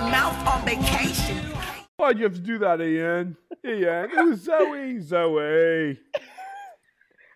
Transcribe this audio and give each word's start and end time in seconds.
my 0.00 0.10
mouth 0.10 0.46
on 0.46 0.64
vacation. 0.64 1.36
Why'd 1.96 2.18
you 2.18 2.24
have 2.24 2.34
to 2.34 2.40
do 2.40 2.58
that, 2.58 2.80
Ian? 2.80 3.36
Ian, 3.66 4.10
it 4.12 4.28
was 4.28 4.42
Zoe, 4.42 5.00
Zoe. 5.00 5.98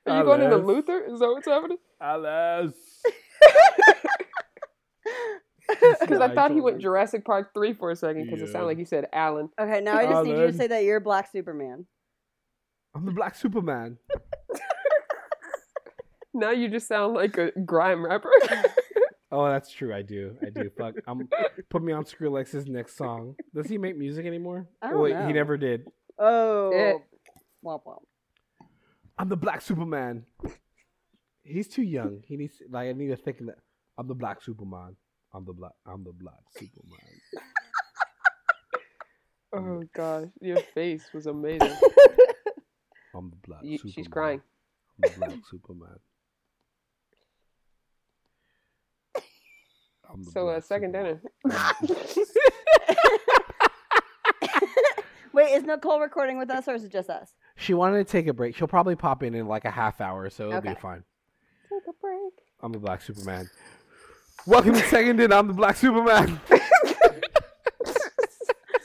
Are 0.07 0.19
you 0.19 0.25
going 0.25 0.43
into 0.43 0.55
Alice. 0.57 0.67
Luther? 0.67 1.01
Is 1.01 1.19
that 1.19 1.27
what's 1.29 1.47
happening? 1.49 1.79
Alice. 2.01 2.75
Because 6.01 6.21
I 6.21 6.35
thought 6.35 6.51
he 6.51 6.61
went 6.61 6.77
me. 6.77 6.83
Jurassic 6.83 7.25
Park 7.25 7.55
3 7.55 7.73
for 7.73 7.91
a 7.91 7.97
second 7.97 8.25
because 8.27 8.43
it 8.43 8.47
Yeah. 8.47 8.53
sounded 8.53 8.67
like 8.67 8.79
you 8.79 8.85
said 8.85 9.07
Alan. 9.13 9.49
Okay, 9.59 9.81
now 9.81 9.97
I 9.97 10.05
just 10.07 10.25
need 10.25 10.31
you 10.33 10.37
to 10.37 10.43
Alan. 10.43 10.55
say 10.55 10.67
that 10.67 10.85
you're 10.85 11.01
Black 11.01 11.31
Superman. 11.33 11.87
I'm 12.95 13.07
the 13.07 13.13
Black 13.13 13.35
Superman. 13.35 13.99
Now 16.35 16.51
you 16.51 16.69
just 16.69 16.89
sound 16.89 17.13
like 17.15 17.37
a 17.37 17.53
grime 17.61 18.05
rapper. 18.05 18.31
Oh, 19.35 19.47
that's 19.47 19.73
true. 19.73 19.95
I 19.95 20.03
do. 20.03 20.37
I 20.43 20.51
do. 20.51 20.71
Fuck. 20.77 20.97
I'm 21.07 21.27
put 21.71 21.83
me 21.83 21.93
on 21.95 22.05
Skrillex's 22.05 22.67
next 22.67 22.97
song. 22.99 23.35
Does 23.55 23.67
he 23.67 23.79
make 23.79 23.97
music 23.97 24.27
anymore? 24.27 24.69
I 24.83 24.89
Oh, 24.89 24.91
don't 24.91 25.01
wait, 25.03 25.15
know. 25.15 25.27
he 25.27 25.33
never 25.33 25.57
did. 25.57 25.87
Oh. 26.19 26.71
Eh. 26.71 26.93
Womp 27.65 27.83
womp. 27.87 28.03
I'm 29.19 29.29
the 29.31 29.37
Black 29.37 29.63
Superman. 29.63 30.27
He's 31.45 31.67
too 31.67 31.83
young. 31.83 32.23
He 32.27 32.37
needs 32.37 32.61
like 32.71 32.89
I 32.89 32.93
need 32.93 33.09
to 33.09 33.17
think 33.17 33.39
that 33.47 33.57
I'm 33.99 34.07
the 34.07 34.15
Black 34.15 34.43
Superman. 34.43 34.97
I'm 35.35 35.45
the 35.47 35.53
black. 35.55 35.73
I'm 35.87 36.05
the 36.05 36.13
Black 36.13 36.41
Superman. 36.59 36.99
oh 39.55 39.83
gosh, 39.95 40.29
your 40.41 40.59
face 40.75 41.05
was 41.15 41.27
amazing. 41.27 41.73
I'm 43.15 43.31
the 43.31 43.37
Black 43.47 43.61
You- 43.63 43.79
Superman. 43.79 43.93
she's 43.95 44.09
crying. 44.09 44.43
I'm 45.05 45.11
the 45.13 45.19
Black 45.19 45.39
Superman. 45.51 45.99
I'm 50.13 50.23
the 50.23 50.31
So, 50.31 50.49
uh, 50.49 50.61
second 50.61 50.93
dinner. 50.93 51.21
Wait, 55.33 55.53
is 55.53 55.65
Nicole 55.65 56.01
recording 56.01 56.39
with 56.39 56.51
us 56.51 56.69
or 56.69 56.75
is 56.75 56.85
it 56.85 56.93
just 56.93 57.09
us? 57.09 57.33
She 57.57 57.73
wanted 57.73 58.07
to 58.07 58.11
take 58.11 58.27
a 58.27 58.35
break. 58.35 58.55
She'll 58.55 58.69
probably 58.69 58.97
pop 58.97 59.23
in 59.23 59.35
in 59.35 59.47
like 59.47 59.65
a 59.65 59.71
half 59.71 60.03
hour, 60.03 60.29
so 60.29 60.49
it'll 60.49 60.61
be 60.61 60.75
fine. 60.75 61.05
Take 61.71 61.83
a 61.89 61.93
break. 62.01 62.33
I'm 62.61 62.73
the 62.73 62.79
Black 62.79 63.01
Superman. 63.01 63.49
Welcome 64.47 64.75
to 64.75 64.83
Second 64.83 65.21
In. 65.21 65.33
I'm 65.33 65.47
the 65.47 65.55
Black 65.55 65.77
Superman. 65.77 66.39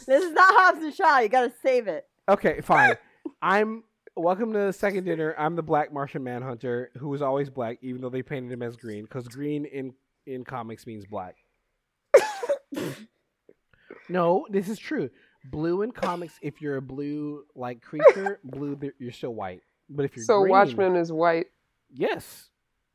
This 0.07 0.23
is 0.23 0.31
not 0.31 0.45
Hobbs 0.47 0.81
and 0.81 0.95
Shaw. 0.95 1.19
You 1.19 1.27
gotta 1.27 1.51
save 1.61 1.89
it. 1.89 2.07
Okay, 2.29 2.61
fine. 2.61 2.95
I'm 3.41 3.83
welcome 4.15 4.53
to 4.53 4.59
the 4.59 4.71
second 4.71 5.03
dinner. 5.03 5.35
I'm 5.37 5.57
the 5.57 5.63
Black 5.63 5.91
Martian 5.91 6.23
Manhunter, 6.23 6.91
who 6.97 7.13
is 7.13 7.21
always 7.21 7.49
black, 7.49 7.79
even 7.81 7.99
though 7.99 8.09
they 8.09 8.23
painted 8.23 8.53
him 8.53 8.63
as 8.63 8.77
green, 8.77 9.03
because 9.03 9.27
green 9.27 9.65
in 9.65 9.93
in 10.27 10.43
comics 10.43 10.85
means 10.85 11.05
black. 11.05 11.35
no, 14.09 14.45
this 14.49 14.69
is 14.69 14.77
true. 14.79 15.09
Blue 15.45 15.81
in 15.81 15.91
comics, 15.91 16.33
if 16.41 16.61
you're 16.61 16.77
a 16.77 16.81
blue 16.81 17.43
like 17.55 17.81
creature, 17.81 18.39
blue 18.43 18.77
you're 18.99 19.11
still 19.11 19.33
white. 19.33 19.61
But 19.89 20.05
if 20.05 20.15
you're 20.15 20.25
So 20.25 20.41
green, 20.41 20.51
Watchman 20.51 20.95
is 20.95 21.11
white. 21.11 21.47
yes. 21.93 22.49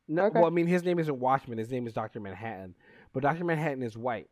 No, 0.07 0.25
Okay. 0.25 0.37
well, 0.37 0.47
I 0.47 0.49
mean, 0.49 0.67
his 0.67 0.83
name 0.83 0.99
isn't 0.99 1.17
Watchman. 1.19 1.57
His 1.57 1.71
name 1.71 1.87
is 1.87 1.93
Doctor 1.93 2.19
Manhattan. 2.19 2.75
But 3.13 3.23
Doctor 3.23 3.45
Manhattan 3.45 3.81
is 3.81 3.97
white. 3.97 4.29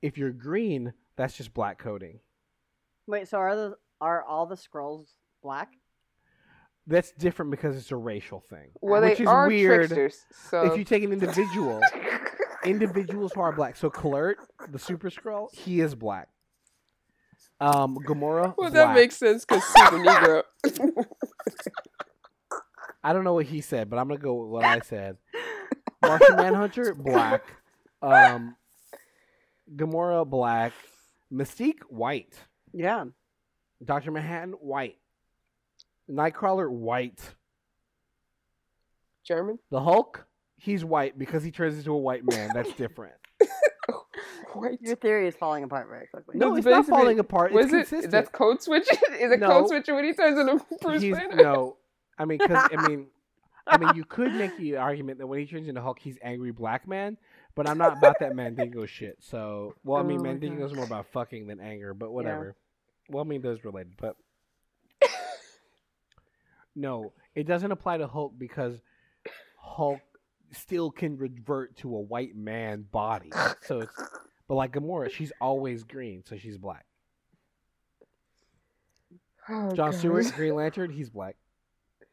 If 0.00 0.16
you're 0.16 0.30
green, 0.32 0.94
that's 1.16 1.36
just 1.36 1.52
black 1.52 1.78
coding. 1.78 2.20
Wait, 3.06 3.28
so 3.28 3.36
are 3.38 3.54
the 3.54 3.76
are 4.00 4.24
all 4.24 4.46
the 4.46 4.54
Skrulls 4.56 5.08
black? 5.42 5.68
That's 6.86 7.12
different 7.12 7.50
because 7.50 7.76
it's 7.76 7.92
a 7.92 7.96
racial 7.96 8.40
thing. 8.40 8.70
Well, 8.80 9.02
which 9.02 9.18
they 9.18 9.24
is 9.24 9.28
are 9.28 9.46
weird. 9.46 9.90
tricksters. 9.90 10.24
So 10.48 10.62
If 10.62 10.78
you 10.78 10.84
take 10.84 11.04
an 11.04 11.12
individual, 11.12 11.80
individuals 12.64 13.32
who 13.34 13.40
are 13.40 13.52
black. 13.52 13.76
So 13.76 13.90
Klurt, 13.90 14.36
the 14.70 14.78
Super 14.78 15.10
Skrull, 15.10 15.52
he 15.54 15.80
is 15.80 15.94
black. 15.94 16.28
Um, 17.60 17.96
Gamora. 18.06 18.54
well, 18.56 18.70
black. 18.70 18.72
that 18.72 18.94
makes 18.94 19.16
sense 19.16 19.44
because 19.44 19.62
Super 19.64 19.98
Negro. 19.98 20.42
I 23.02 23.12
don't 23.12 23.24
know 23.24 23.34
what 23.34 23.46
he 23.46 23.60
said, 23.60 23.88
but 23.90 23.98
I'm 23.98 24.08
gonna 24.08 24.20
go 24.20 24.34
with 24.34 24.50
what 24.50 24.64
I 24.64 24.80
said. 24.80 25.16
Martian 26.02 26.36
Manhunter, 26.36 26.94
black. 26.94 27.42
Um, 28.02 28.56
Gamora, 29.74 30.28
black. 30.28 30.72
Mystique, 31.32 31.80
white. 31.88 32.34
Yeah. 32.72 33.04
Doctor 33.84 34.10
Manhattan, 34.10 34.52
white. 34.52 34.96
Nightcrawler, 36.10 36.68
white. 36.70 37.20
German. 39.24 39.58
The 39.70 39.80
Hulk, 39.80 40.26
he's 40.60 40.84
white 40.84 41.18
because 41.18 41.42
he 41.42 41.50
turns 41.50 41.78
into 41.78 41.92
a 41.92 41.98
white 41.98 42.22
man. 42.24 42.50
That's 42.54 42.72
different. 42.74 43.14
White. 44.52 44.80
Your 44.82 44.96
theory 44.96 45.28
is 45.28 45.36
falling 45.36 45.62
apart 45.62 45.88
very 45.88 46.08
quickly. 46.08 46.36
No, 46.36 46.54
That's 46.54 46.66
it's 46.66 46.66
not 46.66 46.86
falling 46.86 47.20
apart. 47.20 47.52
It's 47.54 47.66
it? 47.66 47.70
consistent. 47.70 48.10
That's 48.10 48.28
code 48.30 48.60
switching. 48.60 48.98
Is 49.20 49.30
it 49.32 49.38
No. 49.40 49.46
code 49.48 49.68
switching 49.68 49.94
when 49.94 50.04
he 50.04 50.12
turns 50.12 50.38
into 50.38 50.64
Bruce 50.82 51.02
he's 51.02 51.16
Banner? 51.16 51.36
no. 51.36 51.76
I 52.18 52.24
mean, 52.24 52.38
because 52.38 52.68
I 52.76 52.88
mean, 52.88 53.06
I 53.66 53.78
mean, 53.78 53.90
you 53.94 54.04
could 54.04 54.34
make 54.34 54.56
the 54.58 54.76
argument 54.76 55.18
that 55.18 55.26
when 55.28 55.38
he 55.38 55.46
turns 55.46 55.68
into 55.68 55.80
Hulk, 55.80 56.00
he's 56.00 56.18
angry 56.22 56.50
black 56.50 56.88
man. 56.88 57.16
But 57.54 57.68
I'm 57.68 57.78
not 57.78 57.96
about 57.96 58.18
that 58.20 58.34
Mandingo 58.34 58.86
shit. 58.86 59.18
So, 59.20 59.74
well, 59.84 60.00
I 60.00 60.02
mean, 60.02 60.18
Oh 60.20 60.24
my 60.24 60.32
Mandingo's 60.34 60.74
more 60.74 60.84
about 60.84 61.06
fucking 61.06 61.46
than 61.46 61.60
anger, 61.60 61.94
but 61.94 62.10
whatever. 62.10 62.56
Well, 63.08 63.24
I 63.24 63.26
mean, 63.26 63.42
those 63.42 63.64
related, 63.64 63.92
but 63.98 64.16
no, 66.74 67.12
it 67.34 67.46
doesn't 67.46 67.70
apply 67.72 67.98
to 67.98 68.06
Hulk 68.06 68.34
because 68.36 68.80
Hulk 69.58 70.00
still 70.52 70.90
can 70.90 71.16
revert 71.16 71.76
to 71.78 71.94
a 71.94 72.00
white 72.00 72.36
man 72.36 72.84
body. 72.90 73.30
So 73.62 73.80
it's, 73.80 73.92
but 74.48 74.54
like 74.54 74.72
Gamora, 74.72 75.10
she's 75.10 75.32
always 75.40 75.84
green, 75.84 76.22
so 76.26 76.36
she's 76.36 76.58
black. 76.58 76.84
Oh, 79.48 79.72
John 79.74 79.90
God. 79.90 79.94
Stewart, 79.94 80.32
Green 80.36 80.54
Lantern, 80.54 80.90
he's 80.90 81.10
black. 81.10 81.36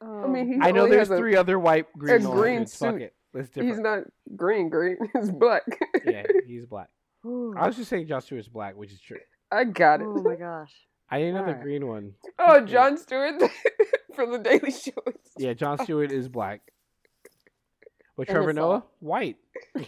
Oh. 0.02 0.24
I 0.24 0.28
mean, 0.28 0.54
he 0.54 0.60
I 0.62 0.72
know 0.72 0.88
there's 0.88 1.10
has 1.10 1.12
a- 1.12 1.18
three 1.18 1.36
other 1.36 1.60
white 1.60 1.86
green 1.98 2.16
a 2.16 2.20
green 2.20 2.36
lanterns. 2.38 2.76
Fuck 2.76 2.94
suit. 2.94 3.02
it. 3.02 3.14
That's 3.34 3.48
He's 3.54 3.64
different. 3.66 3.84
not 3.84 4.04
green. 4.36 4.70
Green. 4.70 4.98
He's 5.20 5.30
black. 5.32 5.64
yeah, 6.06 6.24
he's 6.48 6.66
black. 6.66 6.88
I 7.26 7.68
was 7.68 7.76
just 7.76 7.90
saying 7.90 8.08
John 8.08 8.22
Stewart's 8.22 8.48
black, 8.48 8.76
which 8.76 8.92
is 8.92 9.00
true. 9.02 9.20
I 9.52 9.66
got 9.66 10.02
it. 10.02 10.08
Oh 10.08 10.22
my 10.24 10.36
gosh. 10.36 10.74
I 11.10 11.20
didn't 11.20 11.36
know 11.36 11.42
the 11.42 11.48
Alright. 11.50 11.62
green 11.64 11.88
one. 11.88 12.14
Oh, 12.40 12.62
Jon 12.66 12.98
Stewart 12.98 13.36
from 14.16 14.32
the 14.32 14.40
Daily 14.40 14.72
Show. 14.72 14.92
Yeah, 15.38 15.54
John 15.54 15.78
Stewart 15.84 16.12
is 16.12 16.28
black. 16.30 16.62
But 18.18 18.28
Trevor 18.28 18.52
Noah, 18.54 18.80
South. 18.80 18.84
white. 19.00 19.38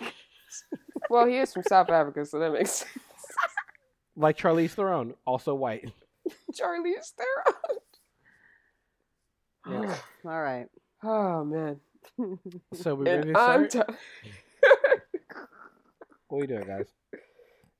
Well, 1.10 1.26
he 1.28 1.38
is 1.38 1.54
from 1.54 1.64
South 1.64 1.90
Africa, 1.90 2.26
so 2.26 2.38
that 2.40 2.52
makes 2.52 2.72
sense. 2.72 2.92
Like 4.16 4.38
Charlize 4.38 4.72
Theron, 4.72 5.14
also 5.26 5.56
white. 5.56 5.92
Charlie 6.54 6.90
is 6.92 7.14
there. 7.18 7.56
Yeah. 9.84 9.96
All 10.26 10.42
right. 10.42 10.68
Oh 11.04 11.44
man. 11.46 11.80
So 12.74 12.96
we 12.96 13.06
ready 13.06 13.32
to 13.32 13.40
start? 13.40 13.70
t- 13.72 13.78
what 16.28 16.38
are 16.38 16.42
we 16.42 16.48
doing, 16.48 16.66
guys? 16.68 16.88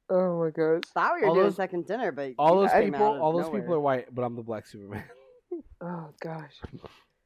oh 0.10 0.40
my 0.44 0.50
gosh. 0.52 0.82
Thought 0.94 1.12
we 1.16 1.22
were 1.22 1.28
All 1.28 1.34
doing 1.36 1.46
those- 1.48 1.56
second 1.56 1.86
dinner, 1.88 2.12
but 2.12 2.34
All 2.40 2.56
those 2.62 2.72
people, 2.72 3.04
out 3.06 3.16
of 3.18 3.22
all 3.22 3.34
those 3.34 3.50
people 3.50 3.74
are 3.76 3.80
white, 3.80 4.14
but 4.14 4.24
I'm 4.24 4.36
the 4.36 4.44
black 4.44 4.66
Superman. 4.68 5.04
Oh 5.82 6.10
gosh. 6.22 6.54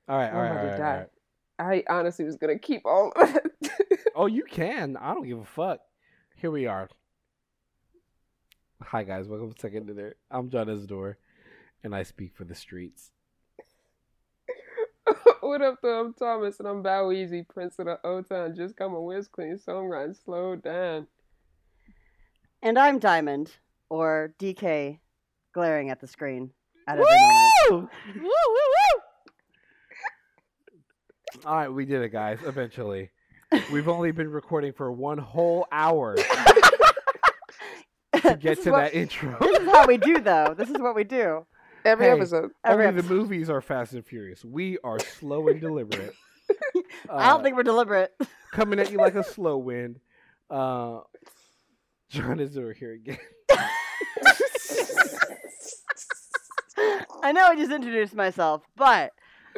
all 0.07 0.17
right, 0.17 0.29
I'm 0.29 0.35
all 0.35 0.41
right, 0.41 0.51
about 0.51 0.57
all 0.57 0.63
to 0.63 0.69
right, 0.71 0.77
die. 0.77 0.91
all 0.91 0.97
right. 0.99 1.09
I 1.59 1.83
honestly 1.89 2.25
was 2.25 2.35
gonna 2.35 2.57
keep 2.59 2.85
all 2.85 3.11
of 3.15 3.35
it. 3.35 3.71
Oh, 4.15 4.27
you 4.27 4.43
can. 4.43 4.95
I 4.95 5.11
don't 5.15 5.25
give 5.25 5.39
a 5.39 5.45
fuck. 5.45 5.79
Here 6.35 6.51
we 6.51 6.67
are. 6.67 6.87
Hi 8.79 9.01
guys, 9.03 9.27
welcome 9.27 9.51
to 9.53 9.59
Second 9.59 9.87
Dinner. 9.87 10.15
I'm 10.29 10.51
John 10.51 10.69
Isidore, 10.69 11.17
and 11.83 11.95
I 11.95 12.03
speak 12.03 12.35
for 12.35 12.43
the 12.43 12.53
streets. 12.53 13.09
what 15.39 15.63
up, 15.63 15.79
though? 15.81 16.01
I'm 16.01 16.13
Thomas, 16.13 16.59
and 16.59 16.67
I'm 16.67 16.83
Bow 16.83 17.05
Weezy, 17.05 17.47
Prince 17.47 17.79
of 17.79 17.85
the 17.85 17.99
O 18.03 18.21
Town. 18.21 18.55
Just 18.55 18.75
come 18.75 18.93
a 18.93 19.01
whiz 19.01 19.27
clean 19.27 19.57
songwriting. 19.57 20.21
Slow 20.23 20.55
down. 20.57 21.07
And 22.61 22.77
I'm 22.77 22.99
Diamond, 22.99 23.53
or 23.89 24.35
DK, 24.37 24.99
glaring 25.53 25.89
at 25.89 26.01
the 26.01 26.07
screen 26.07 26.51
at 26.87 26.99
every 26.99 27.05
moment. 27.05 27.51
Woo! 27.71 27.77
Woo, 27.77 28.21
woo, 28.21 28.23
woo! 28.23 29.02
All 31.45 31.55
right, 31.55 31.69
we 31.69 31.85
did 31.85 32.01
it, 32.01 32.09
guys. 32.09 32.39
Eventually, 32.45 33.11
we've 33.71 33.87
only 33.89 34.11
been 34.11 34.29
recording 34.29 34.71
for 34.73 34.91
one 34.91 35.17
whole 35.17 35.67
hour 35.71 36.15
to 38.15 38.37
get 38.39 38.61
to 38.63 38.71
what- 38.71 38.79
that 38.79 38.93
intro. 38.93 39.35
This 39.41 39.59
is 39.61 39.67
how 39.69 39.85
we 39.85 39.97
do, 39.97 40.19
though. 40.21 40.53
This 40.57 40.69
is 40.69 40.77
what 40.79 40.95
we 40.95 41.03
do. 41.03 41.45
Every 41.85 42.05
Hey. 42.05 42.11
episode. 42.13 42.51
Every 42.63 42.85
Only 42.85 43.01
the 43.01 43.05
episode. 43.05 43.15
movies 43.15 43.49
are 43.49 43.59
Fast 43.61 43.91
and 43.93 44.05
Furious. 44.05 44.45
We 44.45 44.77
are 44.85 44.99
slow 44.99 45.49
and 45.49 45.59
deliberate. 45.59 46.13
I 46.49 47.29
don't 47.31 47.39
Uh, 47.41 47.43
think 47.43 47.57
we're 47.57 47.63
deliberate. 47.63 48.13
coming 48.53 48.79
at 48.79 48.89
you 48.91 48.97
like 48.99 49.15
a 49.15 49.23
slow 49.23 49.57
wind. 49.57 49.99
Uh, 50.49 51.01
John 52.09 52.39
is 52.39 52.57
over 52.57 52.71
here 52.73 52.93
again. 52.93 53.17
I 57.25 57.31
know 57.33 57.43
I 57.45 57.55
just 57.55 57.71
introduced 57.71 58.13
myself, 58.15 58.63
but 58.75 59.11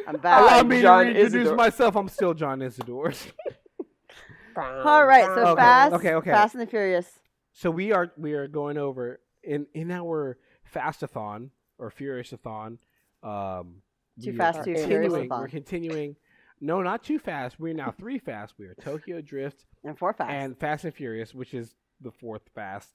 I'm 0.06 0.16
back. 0.18 0.42
Allow 0.42 0.58
I'm 0.60 0.68
me 0.68 0.82
John 0.82 1.04
to 1.06 1.10
reintroduce 1.12 1.34
Isidore. 1.40 1.56
myself. 1.56 1.96
I'm 1.96 2.08
still 2.08 2.34
John 2.34 2.62
Isidore. 2.62 3.12
All 4.56 5.04
right, 5.06 5.24
so 5.24 5.48
Okay, 5.48 5.60
fast, 5.60 5.94
okay, 5.94 6.14
okay. 6.14 6.30
Fast 6.30 6.54
and 6.54 6.62
the 6.62 6.66
Furious. 6.66 7.20
so 7.52 7.70
we 7.70 7.92
are 7.92 8.10
we 8.16 8.32
are 8.32 8.48
going 8.48 8.78
over 8.78 9.20
in 9.42 9.66
in 9.74 9.90
our 9.90 10.38
fastathon 10.74 11.50
or 11.78 11.90
furiousathon. 11.90 12.78
Um, 13.22 13.82
Too 14.22 14.30
we 14.32 14.36
Fast, 14.38 14.60
are 14.60 14.64
Too 14.64 14.74
continuing, 14.74 15.10
Furious-a-thon. 15.10 15.40
We're 15.40 15.48
continuing. 15.48 16.16
No, 16.58 16.80
not 16.80 17.04
too 17.04 17.18
fast. 17.18 17.60
We're 17.60 17.74
now 17.74 17.90
three 17.98 18.18
fast. 18.18 18.54
We 18.58 18.64
are 18.66 18.74
Tokyo 18.80 19.20
Drift 19.20 19.66
And 19.84 19.98
four 19.98 20.14
fast. 20.14 20.30
and 20.32 20.58
Fast 20.58 20.84
and 20.84 20.94
Furious, 20.94 21.34
which 21.34 21.52
is 21.52 21.74
the 22.00 22.10
fourth 22.10 22.48
fast. 22.54 22.88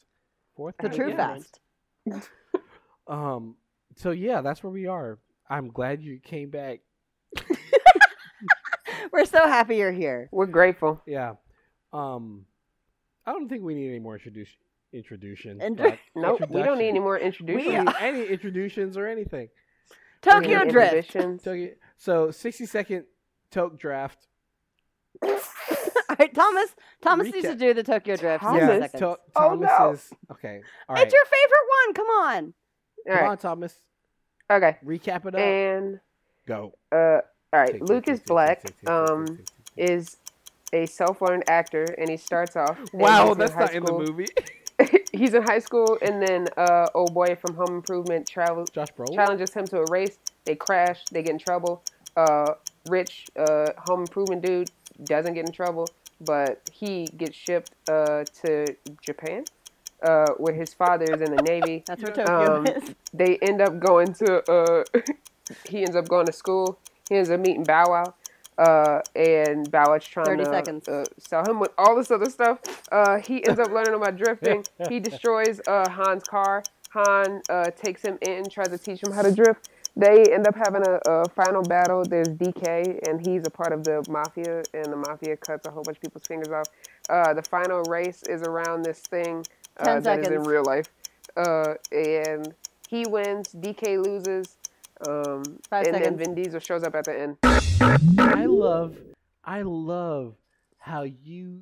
Fourth. 0.56 0.74
the 0.80 0.88
fast? 0.88 0.96
true 0.98 1.10
Yeah. 1.10 1.18
fast. 1.18 2.30
Um. 3.08 3.56
So 3.98 4.10
yeah, 4.12 4.42
that's 4.42 4.64
where 4.64 4.72
we 4.72 4.88
are. 4.88 5.20
I'm 5.48 5.68
glad 5.70 6.02
you 6.02 6.20
came 6.20 6.50
back. 6.50 6.80
We're 9.12 9.26
so 9.26 9.48
happy 9.48 9.78
you're 9.78 9.92
here. 9.92 10.30
We're 10.32 10.46
grateful. 10.48 11.02
Yeah. 11.06 11.34
Um. 11.94 12.46
I 13.26 13.34
don't 13.34 13.48
think 13.50 13.64
we 13.64 13.76
need 13.76 13.90
any 13.90 14.00
more 14.00 14.16
introduction. 14.16 14.58
Introduction. 14.94 15.62
Intro- 15.62 15.92
but 15.92 16.00
Nope, 16.22 16.42
we 16.50 16.64
don't 16.64 16.78
need 16.80 16.90
any 16.90 16.98
introduction. 16.98 17.04
more 17.04 17.56
We 17.56 17.66
introductions. 17.78 17.86
don't 17.86 18.04
need 18.04 18.20
any 18.22 18.28
introductions 18.34 18.98
or 18.98 19.08
anything. 19.08 19.50
Tokyo 20.22 20.60
Any 20.62 20.72
Drift. 20.72 21.12
Tokyo. 21.14 21.70
So 21.98 22.32
60 22.32 22.66
second 22.66 23.06
Toke 23.52 23.78
draft. 23.80 24.28
All 25.24 25.38
right, 26.20 26.34
Thomas. 26.34 26.76
Thomas 27.02 27.32
needs 27.32 27.48
to 27.48 27.56
do 27.56 27.74
the 27.74 27.84
Tokyo 27.84 28.16
Drift. 28.16 28.44
Thomas? 28.44 28.62
yeah. 28.62 28.80
seconds. 28.82 29.00
To- 29.00 29.18
Oh, 29.36 29.56
no. 29.56 29.92
is 29.92 30.10
okay. 30.32 30.62
All 30.90 30.96
right. 30.96 31.06
It's 31.06 31.14
your 31.14 31.26
favorite 31.26 31.68
one. 31.86 31.94
Come 31.94 32.08
on. 32.08 32.54
All 33.08 33.14
Come 33.16 33.24
right. 33.24 33.32
on, 33.32 33.38
Thomas. 33.38 33.76
Okay. 34.50 34.78
Recap 34.86 35.26
it 35.28 35.36
up. 35.36 35.40
And 35.40 36.00
Go. 36.52 36.74
uh, 36.92 37.22
all 37.54 37.60
right. 37.60 37.72
Tick, 37.74 37.82
tick, 37.82 37.90
Lucas 37.90 38.20
tick, 38.20 38.24
tick, 38.24 38.26
Black 38.28 38.62
tick, 38.64 38.68
tick, 38.72 38.80
tick, 38.82 38.90
um 38.90 39.40
is 39.78 40.18
a 40.74 40.86
self-learned 40.86 41.44
actor, 41.48 41.84
and 41.98 42.10
he 42.10 42.18
starts 42.18 42.56
off. 42.56 42.78
Wow, 42.94 43.34
that's 43.34 43.54
high 43.54 43.60
not 43.62 43.74
in 43.74 43.84
the 43.84 43.92
movie. 43.94 44.28
he's 45.14 45.34
in 45.34 45.44
high 45.44 45.60
school, 45.60 45.98
and 46.02 46.22
then 46.22 46.48
uh, 46.58 46.88
old 46.94 47.14
boy 47.14 47.36
from 47.36 47.56
Home 47.56 47.76
Improvement 47.76 48.28
travel 48.28 48.66
Josh 48.66 48.88
Brolin. 48.98 49.16
challenges 49.16 49.54
him 49.54 49.66
to 49.68 49.80
a 49.80 49.86
race. 49.92 50.18
They 50.46 50.56
crash. 50.56 51.00
They 51.12 51.24
get 51.24 51.32
in 51.32 51.40
trouble. 51.40 51.84
Uh, 52.18 52.54
rich 52.90 53.28
uh, 53.38 53.70
home 53.78 54.02
improvement 54.02 54.42
dude 54.42 54.70
doesn't 55.06 55.34
get 55.34 55.46
in 55.46 55.52
trouble, 55.54 55.88
but 56.20 56.70
he 56.72 57.06
gets 57.18 57.36
shipped 57.36 57.72
uh, 57.90 58.24
to 58.42 58.66
Japan, 59.02 59.44
uh, 60.04 60.32
where 60.38 60.54
his 60.54 60.74
father 60.74 61.06
is 61.06 61.22
in 61.22 61.34
the 61.36 61.42
navy. 61.44 61.84
That's 61.86 62.02
where 62.04 62.12
Tokyo 62.14 62.56
Um, 62.58 62.68
is. 62.68 62.96
They 63.14 63.38
end 63.38 63.62
up 63.62 63.80
going 63.80 64.14
to. 64.16 64.52
Uh, 64.52 64.84
he 65.68 65.80
ends 65.80 65.96
up 65.96 66.08
going 66.08 66.26
to 66.26 66.34
school. 66.34 66.78
He 67.10 67.16
ends 67.18 67.30
up 67.30 67.40
meeting 67.40 67.64
Bow 67.64 67.90
Wow. 67.90 68.14
Uh, 68.58 69.02
and 69.16 69.72
Bow 69.72 69.86
Wow's 69.90 70.06
trying 70.06 70.26
30 70.26 70.44
to 70.44 70.50
seconds. 70.50 70.88
Uh, 70.88 71.06
sell 71.18 71.44
him 71.46 71.60
with 71.60 71.72
all 71.78 71.96
this 71.96 72.12
other 72.12 72.30
stuff. 72.30 72.60
Uh, 72.92 73.20
he 73.20 73.44
ends 73.46 73.60
up 73.60 73.72
learning 73.72 73.96
about 73.96 74.18
drifting. 74.18 74.64
He 74.90 75.00
destroys 75.00 75.62
uh, 75.68 75.90
Han's 75.90 76.24
car. 76.24 76.64
Han 76.92 77.42
uh, 77.50 77.72
takes 77.72 78.02
him 78.02 78.18
in, 78.22 78.50
tries 78.50 78.70
to 78.70 78.78
teach 78.78 79.02
him 79.02 79.12
how 79.12 79.22
to 79.22 79.32
drift. 79.32 79.70
They 79.96 80.34
end 80.34 80.48
up 80.48 80.56
having 80.56 80.84
a, 80.86 81.00
a 81.06 81.30
final 81.30 81.64
battle. 81.64 82.04
There's 82.06 82.30
DK, 82.30 83.08
and 83.08 83.26
he's 83.26 83.46
a 83.46 83.50
part 83.50 83.74
of 83.74 83.84
the 83.84 84.04
mafia, 84.10 84.64
and 84.74 84.86
the 84.86 84.96
mafia 84.96 85.36
cuts 85.38 85.66
a 85.66 85.72
whole 85.72 85.84
bunch 85.84 85.98
of 85.98 86.02
people's 86.02 86.26
fingers 86.26 86.50
off. 86.50 86.68
Uh, 87.10 87.34
the 87.34 87.42
final 87.42 87.82
race 87.84 88.24
is 88.24 88.42
around 88.42 88.84
this 88.84 89.00
thing 89.00 89.46
uh, 89.78 90.00
10 90.00 90.04
that 90.04 90.20
is 90.20 90.28
in 90.32 90.44
real 90.44 90.64
life, 90.64 90.90
uh, 91.36 91.74
and 91.92 92.54
he 92.88 93.06
wins. 93.06 93.50
DK 93.54 94.02
loses, 94.04 94.56
um, 95.08 95.60
Five 95.70 95.88
and 95.88 95.96
then. 95.96 96.18
Vin 96.18 96.36
Diesel 96.36 96.60
shows 96.60 96.84
up 96.84 96.96
at 96.96 97.06
the 97.06 97.20
end. 97.20 97.38
I 98.20 98.46
love, 98.46 98.96
I 99.44 99.62
love 99.64 100.36
how 100.78 101.04
you 101.04 101.62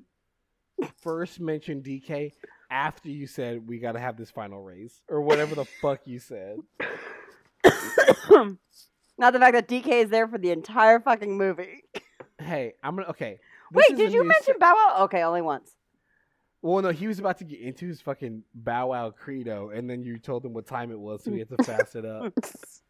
first 1.01 1.39
mentioned 1.39 1.83
DK 1.83 2.33
after 2.71 3.09
you 3.09 3.27
said 3.27 3.67
we 3.67 3.79
got 3.79 3.93
to 3.93 3.99
have 3.99 4.17
this 4.17 4.31
final 4.31 4.61
race 4.61 5.01
or 5.09 5.21
whatever 5.21 5.55
the 5.55 5.65
fuck 5.65 6.01
you 6.05 6.19
said. 6.19 6.57
Not 9.17 9.33
the 9.33 9.39
fact 9.39 9.53
that 9.53 9.67
DK 9.67 9.87
is 10.03 10.09
there 10.09 10.27
for 10.27 10.37
the 10.37 10.51
entire 10.51 10.99
fucking 10.99 11.37
movie. 11.37 11.83
Hey, 12.39 12.73
I'm 12.81 12.95
gonna 12.95 13.09
okay. 13.09 13.39
this 13.71 13.83
Wait, 13.89 13.93
is 13.93 13.97
did 13.97 14.09
a 14.09 14.13
you 14.13 14.21
new 14.21 14.29
mention 14.29 14.53
se- 14.53 14.59
Bow 14.59 14.73
Wow? 14.73 15.03
Okay, 15.03 15.23
only 15.23 15.41
once. 15.41 15.75
Well, 16.61 16.81
no, 16.81 16.89
he 16.89 17.07
was 17.07 17.19
about 17.19 17.37
to 17.39 17.45
get 17.45 17.59
into 17.59 17.87
his 17.87 18.01
fucking 18.01 18.43
Bow 18.53 18.87
Wow 18.87 19.11
credo, 19.11 19.69
and 19.69 19.89
then 19.89 20.03
you 20.03 20.17
told 20.19 20.45
him 20.45 20.53
what 20.53 20.65
time 20.67 20.91
it 20.91 20.99
was, 20.99 21.23
so 21.23 21.31
he 21.31 21.39
had 21.39 21.49
to 21.49 21.63
fast 21.63 21.95
it 21.95 22.05
up. 22.05 22.33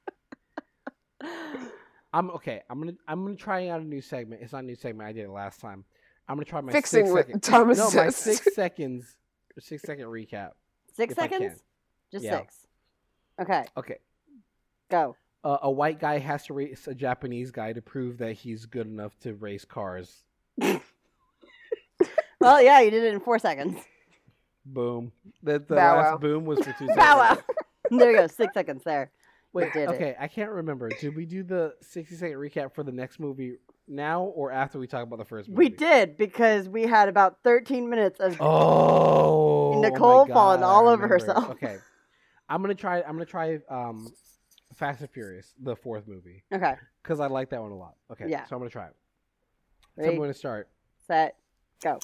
I'm 2.14 2.32
okay. 2.32 2.62
I'm 2.70 2.80
gonna 2.80 2.94
I'm 3.08 3.24
gonna 3.24 3.36
try 3.36 3.68
out 3.68 3.82
a 3.82 3.84
new 3.84 4.02
segment. 4.02 4.42
It's 4.42 4.54
not 4.54 4.64
a 4.64 4.66
new 4.68 4.76
segment. 4.76 5.08
I 5.10 5.14
did 5.14 5.26
it 5.26 5.30
last 5.32 5.60
time. 5.62 5.84
I'm 6.28 6.36
gonna 6.36 6.46
try 6.46 6.62
my 6.62 6.72
Fixing 6.72 7.06
six 7.06 7.14
what 7.14 7.26
second- 7.28 7.44
Thomas 7.44 7.78
No, 7.78 7.92
my 8.04 8.10
six 8.10 8.56
seconds. 8.56 9.16
Six 9.60 9.84
second 9.84 10.06
recap. 10.06 10.52
Six 10.94 11.14
If 11.14 11.20
I 11.20 11.28
can. 11.28 11.42
seconds? 11.42 11.64
Just 12.12 12.26
Yeah. 12.26 12.40
six. 12.40 12.68
Okay, 13.42 13.66
Okay. 13.78 13.98
go. 14.90 15.16
Uh, 15.44 15.58
a 15.62 15.72
white 15.72 16.00
guy 16.00 16.18
has 16.20 16.46
to 16.48 16.54
race 16.54 16.88
a 16.88 16.94
Japanese 16.96 17.52
guy 17.52 17.72
to 17.74 17.82
prove 17.82 18.18
that 18.18 18.34
he's 18.34 18.66
good 18.66 18.88
enough 18.88 19.18
to 19.20 19.34
race 19.36 19.66
cars. 19.66 20.24
Well, 22.42 22.62
yeah, 22.62 22.80
you 22.80 22.90
did 22.90 23.04
it 23.04 23.14
in 23.14 23.20
four 23.20 23.38
seconds. 23.38 23.78
Boom. 24.66 25.12
The, 25.44 25.60
the 25.60 25.76
last 25.76 26.12
Wow. 26.14 26.18
boom 26.20 26.46
was 26.46 26.60
for 26.60 26.66
two 26.72 26.72
seconds. 26.88 26.96
Bow 26.96 27.18
Wow. 27.18 27.38
there 28.00 28.12
you 28.12 28.18
go. 28.18 28.28
Six 28.28 28.54
seconds 28.54 28.82
there. 28.86 29.12
Wait, 29.54 29.74
did 29.74 29.84
it. 29.84 29.90
okay, 29.90 30.16
I 30.20 30.28
can't 30.28 30.52
remember. 30.52 30.90
Did 30.90 31.16
we 31.16 31.26
do 31.26 31.44
the 31.44 31.74
60 31.82 32.16
second 32.16 32.38
recap 32.38 32.74
for 32.74 32.84
the 32.84 32.92
next 32.92 33.20
movie 33.20 33.58
now 33.88 34.22
or 34.24 34.52
after 34.52 34.78
we 34.78 34.86
talk 34.88 35.04
about 35.04 35.18
the 35.20 35.26
first 35.26 35.50
movie? 35.50 35.58
We 35.58 35.70
did 35.70 36.18
because 36.18 36.70
we 36.70 36.84
had 36.84 37.10
about 37.10 37.40
13 37.44 37.90
minutes 37.90 38.20
of. 38.20 38.38
Oh, 38.40 39.80
Nicole 39.82 40.28
falling 40.28 40.62
God, 40.62 40.64
I 40.64 40.70
all 40.70 40.88
over 40.88 41.08
herself. 41.08 41.50
Okay, 41.52 41.78
I'm 42.48 42.62
gonna 42.62 42.76
try. 42.76 43.02
I'm 43.02 43.14
gonna 43.14 43.26
try 43.26 43.60
um, 43.70 44.08
Fast 44.76 45.02
and 45.02 45.10
Furious, 45.10 45.54
the 45.60 45.76
fourth 45.76 46.08
movie, 46.08 46.44
Okay, 46.54 46.76
because 47.02 47.20
I 47.20 47.28
like 47.28 47.50
that 47.50 47.62
one 47.62 47.72
a 47.72 47.78
lot. 47.78 47.96
Okay, 48.12 48.26
Yeah. 48.30 48.46
so 48.46 48.56
I'm 48.56 48.60
gonna 48.60 48.70
try 48.70 48.86
it. 48.88 48.96
So 49.96 50.04
ready, 50.04 50.14
I'm 50.16 50.22
gonna 50.22 50.34
start. 50.34 50.70
set, 51.08 51.36
go. 51.82 52.00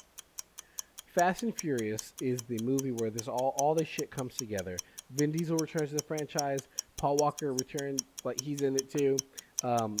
Fast 1.06 1.42
and 1.44 1.56
Furious 1.56 2.12
is 2.20 2.42
the 2.42 2.58
movie 2.62 2.90
where 2.92 3.08
this 3.10 3.28
all 3.28 3.54
all 3.58 3.74
this 3.74 3.88
shit 3.88 4.10
comes 4.10 4.34
together. 4.36 4.76
Vin 5.14 5.30
Diesel 5.32 5.56
returns 5.56 5.90
to 5.90 5.96
the 5.96 6.02
franchise. 6.02 6.60
Paul 6.96 7.16
Walker 7.16 7.52
returned, 7.52 8.02
like 8.24 8.40
he's 8.40 8.62
in 8.62 8.76
it 8.76 8.90
too. 8.90 9.16
Um, 9.62 9.96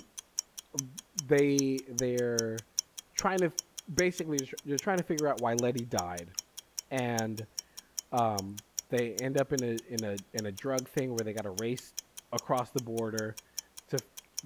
they 1.26 1.80
they're 1.88 2.58
trying 3.14 3.38
to 3.38 3.52
basically 3.94 4.38
they're 4.64 4.78
trying 4.78 4.98
to 4.98 5.04
figure 5.04 5.28
out 5.28 5.40
why 5.40 5.54
Letty 5.54 5.84
died, 5.84 6.28
and 6.90 7.46
um, 8.12 8.56
they 8.88 9.14
end 9.14 9.38
up 9.38 9.52
in 9.52 9.62
a 9.62 9.78
in 9.88 10.04
a 10.04 10.16
in 10.34 10.46
a 10.46 10.52
drug 10.52 10.88
thing 10.88 11.10
where 11.10 11.24
they 11.24 11.32
got 11.32 11.44
to 11.44 11.54
race 11.62 11.92
across 12.32 12.70
the 12.70 12.82
border 12.82 13.34
to 13.90 13.98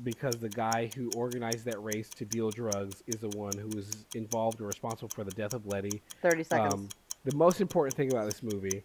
because 0.02 0.37
the 0.38 0.49
guy 0.49 0.90
who 0.95 1.11
organized 1.14 1.64
that 1.64 1.83
race 1.83 2.09
to 2.11 2.25
deal 2.25 2.50
drugs 2.50 3.02
is 3.07 3.16
the 3.16 3.28
one 3.30 3.57
who 3.57 3.69
was 3.69 4.07
involved 4.14 4.61
or 4.61 4.66
responsible 4.66 5.09
for 5.09 5.25
the 5.25 5.33
death 5.33 5.52
of 5.52 5.66
Letty. 5.66 6.00
30 6.23 6.45
seconds. 6.45 6.75
Um, 6.75 6.88
the 7.25 7.35
most 7.35 7.61
important 7.61 7.97
thing 7.97 8.11
about 8.11 8.25
this 8.26 8.42
movie, 8.42 8.83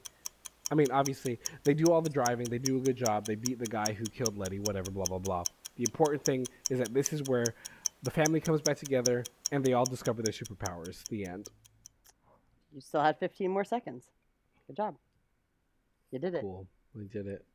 I 0.71 0.75
mean, 0.75 0.87
obviously, 0.91 1.39
they 1.63 1.73
do 1.73 1.91
all 1.91 2.01
the 2.01 2.09
driving, 2.09 2.47
they 2.49 2.57
do 2.57 2.77
a 2.77 2.79
good 2.79 2.95
job, 2.95 3.25
they 3.25 3.35
beat 3.35 3.59
the 3.59 3.67
guy 3.67 3.93
who 3.93 4.05
killed 4.05 4.37
Letty, 4.37 4.59
whatever, 4.59 4.89
blah, 4.91 5.05
blah, 5.05 5.19
blah. 5.19 5.43
The 5.75 5.83
important 5.83 6.23
thing 6.25 6.47
is 6.69 6.79
that 6.79 6.93
this 6.93 7.13
is 7.13 7.21
where 7.23 7.45
the 8.03 8.09
family 8.11 8.39
comes 8.39 8.61
back 8.61 8.77
together 8.77 9.23
and 9.51 9.63
they 9.63 9.73
all 9.73 9.85
discover 9.85 10.21
their 10.23 10.33
superpowers. 10.33 11.03
The 11.09 11.27
end. 11.27 11.49
you 12.73 12.81
still 12.81 13.01
had 13.01 13.19
15 13.19 13.51
more 13.51 13.63
seconds. 13.63 14.05
Good 14.67 14.77
job. 14.77 14.95
You 16.11 16.19
did 16.19 16.33
it. 16.33 16.41
Cool. 16.41 16.65
We 16.95 17.05
did 17.05 17.27
it. 17.27 17.45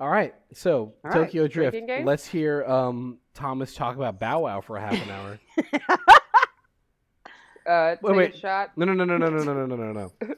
All 0.00 0.08
right. 0.08 0.34
So, 0.54 0.94
All 1.04 1.10
right. 1.10 1.12
Tokyo 1.12 1.48
Drift. 1.48 1.76
Let's 2.04 2.26
hear 2.26 2.64
um, 2.64 3.18
Thomas 3.34 3.74
talk 3.74 3.96
about 3.96 4.20
Bow 4.20 4.40
Wow 4.40 4.60
for 4.60 4.76
a 4.76 4.80
half 4.80 4.94
an 4.94 5.10
hour. 5.10 5.38
Uh, 7.66 7.96
Wait, 8.00 8.16
wait. 8.16 8.36
shot. 8.38 8.70
No, 8.78 8.86
no, 8.86 8.94
no, 8.94 9.04
no, 9.04 9.18
no, 9.18 9.28
no, 9.28 9.42
no, 9.42 9.66
no, 9.66 9.76
no, 9.76 9.92
no. 9.92 10.12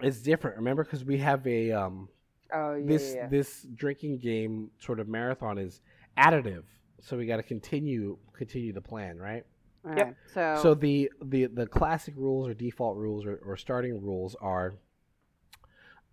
It's 0.00 0.20
different. 0.20 0.56
Remember, 0.56 0.84
because 0.84 1.04
we 1.04 1.18
have 1.18 1.46
a 1.46 1.72
um, 1.72 2.08
Oh 2.52 2.74
yeah, 2.74 2.84
this 2.86 3.14
yeah, 3.14 3.14
yeah. 3.14 3.28
this 3.30 3.66
drinking 3.74 4.18
game 4.18 4.70
sort 4.78 5.00
of 5.00 5.08
marathon 5.08 5.58
is 5.58 5.80
additive, 6.18 6.64
so 7.00 7.16
we 7.16 7.26
got 7.26 7.36
to 7.36 7.42
continue 7.42 8.18
continue 8.32 8.72
the 8.72 8.80
plan, 8.80 9.18
right? 9.18 9.44
All 9.84 9.92
Yep. 9.96 10.06
right, 10.06 10.16
So, 10.32 10.40
So 10.62 10.74
the 10.74 11.10
the 11.22 11.46
the 11.46 11.66
classic 11.66 12.14
rules 12.16 12.48
or 12.48 12.54
default 12.54 12.96
rules 12.96 13.24
or, 13.26 13.36
or 13.44 13.56
starting 13.56 14.00
rules 14.02 14.34
are 14.40 14.74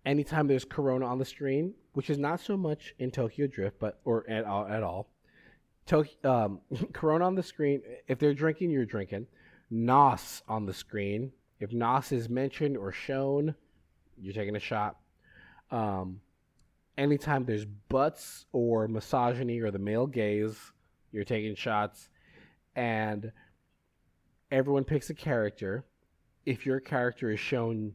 anytime 0.04 0.46
there's 0.46 0.64
Corona 0.64 1.06
on 1.06 1.18
the 1.18 1.24
screen, 1.24 1.74
which 1.92 2.10
is 2.10 2.18
not 2.18 2.40
so 2.40 2.56
much 2.56 2.94
in 2.98 3.10
Tokyo 3.10 3.46
Drift, 3.46 3.78
but 3.78 4.00
or 4.04 4.28
at 4.28 4.44
all 4.44 4.66
at 4.66 4.82
all. 4.82 5.08
Tok- 5.86 6.24
um, 6.24 6.60
Corona 6.92 7.26
on 7.26 7.34
the 7.34 7.42
screen. 7.42 7.82
If 8.08 8.18
they're 8.18 8.34
drinking, 8.34 8.70
you're 8.70 8.84
drinking. 8.86 9.26
Nos 9.70 10.42
on 10.48 10.66
the 10.66 10.74
screen. 10.74 11.32
If 11.60 11.72
Nos 11.72 12.12
is 12.12 12.28
mentioned 12.28 12.76
or 12.76 12.92
shown, 12.92 13.54
you're 14.22 14.34
taking 14.34 14.56
a 14.56 14.60
shot. 14.60 14.96
Um, 15.70 16.20
anytime 16.96 17.44
there's 17.44 17.64
butts 17.64 18.46
or 18.52 18.88
misogyny 18.88 19.60
or 19.60 19.70
the 19.70 19.78
male 19.78 20.06
gaze, 20.06 20.56
you're 21.10 21.24
taking 21.24 21.54
shots. 21.54 22.08
And 22.74 23.32
everyone 24.50 24.84
picks 24.84 25.10
a 25.10 25.14
character. 25.14 25.84
If 26.46 26.66
your 26.66 26.80
character 26.80 27.30
is 27.30 27.40
shown 27.40 27.94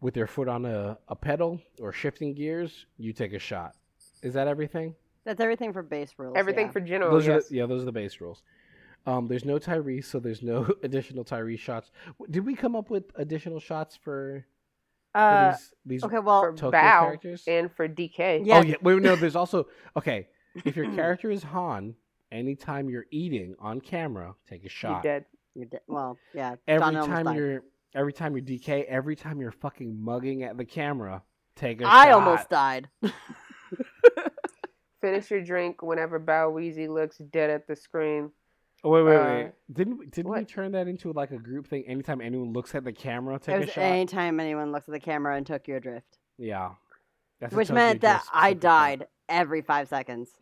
with 0.00 0.14
their 0.14 0.26
foot 0.26 0.48
on 0.48 0.64
a, 0.64 0.98
a 1.08 1.16
pedal 1.16 1.60
or 1.80 1.92
shifting 1.92 2.34
gears, 2.34 2.86
you 2.98 3.12
take 3.12 3.32
a 3.32 3.38
shot. 3.38 3.76
Is 4.22 4.34
that 4.34 4.48
everything? 4.48 4.94
That's 5.24 5.40
everything 5.40 5.72
for 5.72 5.82
base 5.82 6.12
rules. 6.18 6.34
Everything 6.36 6.66
yeah. 6.66 6.72
for 6.72 6.80
general. 6.80 7.12
those 7.12 7.28
are 7.28 7.40
the, 7.40 7.46
yeah, 7.50 7.66
those 7.66 7.82
are 7.82 7.86
the 7.86 7.92
base 7.92 8.20
rules. 8.20 8.42
Um, 9.06 9.26
there's 9.26 9.44
no 9.44 9.58
Tyrese, 9.58 10.04
so 10.04 10.20
there's 10.20 10.42
no 10.42 10.68
additional 10.82 11.24
Tyrese 11.24 11.58
shots. 11.58 11.90
Did 12.30 12.44
we 12.44 12.54
come 12.54 12.76
up 12.76 12.90
with 12.90 13.04
additional 13.16 13.60
shots 13.60 13.96
for, 13.96 14.44
for 14.46 14.51
Uh, 15.14 15.50
these, 15.50 15.74
these 15.84 16.04
okay, 16.04 16.18
well, 16.18 16.42
for 16.42 16.52
Tokyo 16.52 16.70
Bow 16.70 17.04
characters? 17.04 17.44
and 17.46 17.70
for 17.72 17.88
DK. 17.88 18.42
Yeah. 18.44 18.58
Oh 18.58 18.62
yeah, 18.62 18.76
wait, 18.82 19.02
no. 19.02 19.16
There's 19.16 19.36
also 19.36 19.66
okay. 19.96 20.28
If 20.64 20.76
your 20.76 20.90
character 20.94 21.30
is 21.30 21.42
Han, 21.42 21.94
anytime 22.30 22.88
you're 22.88 23.06
eating 23.10 23.54
on 23.58 23.80
camera, 23.80 24.34
take 24.48 24.64
a 24.64 24.68
shot. 24.68 24.88
You 24.88 24.94
shot. 24.94 25.02
dead. 25.02 25.24
you're 25.54 25.66
de- 25.66 25.80
well, 25.86 26.18
yeah. 26.34 26.56
Every 26.66 26.94
John 26.94 27.08
time 27.08 27.36
you're 27.36 27.62
every 27.94 28.12
time 28.12 28.34
you're 28.34 28.44
DK, 28.44 28.84
every 28.86 29.16
time 29.16 29.40
you're 29.40 29.52
fucking 29.52 30.02
mugging 30.02 30.42
at 30.42 30.56
the 30.56 30.64
camera, 30.64 31.22
take 31.56 31.80
a 31.82 31.86
I 31.86 32.04
shot. 32.04 32.08
I 32.08 32.10
almost 32.12 32.48
died. 32.48 32.88
Finish 35.00 35.30
your 35.30 35.42
drink 35.42 35.82
whenever 35.82 36.18
Bow 36.18 36.52
Weezy 36.52 36.88
looks 36.88 37.18
dead 37.18 37.50
at 37.50 37.66
the 37.66 37.76
screen. 37.76 38.30
Oh, 38.84 38.90
wait, 38.90 39.02
wait, 39.04 39.16
Uh, 39.16 39.24
wait. 39.24 39.52
Didn't 39.72 39.98
we- 39.98 40.06
didn't 40.06 40.30
we 40.32 40.44
turn 40.44 40.72
that 40.72 40.88
into 40.88 41.12
like 41.12 41.30
a 41.30 41.38
group 41.38 41.68
thing? 41.68 41.84
Anytime 41.86 42.20
anyone 42.20 42.52
looks 42.52 42.74
at 42.74 42.84
the 42.84 42.92
camera, 42.92 43.36
It 43.36 43.42
take 43.42 43.62
a 43.62 43.66
shot. 43.66 43.78
anytime 43.82 44.40
anyone 44.40 44.72
looks 44.72 44.88
at 44.88 44.92
the 44.92 45.00
camera 45.00 45.36
in 45.38 45.44
Tokyo 45.44 45.78
Drift, 45.78 46.18
Yeah. 46.38 46.70
That's 47.38 47.54
which 47.54 47.70
meant 47.72 48.02
that 48.02 48.24
I 48.32 48.50
thing. 48.50 48.58
died 48.60 49.06
every 49.28 49.62
five 49.62 49.88
seconds. 49.88 50.36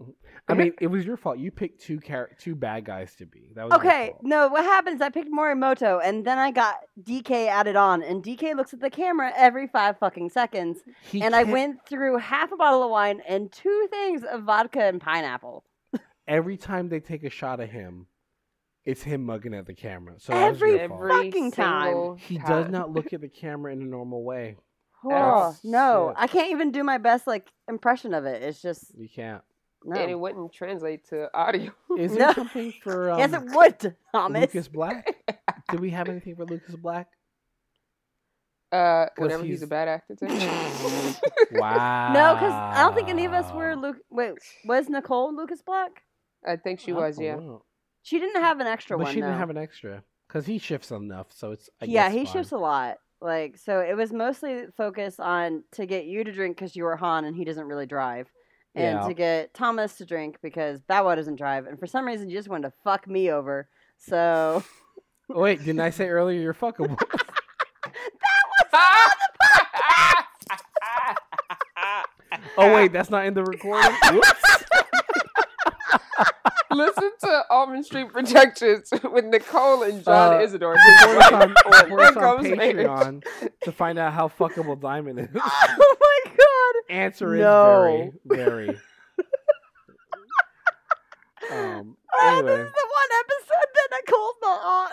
I 0.48 0.52
mean, 0.54 0.74
it 0.82 0.88
was 0.88 1.06
your 1.06 1.16
fault. 1.16 1.38
You 1.38 1.50
picked 1.50 1.80
two 1.80 1.98
char- 2.00 2.30
two 2.38 2.54
bad 2.54 2.84
guys 2.84 3.14
to 3.16 3.24
be. 3.26 3.52
That 3.54 3.64
was 3.70 3.72
Okay, 3.78 4.14
no, 4.22 4.48
what 4.48 4.64
happens? 4.64 4.96
is 4.96 5.00
I 5.02 5.08
picked 5.08 5.30
Morimoto, 5.32 6.00
and 6.04 6.26
then 6.26 6.38
I 6.38 6.50
got 6.50 6.76
DK 7.02 7.46
added 7.48 7.74
on, 7.76 8.02
and 8.02 8.22
DK 8.22 8.52
looks 8.54 8.74
at 8.74 8.80
the 8.80 8.90
camera 8.90 9.32
every 9.34 9.66
five 9.66 9.98
fucking 9.98 10.28
seconds, 10.30 10.82
He 11.10 11.22
and 11.22 11.34
I 11.34 11.40
can't- 11.44 11.52
went 11.52 11.86
through 11.86 12.18
half 12.18 12.52
a 12.52 12.56
bottle 12.56 12.82
of 12.82 12.90
wine 12.90 13.20
and 13.26 13.50
two 13.50 13.86
things 13.90 14.22
of 14.24 14.42
vodka 14.42 14.82
and 14.82 15.00
pineapple. 15.00 15.64
every 16.28 16.56
time 16.58 16.88
they 16.90 17.00
take 17.00 17.24
a 17.24 17.30
shot 17.30 17.60
of 17.60 17.70
him, 17.70 18.08
it's 18.84 19.02
him 19.02 19.24
mugging 19.24 19.54
at 19.54 19.66
the 19.66 19.74
camera. 19.74 20.14
So 20.18 20.32
Every. 20.32 20.78
Every 20.80 21.10
fucking 21.10 21.50
time. 21.52 21.86
single 21.86 22.14
He 22.16 22.38
does 22.38 22.68
not 22.70 22.90
look 22.92 23.12
at 23.12 23.20
the 23.20 23.28
camera 23.28 23.72
in 23.72 23.82
a 23.82 23.84
normal 23.84 24.24
way. 24.24 24.56
Oh 25.04 25.56
no, 25.64 26.08
shit. 26.14 26.22
I 26.22 26.26
can't 26.26 26.50
even 26.50 26.72
do 26.72 26.84
my 26.84 26.98
best 26.98 27.26
like 27.26 27.48
impression 27.68 28.12
of 28.14 28.26
it. 28.26 28.42
It's 28.42 28.60
just 28.60 28.92
You 28.98 29.08
can't. 29.08 29.42
no. 29.84 29.98
And 29.98 30.10
it 30.10 30.14
wouldn't 30.18 30.52
translate 30.52 31.08
to 31.08 31.30
audio. 31.34 31.72
Is 31.98 32.12
No. 32.16 32.18
there 32.18 32.34
something 32.34 32.74
for 32.82 33.10
um, 33.12 33.18
yes, 33.18 33.32
it 33.32 33.42
would, 33.54 33.96
Thomas. 34.12 34.40
Lucas 34.42 34.68
Black? 34.68 35.16
Do 35.70 35.78
we 35.78 35.90
have 35.90 36.08
anything 36.10 36.36
for 36.36 36.44
Lucas 36.44 36.74
Black? 36.76 37.08
Uh, 38.72 39.06
whenever 39.16 39.42
he's, 39.42 39.60
he's- 39.60 39.62
a 39.62 39.66
bad 39.66 39.88
actor, 39.88 40.14
too. 40.14 40.26
Wow. 41.58 42.12
No, 42.14 42.34
because 42.34 42.52
I 42.52 42.82
don't 42.82 42.94
think 42.94 43.08
any 43.08 43.24
of 43.24 43.32
us 43.32 43.50
were 43.52 43.74
Luke. 43.74 43.96
Wait, 44.10 44.34
was 44.64 44.88
Nicole 44.88 45.34
Lucas 45.34 45.60
Black? 45.62 46.02
I 46.46 46.56
think 46.56 46.78
she 46.80 46.92
I 46.92 46.94
was, 46.94 47.16
don't 47.16 47.24
yeah. 47.24 47.34
know. 47.36 47.64
She 48.02 48.18
didn't 48.18 48.40
have 48.42 48.60
an 48.60 48.66
extra 48.66 48.96
But 48.96 49.04
one. 49.04 49.12
she 49.14 49.20
didn't 49.20 49.32
though. 49.32 49.38
have 49.38 49.50
an 49.50 49.56
extra 49.58 50.02
because 50.28 50.46
he 50.46 50.58
shifts 50.58 50.90
enough, 50.90 51.26
so 51.30 51.52
it's 51.52 51.68
I 51.80 51.84
yeah, 51.86 52.08
he 52.10 52.24
fine. 52.24 52.32
shifts 52.32 52.52
a 52.52 52.56
lot. 52.58 52.98
Like, 53.20 53.58
so 53.58 53.80
it 53.80 53.94
was 53.96 54.12
mostly 54.12 54.62
focused 54.76 55.20
on 55.20 55.62
to 55.72 55.84
get 55.84 56.06
you 56.06 56.24
to 56.24 56.32
drink 56.32 56.56
because 56.56 56.74
you 56.74 56.84
were 56.84 56.96
Han 56.96 57.24
and 57.26 57.36
he 57.36 57.44
doesn't 57.44 57.66
really 57.66 57.84
drive, 57.86 58.28
and 58.74 59.00
Yeah. 59.00 59.08
to 59.08 59.12
get 59.14 59.52
Thomas 59.52 59.96
to 59.98 60.06
drink 60.06 60.38
because 60.42 60.80
Bow 60.80 61.14
doesn't 61.14 61.36
drive, 61.36 61.66
and 61.66 61.78
for 61.78 61.86
some 61.86 62.06
reason 62.06 62.30
you 62.30 62.36
just 62.38 62.48
wanted 62.48 62.68
to 62.68 62.74
fuck 62.82 63.06
me 63.06 63.30
over. 63.30 63.68
So 63.98 64.62
wait, 65.28 65.58
didn't 65.58 65.80
I 65.80 65.90
say 65.90 66.08
earlier 66.08 66.40
you're 66.40 66.54
fuckable? 66.54 66.98
That 67.82 68.72
was 68.72 68.72
on 68.72 69.10
the 69.40 70.26
podcast. 72.40 72.44
oh 72.58 72.74
wait, 72.74 72.92
that's 72.92 73.10
not 73.10 73.26
in 73.26 73.34
the 73.34 73.42
recording. 73.44 73.90
Whoops. 74.12 74.59
Listen 76.70 77.10
to 77.20 77.44
Almond 77.50 77.84
Street 77.84 78.12
Projections 78.12 78.90
with 79.12 79.24
Nicole 79.24 79.82
and 79.82 80.04
John 80.04 80.34
Uh, 80.34 80.40
Isidore. 80.40 80.76
Support 81.00 81.18
us 81.18 81.32
on, 81.32 81.54
support 81.80 82.00
us 82.02 82.16
on 82.16 82.22
Comes 82.22 82.48
marriage. 82.56 82.76
Patreon 82.86 83.24
to 83.62 83.72
find 83.72 83.98
out 83.98 84.12
how 84.12 84.28
fuckable 84.28 84.80
Diamond 84.80 85.18
is. 85.18 85.28
oh 85.34 85.96
my 86.00 86.30
god, 86.36 86.94
Answer 86.96 87.34
is 87.34 87.40
No. 87.40 88.12
very, 88.24 88.46
very. 88.46 88.78
Um. 91.50 91.96
oh, 92.14 92.42
this 92.44 92.58
is 92.60 92.72
the 92.72 92.88
one 92.88 93.10
episode 93.18 93.70
that 93.74 93.88
Nicole's 93.92 94.34
not 94.42 94.60
on. 94.62 94.92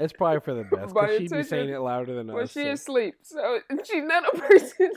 it's 0.00 0.12
probably 0.12 0.40
for 0.40 0.54
the 0.54 0.62
best 0.76 0.94
because 0.94 1.18
she'd 1.18 1.30
be 1.30 1.42
saying 1.42 1.70
it 1.70 1.78
louder 1.78 2.14
than 2.14 2.28
Well, 2.28 2.44
us. 2.44 2.52
she 2.52 2.62
so- 2.62 2.68
is 2.70 2.80
asleep, 2.80 3.14
so 3.22 3.58
she's 3.84 4.04
not 4.04 4.22
a 4.32 4.38
person. 4.38 4.92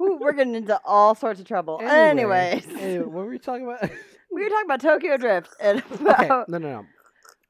Ooh, 0.00 0.18
we're 0.20 0.32
getting 0.32 0.54
into 0.54 0.78
all 0.84 1.14
sorts 1.14 1.40
of 1.40 1.46
trouble. 1.46 1.78
Anyway, 1.82 2.62
Anyways, 2.62 2.66
anyway, 2.82 2.98
what 3.04 3.24
were 3.24 3.30
we 3.30 3.38
talking 3.38 3.64
about? 3.66 3.90
We 4.32 4.42
were 4.42 4.48
talking 4.48 4.64
about 4.66 4.80
Tokyo 4.80 5.16
Drift 5.16 5.50
and 5.60 5.82
okay, 5.92 6.26
about 6.26 6.48
no, 6.48 6.58
no, 6.58 6.70
no. 6.70 6.86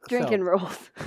drinking 0.08 0.42
rules. 0.42 0.90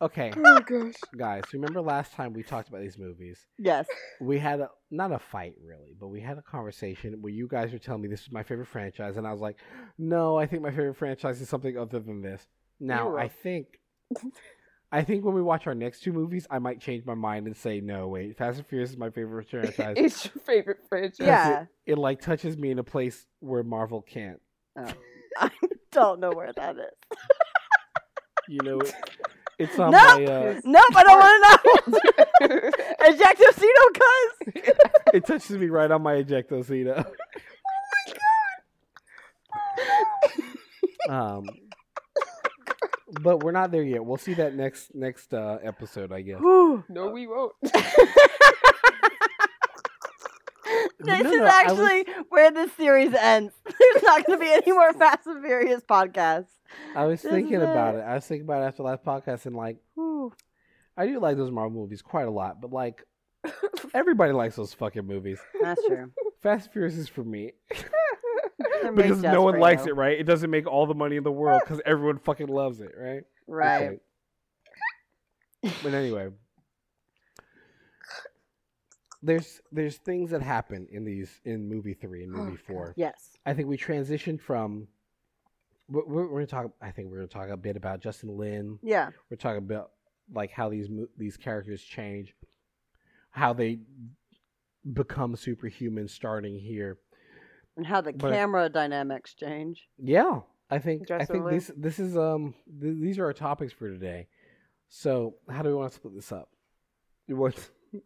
Okay, 0.00 0.32
oh 0.36 0.58
gosh. 0.66 0.94
guys, 1.16 1.44
remember 1.52 1.80
last 1.80 2.12
time 2.12 2.32
we 2.32 2.42
talked 2.42 2.68
about 2.68 2.80
these 2.80 2.98
movies? 2.98 3.46
Yes. 3.56 3.86
We 4.20 4.36
had 4.36 4.58
a 4.58 4.68
not 4.90 5.12
a 5.12 5.20
fight 5.20 5.54
really, 5.64 5.94
but 5.96 6.08
we 6.08 6.20
had 6.20 6.38
a 6.38 6.42
conversation 6.42 7.22
where 7.22 7.32
you 7.32 7.46
guys 7.46 7.72
were 7.72 7.78
telling 7.78 8.02
me 8.02 8.08
this 8.08 8.22
is 8.22 8.32
my 8.32 8.42
favorite 8.42 8.66
franchise, 8.66 9.16
and 9.16 9.24
I 9.28 9.30
was 9.30 9.40
like, 9.40 9.58
no, 9.98 10.36
I 10.36 10.46
think 10.46 10.60
my 10.62 10.70
favorite 10.70 10.96
franchise 10.96 11.40
is 11.40 11.48
something 11.48 11.78
other 11.78 12.00
than 12.00 12.20
this. 12.20 12.44
Now 12.80 13.04
You're 13.04 13.16
I 13.16 13.22
wrong. 13.22 13.30
think, 13.44 13.66
I 14.94 15.02
think 15.02 15.24
when 15.24 15.34
we 15.34 15.40
watch 15.40 15.66
our 15.66 15.74
next 15.74 16.00
two 16.02 16.12
movies, 16.12 16.46
I 16.50 16.58
might 16.58 16.78
change 16.78 17.06
my 17.06 17.14
mind 17.14 17.46
and 17.46 17.56
say, 17.56 17.80
no, 17.80 18.08
wait, 18.08 18.36
Fast 18.36 18.58
and 18.58 18.66
Furious 18.66 18.90
is 18.90 18.98
my 18.98 19.08
favorite 19.08 19.48
franchise. 19.50 19.94
it's 19.96 20.24
your 20.26 20.42
favorite 20.44 20.80
franchise. 20.88 21.16
'Cause 21.18 21.26
Yeah. 21.26 21.60
it, 21.86 21.92
it 21.92 21.98
like 21.98 22.20
touches 22.20 22.58
me 22.58 22.70
in 22.70 22.78
a 22.78 22.84
place 22.84 23.26
where 23.40 23.62
Marvel 23.62 24.02
can't. 24.02 24.40
Oh. 24.76 24.92
I 25.38 25.50
don't 25.92 26.20
know 26.20 26.30
where 26.32 26.52
that 26.52 26.76
is. 26.76 27.18
You 28.48 28.58
know, 28.62 28.80
it, 28.80 28.94
it's 29.58 29.78
on 29.78 29.92
Nope. 29.92 30.02
my. 30.02 30.24
Uh, 30.26 30.60
Nope, 30.64 30.84
I 30.94 31.02
don't 31.04 31.18
want 31.18 32.00
to 32.40 32.48
know. 32.48 32.70
Ejectocito, 33.08 33.84
cuz. 33.94 34.74
it 35.14 35.24
touches 35.26 35.56
me 35.56 35.68
right 35.68 35.90
on 35.90 36.02
my 36.02 36.22
ejectocito. 36.22 37.06
Um, 41.08 41.46
but 43.20 43.42
we're 43.42 43.52
not 43.52 43.70
there 43.70 43.82
yet. 43.82 44.04
We'll 44.04 44.16
see 44.16 44.34
that 44.34 44.54
next 44.54 44.94
next 44.94 45.32
uh, 45.34 45.58
episode, 45.62 46.12
I 46.12 46.22
guess. 46.22 46.40
No, 46.40 47.10
we 47.12 47.26
won't. 47.26 47.52
This 51.04 51.24
no, 51.24 51.30
is 51.32 51.36
no, 51.36 51.44
I 51.44 51.64
was- 51.72 51.80
actually 51.80 52.14
where 52.28 52.50
this 52.52 52.72
series 52.74 53.12
ends. 53.12 53.52
There's 53.64 54.02
not 54.04 54.24
going 54.24 54.38
to 54.38 54.44
be 54.44 54.52
any 54.52 54.70
more 54.70 54.92
Fast 54.92 55.26
and 55.26 55.44
Furious 55.44 55.82
podcasts. 55.82 56.46
I 56.94 57.06
was 57.06 57.22
This 57.22 57.30
thinking 57.32 57.54
is 57.56 57.62
about 57.62 57.96
it. 57.96 57.98
it. 57.98 58.02
I 58.02 58.14
was 58.14 58.24
thinking 58.24 58.46
about 58.46 58.62
it 58.62 58.66
after 58.66 58.84
last 58.84 59.04
podcast, 59.04 59.46
and 59.46 59.56
like, 59.56 59.78
Whew. 59.94 60.32
I 60.96 61.06
do 61.06 61.18
like 61.18 61.36
those 61.36 61.50
Marvel 61.50 61.80
movies 61.80 62.02
quite 62.02 62.28
a 62.28 62.30
lot. 62.30 62.60
But 62.60 62.72
like, 62.72 63.02
everybody 63.94 64.32
likes 64.32 64.54
those 64.54 64.72
fucking 64.74 65.04
movies. 65.04 65.40
That's 65.60 65.84
true. 65.86 66.12
Fast 66.40 66.66
and 66.66 66.72
Furious 66.72 66.96
is 66.96 67.08
for 67.08 67.24
me 67.24 67.52
They're 67.68 67.80
because 68.94 69.22
no 69.22 69.42
one 69.42 69.58
likes 69.58 69.86
it, 69.86 69.96
right? 69.96 70.18
It 70.18 70.24
doesn't 70.24 70.50
make 70.50 70.66
all 70.66 70.86
the 70.86 70.94
money 70.94 71.16
in 71.16 71.24
the 71.24 71.32
world 71.32 71.62
because 71.64 71.80
everyone 71.84 72.18
fucking 72.18 72.48
loves 72.48 72.80
it, 72.80 72.92
right? 72.98 73.22
Right. 73.46 74.00
Okay. 75.64 75.74
But 75.82 75.94
anyway, 75.94 76.30
there's 79.22 79.60
there's 79.70 79.96
things 79.98 80.30
that 80.30 80.42
happen 80.42 80.88
in 80.90 81.04
these 81.04 81.40
in 81.44 81.68
movie 81.68 81.94
three 81.94 82.24
and 82.24 82.32
movie 82.32 82.58
Oh, 82.60 82.72
four. 82.72 82.94
Yes. 82.96 83.36
I 83.46 83.54
think 83.54 83.68
we 83.68 83.76
transitioned 83.76 84.40
from. 84.40 84.88
We're, 85.88 86.26
we're, 86.26 86.28
gonna 86.28 86.46
talk. 86.46 86.72
I 86.80 86.90
think 86.90 87.10
we're 87.10 87.18
gonna 87.18 87.28
talk 87.28 87.48
a 87.50 87.56
bit 87.56 87.76
about 87.76 88.00
Justin 88.00 88.36
Lin. 88.36 88.78
Yeah. 88.82 89.10
We're 89.30 89.36
talking 89.36 89.58
about 89.58 89.90
like 90.32 90.50
how 90.50 90.68
these 90.68 90.88
mo- 90.88 91.08
these 91.16 91.36
characters 91.36 91.82
change, 91.82 92.34
how 93.30 93.52
they 93.52 93.80
become 94.92 95.36
superhuman 95.36 96.08
starting 96.08 96.58
here. 96.58 96.98
And 97.76 97.86
how 97.86 98.00
the 98.00 98.12
But- 98.12 98.32
camera 98.32 98.68
dynamics 98.68 99.34
change. 99.34 99.88
Yeah, 99.98 100.40
I 100.70 100.78
think 100.78 101.10
I 101.10 101.24
think 101.24 101.48
this 101.48 101.70
this 101.76 101.98
is 101.98 102.16
um 102.16 102.54
th- 102.80 102.96
these 103.00 103.18
are 103.18 103.24
our 103.24 103.32
topics 103.32 103.72
for 103.72 103.88
today. 103.88 104.28
So 104.88 105.36
how 105.48 105.62
do 105.62 105.70
we 105.70 105.74
want 105.74 105.90
to 105.92 105.96
split 105.96 106.14
this 106.14 106.32
up? 106.32 106.50
What 107.28 107.54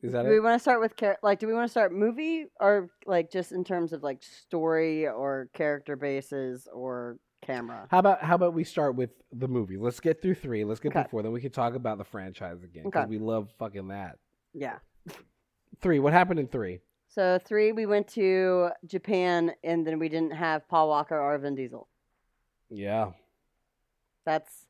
is 0.03 0.13
that? 0.13 0.23
Do 0.25 0.29
we 0.31 0.39
want 0.41 0.55
to 0.55 0.59
start 0.61 0.81
with 0.81 0.95
char- 0.97 1.19
like? 1.23 1.41
Do 1.41 1.47
we 1.49 1.53
want 1.55 1.65
to 1.67 1.71
start 1.71 1.93
movie 1.93 2.47
or 2.61 2.91
like 3.07 3.31
just 3.33 3.51
in 3.53 3.65
terms 3.65 3.93
of 3.93 4.03
like 4.05 4.23
story 4.23 5.09
or 5.09 5.49
character 5.53 5.97
bases 5.97 6.69
or 6.73 7.19
camera? 7.43 7.89
How 7.91 7.99
about 7.99 8.23
how 8.23 8.37
about 8.37 8.55
we 8.55 8.63
start 8.63 8.95
with 8.95 9.11
the 9.33 9.49
movie? 9.49 9.77
Let's 9.79 9.99
get 9.99 10.23
through 10.23 10.35
three. 10.37 10.65
Let's 10.65 10.79
get 10.81 10.91
Okay. 10.93 11.03
through 11.03 11.11
four. 11.11 11.23
Then 11.25 11.33
we 11.33 11.41
can 11.41 11.51
talk 11.51 11.75
about 11.75 11.99
the 11.99 12.05
franchise 12.05 12.63
again 12.63 12.85
because 12.85 13.05
Okay. 13.05 13.11
we 13.11 13.19
love 13.19 13.51
fucking 13.59 13.89
that. 13.89 14.19
Yeah. 14.55 14.79
Three. 15.81 15.99
What 15.99 16.13
happened 16.13 16.39
in 16.39 16.47
three? 16.47 16.81
So 17.17 17.41
three, 17.43 17.73
we 17.73 17.87
went 17.87 18.09
to 18.09 18.69
Japan, 18.85 19.53
and 19.65 19.87
then 19.87 19.99
we 19.99 20.11
didn't 20.11 20.33
have 20.33 20.69
Paul 20.69 20.91
Walker 20.91 21.19
or 21.19 21.39
Vin 21.39 21.55
Diesel. 21.55 21.89
Yeah. 22.69 23.13
That's 24.27 24.67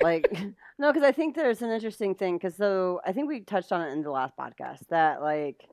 like 0.00 0.32
no, 0.78 0.90
because 0.90 1.06
I 1.06 1.12
think 1.12 1.36
there's 1.36 1.60
an 1.60 1.68
interesting 1.68 2.14
thing. 2.14 2.38
Because 2.38 2.56
so 2.56 3.02
I 3.04 3.12
think 3.12 3.28
we 3.28 3.40
touched 3.40 3.70
on 3.70 3.82
it 3.82 3.92
in 3.92 4.02
the 4.02 4.10
last 4.10 4.34
podcast 4.34 4.88
that 4.88 5.20
like 5.20 5.68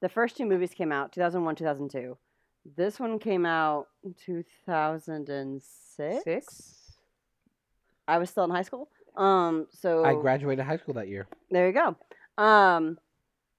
the 0.00 0.08
first 0.08 0.36
two 0.36 0.44
movies 0.44 0.74
came 0.74 0.90
out 0.90 1.12
2001, 1.12 1.54
2002. 1.54 2.18
This 2.76 2.98
one 2.98 3.20
came 3.20 3.46
out 3.46 3.86
2006. 4.26 6.24
Six. 6.24 6.96
I 8.08 8.18
was 8.18 8.28
still 8.28 8.42
in 8.42 8.50
high 8.50 8.62
school. 8.62 8.88
Um, 9.16 9.68
so 9.70 10.04
I 10.04 10.14
graduated 10.14 10.64
high 10.64 10.78
school 10.78 10.94
that 10.94 11.06
year. 11.06 11.28
There 11.48 11.68
you 11.68 11.72
go. 11.72 11.96
Um, 12.42 12.98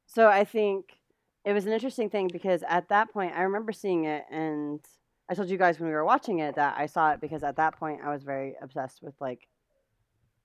so 0.07 0.27
I 0.27 0.43
think 0.43 0.98
it 1.46 1.53
was 1.53 1.65
an 1.65 1.74
interesting 1.74 2.10
thing 2.10 2.29
because 2.31 2.63
at 2.67 2.89
that 2.89 3.12
point 3.12 3.34
I 3.36 3.43
remember 3.43 3.72
seeing 3.72 4.05
it, 4.05 4.25
and 4.29 4.79
I 5.29 5.36
told 5.36 5.50
you 5.50 5.58
guys 5.58 5.79
when 5.79 5.89
we 5.89 5.96
were 5.96 6.05
watching 6.05 6.39
it 6.39 6.55
that 6.55 6.75
I 6.77 6.86
saw 6.86 7.12
it 7.12 7.22
because 7.22 7.43
at 7.43 7.58
that 7.58 7.77
point 7.77 8.01
I 8.03 8.12
was 8.12 8.24
very 8.24 8.55
obsessed 8.62 9.01
with 9.01 9.13
like 9.19 9.48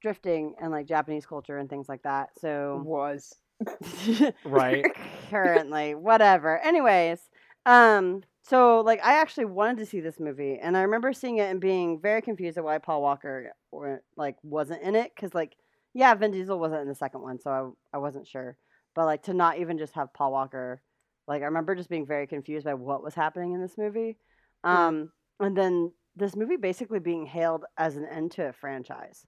drifting 0.01 0.55
and 0.61 0.71
like 0.71 0.87
Japanese 0.87 1.27
culture 1.27 1.59
and 1.59 1.69
things 1.69 1.89
like 1.89 2.03
that. 2.03 2.29
So 2.39 2.83
Was. 2.85 3.35
Right. 4.45 4.85
currently, 5.31 5.95
whatever. 5.95 6.59
Anyways, 6.59 7.21
um, 7.67 8.23
so 8.43 8.81
like 8.81 9.03
I 9.03 9.21
actually 9.21 9.47
wanted 9.47 9.79
to 9.79 9.87
see 9.87 10.01
this 10.01 10.21
movie, 10.21 10.59
and 10.61 10.77
I 10.77 10.83
remember 10.83 11.13
seeing 11.13 11.39
it 11.39 11.51
and 11.51 11.61
being 11.61 11.99
very 12.01 12.21
confused 12.21 12.59
at 12.59 12.65
why 12.65 12.79
Paul 12.79 13.01
Walker 13.01 13.53
or, 13.71 14.03
like 14.17 14.37
wasn't 14.43 14.83
in 14.83 14.95
it 14.95 15.13
because 15.15 15.35
like 15.35 15.57
yeah, 15.95 16.13
Vin 16.15 16.33
Diesel 16.33 16.59
wasn't 16.59 16.83
in 16.83 16.89
the 16.89 16.95
second 16.95 17.23
one, 17.23 17.41
so 17.41 17.77
I 17.93 17.97
I 17.97 17.99
wasn't 18.01 18.27
sure, 18.27 18.59
but 18.95 19.07
like 19.07 19.23
to 19.25 19.35
not 19.35 19.59
even 19.59 19.79
just 19.79 19.95
have 19.95 20.13
Paul 20.13 20.33
Walker, 20.33 20.83
like 21.27 21.43
I 21.43 21.47
remember 21.47 21.75
just 21.75 21.89
being 21.91 22.07
very 22.07 22.27
confused 22.27 22.65
by 22.65 22.75
what 22.75 23.03
was 23.03 23.15
happening 23.15 23.53
in 23.53 23.61
this 23.61 23.77
movie, 23.79 24.17
um, 24.63 25.11
and 25.41 25.57
then 25.57 25.93
this 26.17 26.37
movie 26.37 26.57
basically 26.57 27.01
being 27.01 27.27
hailed 27.27 27.65
as 27.77 27.97
an 27.97 28.07
end 28.07 28.33
to 28.33 28.49
a 28.49 28.53
franchise, 28.53 29.27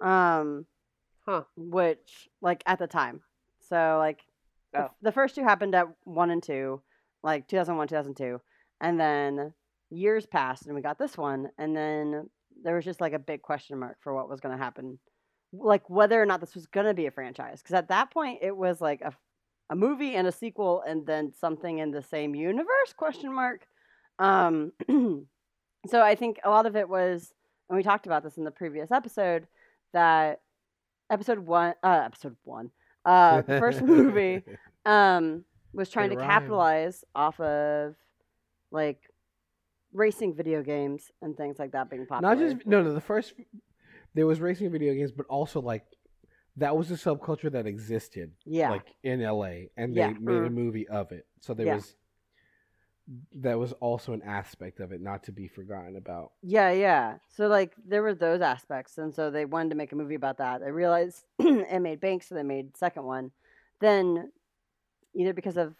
um, 0.00 0.66
Huh. 1.26 1.44
which 1.56 2.28
like 2.40 2.62
at 2.66 2.78
the 2.78 2.86
time, 2.86 3.22
so 3.60 3.96
like 3.98 4.20
Oh. 4.74 4.80
f- 4.80 4.94
the 5.00 5.12
first 5.12 5.34
two 5.34 5.44
happened 5.44 5.74
at 5.74 5.86
one 6.04 6.30
and 6.30 6.42
two, 6.42 6.82
like 7.22 7.48
2001, 7.48 7.88
2002. 7.88 8.38
And 8.82 9.00
then 9.00 9.54
years 9.88 10.26
passed 10.26 10.66
and 10.66 10.74
we 10.74 10.82
got 10.82 10.98
this 10.98 11.16
one. 11.16 11.50
And 11.56 11.74
then 11.74 12.28
there 12.62 12.76
was 12.76 12.84
just 12.84 13.00
like 13.00 13.14
a 13.14 13.18
big 13.18 13.40
question 13.40 13.78
mark 13.78 13.96
for 14.02 14.12
what 14.14 14.28
was 14.28 14.40
going 14.40 14.56
to 14.56 14.62
happen. 14.62 14.98
Like 15.54 15.88
whether 15.88 16.20
or 16.20 16.26
not 16.26 16.40
this 16.40 16.54
was 16.54 16.66
going 16.66 16.86
to 16.86 16.92
be 16.92 17.06
a 17.06 17.10
franchise. 17.10 17.62
Because 17.62 17.76
at 17.76 17.88
that 17.88 18.10
point, 18.10 18.40
it 18.42 18.54
was 18.54 18.78
like 18.80 19.00
a, 19.00 19.14
a 19.70 19.76
movie 19.76 20.14
and 20.14 20.26
a 20.26 20.32
sequel 20.32 20.82
and 20.86 21.06
then 21.06 21.32
something 21.32 21.78
in 21.78 21.90
the 21.90 22.02
same 22.02 22.34
universe? 22.34 22.92
Question 22.96 23.32
mark. 23.34 23.66
Um, 24.18 24.72
so 25.86 26.02
I 26.02 26.14
think 26.14 26.40
a 26.44 26.50
lot 26.50 26.66
of 26.66 26.76
it 26.76 26.88
was, 26.88 27.32
and 27.68 27.76
we 27.76 27.82
talked 27.82 28.06
about 28.06 28.22
this 28.22 28.36
in 28.38 28.44
the 28.44 28.50
previous 28.50 28.90
episode, 28.90 29.46
that 29.92 30.40
episode 31.10 31.38
one, 31.40 31.74
uh, 31.82 32.02
episode 32.04 32.36
one, 32.44 32.70
uh, 33.04 33.42
first 33.42 33.82
movie 33.82 34.42
um, 34.86 35.44
was 35.72 35.88
trying 35.90 36.10
It 36.10 36.14
to 36.14 36.20
rhymed. 36.20 36.30
capitalize 36.30 37.04
off 37.14 37.38
of 37.40 37.94
like 38.70 39.00
racing 39.92 40.34
video 40.34 40.62
games 40.62 41.10
and 41.22 41.36
things 41.36 41.58
like 41.58 41.72
that 41.72 41.88
being 41.90 42.06
popular. 42.06 42.34
Not 42.34 42.42
just 42.42 42.66
no, 42.66 42.82
no. 42.82 42.92
The 42.92 43.00
first 43.00 43.34
there 44.14 44.26
was 44.26 44.40
racing 44.40 44.70
video 44.70 44.94
games, 44.94 45.12
but 45.12 45.26
also 45.26 45.60
like 45.60 45.84
that 46.58 46.76
was 46.76 46.90
a 46.90 46.94
subculture 46.94 47.50
that 47.52 47.66
existed, 47.66 48.32
yeah, 48.44 48.70
like 48.70 48.86
in 49.02 49.20
LA, 49.20 49.70
and 49.76 49.94
Yeah. 49.94 50.12
they 50.12 50.18
made 50.18 50.42
a 50.42 50.50
Mm. 50.50 50.54
movie 50.54 50.88
of 50.88 51.12
it. 51.12 51.26
So 51.40 51.54
there 51.54 51.66
Yeah. 51.66 51.74
was 51.76 51.96
that 53.36 53.58
was 53.58 53.72
also 53.74 54.12
an 54.12 54.20
aspect 54.20 54.80
of 54.80 54.92
it 54.92 55.00
not 55.00 55.22
to 55.24 55.32
be 55.32 55.48
forgotten 55.48 55.96
about. 55.96 56.32
yeah, 56.42 56.70
yeah. 56.72 57.16
So 57.30 57.48
like 57.48 57.72
there 57.86 58.02
were 58.02 58.14
those 58.14 58.42
aspects, 58.42 58.98
and 58.98 59.14
so 59.14 59.30
they 59.30 59.46
wanted 59.46 59.70
to 59.70 59.76
make 59.76 59.92
a 59.92 59.96
movie 59.96 60.14
about 60.14 60.36
that. 60.38 60.60
They 60.60 60.70
realized 60.70 61.24
it 61.38 61.80
made 61.80 62.00
bank, 62.00 62.22
so 62.22 62.34
they 62.34 62.42
made 62.42 62.76
second 62.76 63.04
one. 63.04 63.30
Then 63.80 64.30
either 65.14 65.32
because 65.32 65.56
of 65.56 65.74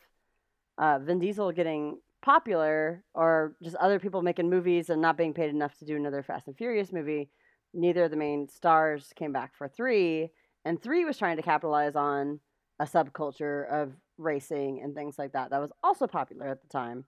uh, 0.79 1.01
Vin 1.01 1.19
Diesel 1.19 1.53
getting 1.53 1.99
popular 2.23 3.05
or 3.15 3.57
just 3.63 3.77
other 3.77 3.99
people 3.99 4.23
making 4.23 4.49
movies 4.49 4.89
and 4.89 5.03
not 5.03 5.19
being 5.19 5.35
paid 5.35 5.51
enough 5.51 5.77
to 5.79 5.85
do 5.85 5.97
another 5.97 6.23
Fast 6.23 6.47
and 6.47 6.57
Furious 6.57 6.93
movie, 6.93 7.29
neither 7.75 8.05
of 8.05 8.11
the 8.11 8.17
main 8.17 8.49
stars 8.49 9.13
came 9.17 9.33
back 9.33 9.55
for 9.55 9.69
three. 9.69 10.31
And 10.69 10.81
three 10.83 11.07
was 11.07 11.17
trying 11.17 11.39
to 11.39 11.43
capitalize 11.43 11.97
on 11.97 12.41
a 12.79 12.85
subculture 12.85 13.67
of 13.73 13.95
racing 14.19 14.83
and 14.83 14.95
things 14.95 15.19
like 15.19 15.33
that 15.33 15.49
that 15.49 15.61
was 15.63 15.73
also 15.83 16.07
popular 16.07 16.47
at 16.47 16.61
the 16.61 16.69
time, 16.69 17.07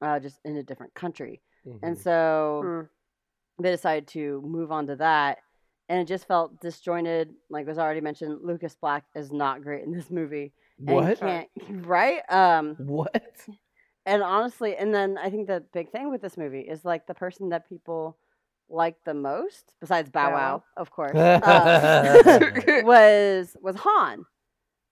uh, 0.00 0.18
just 0.18 0.38
in 0.46 0.56
a 0.56 0.62
different 0.62 0.94
country. 0.94 1.42
And 1.82 1.96
Mhm. 1.98 2.02
so 2.02 2.60
Mm. 2.64 2.88
they 3.58 3.70
decided 3.70 4.08
to 4.08 4.40
move 4.40 4.72
on 4.72 4.86
to 4.86 4.96
that. 4.96 5.40
And 5.90 6.00
it 6.00 6.06
just 6.06 6.26
felt 6.26 6.58
disjointed. 6.60 7.34
Like 7.50 7.66
was 7.66 7.78
already 7.78 8.00
mentioned, 8.00 8.40
Lucas 8.42 8.74
Black 8.74 9.04
is 9.14 9.30
not 9.30 9.62
great 9.62 9.84
in 9.84 9.92
this 9.92 10.10
movie. 10.10 10.54
and 10.78 10.96
what? 10.96 11.18
Can't, 11.20 11.50
right? 11.86 12.22
Um, 12.30 12.76
What? 12.78 13.46
and 14.06 14.22
honestly, 14.22 14.76
and 14.76 14.94
then 14.94 15.18
I 15.18 15.28
think 15.28 15.46
the 15.46 15.60
big 15.74 15.90
thing 15.90 16.10
with 16.10 16.22
this 16.22 16.38
movie 16.38 16.62
is 16.62 16.86
like 16.86 17.06
the 17.06 17.14
person 17.14 17.50
that 17.50 17.68
people 17.68 18.16
like 18.74 18.96
the 19.04 19.14
most, 19.14 19.72
besides 19.80 20.10
Bow 20.10 20.32
Wow. 20.32 20.64
of 20.76 20.90
course, 20.90 21.14
uh, 21.14 22.40
was 22.84 23.56
was 23.60 23.76
Han. 23.76 24.24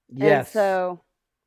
yes. 0.09 0.47
And 0.47 0.53
so, 0.53 1.01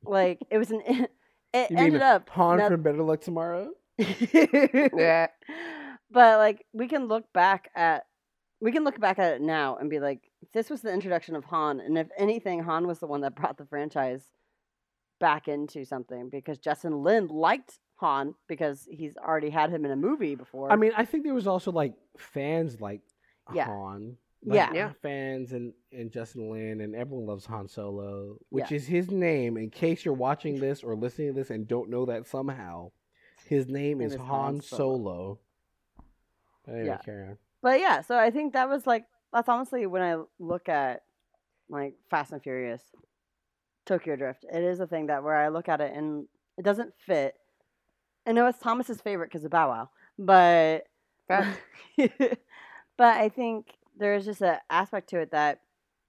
like, 0.03 0.39
it 0.49 0.57
was 0.57 0.71
an. 0.71 0.81
It 1.53 1.71
you 1.71 1.77
ended 1.77 1.93
mean 1.93 2.01
up 2.01 2.27
Han 2.31 2.57
not- 2.57 2.69
from 2.69 2.81
Better 2.83 3.01
Luck 3.01 3.21
Tomorrow? 3.21 3.69
Yeah. 3.97 5.27
but 6.11 6.37
like 6.37 6.65
we 6.73 6.89
can 6.89 7.07
look 7.07 7.31
back 7.33 7.69
at 7.75 8.05
we 8.59 8.73
can 8.73 8.83
look 8.83 8.99
back 8.99 9.19
at 9.19 9.35
it 9.35 9.41
now 9.41 9.77
and 9.77 9.89
be 9.89 9.99
like 10.01 10.29
this 10.53 10.69
was 10.69 10.81
the 10.81 10.91
introduction 10.91 11.33
of 11.37 11.45
Han 11.45 11.79
and 11.79 11.97
if 11.97 12.07
anything 12.17 12.61
Han 12.63 12.87
was 12.87 12.99
the 12.99 13.07
one 13.07 13.21
that 13.21 13.35
brought 13.37 13.57
the 13.57 13.65
franchise 13.65 14.23
back 15.21 15.47
into 15.47 15.85
something 15.85 16.29
because 16.29 16.57
Justin 16.57 17.03
Lin 17.03 17.27
liked 17.27 17.79
Han 17.97 18.35
because 18.47 18.87
he's 18.91 19.15
already 19.17 19.49
had 19.49 19.69
him 19.69 19.85
in 19.85 19.91
a 19.91 19.95
movie 19.95 20.35
before. 20.35 20.71
I 20.71 20.75
mean, 20.75 20.91
I 20.97 21.05
think 21.05 21.23
there 21.23 21.33
was 21.33 21.47
also 21.47 21.71
like 21.71 21.93
fans 22.17 22.81
like 22.81 23.01
Yeah. 23.53 23.65
Han. 23.65 24.17
Yeah. 24.47 24.71
Yeah. 24.73 24.91
Fans 25.01 25.53
and, 25.53 25.73
and 25.91 26.11
Justin 26.11 26.51
Lin 26.51 26.81
and 26.81 26.95
everyone 26.95 27.25
loves 27.25 27.45
Han 27.47 27.67
Solo, 27.67 28.37
which 28.49 28.69
Yeah. 28.69 28.77
is 28.77 28.85
his 28.87 29.09
name. 29.09 29.57
In 29.57 29.69
case 29.71 30.05
you're 30.05 30.13
watching 30.13 30.59
this 30.59 30.83
or 30.83 30.95
listening 30.95 31.29
to 31.29 31.33
this 31.33 31.49
and 31.49 31.67
don't 31.67 31.89
know 31.89 32.05
that 32.05 32.27
somehow, 32.27 32.91
his 33.47 33.67
name 33.67 33.99
Name 33.99 34.07
is 34.07 34.13
is 34.13 34.19
Han 34.19 34.27
Han 34.27 34.61
Solo. 34.61 34.87
Solo. 34.87 35.39
Anyway, 36.67 36.85
Yeah. 36.87 36.97
carry 36.97 37.27
on. 37.29 37.37
but 37.61 37.79
yeah, 37.79 38.01
so 38.01 38.17
I 38.17 38.29
think 38.31 38.53
that 38.53 38.67
was 38.69 38.85
like 38.85 39.05
that's 39.31 39.49
honestly 39.49 39.85
when 39.87 40.01
I 40.01 40.21
look 40.39 40.69
at 40.69 41.03
like 41.69 41.95
Fast 42.09 42.31
and 42.31 42.41
Furious, 42.43 42.81
Tokyo 43.85 44.15
Drift. 44.15 44.45
It 44.51 44.63
is 44.63 44.79
a 44.79 44.87
thing 44.87 45.07
that 45.07 45.23
where 45.23 45.35
I 45.35 45.47
look 45.49 45.67
at 45.69 45.81
it 45.81 45.93
and 45.95 46.27
it 46.57 46.63
doesn't 46.63 46.93
fit. 46.99 47.35
I 48.25 48.31
know 48.31 48.47
it's 48.47 48.59
Thomas's 48.59 49.01
favorite 49.01 49.29
because 49.31 49.45
of 49.45 49.51
Bow 49.51 49.69
Wow, 49.69 49.89
but 50.17 50.87
but 51.27 51.57
I 52.99 53.29
think 53.29 53.67
there's 53.97 54.25
just 54.25 54.41
an 54.41 54.57
aspect 54.69 55.09
to 55.09 55.19
it 55.19 55.31
that, 55.31 55.61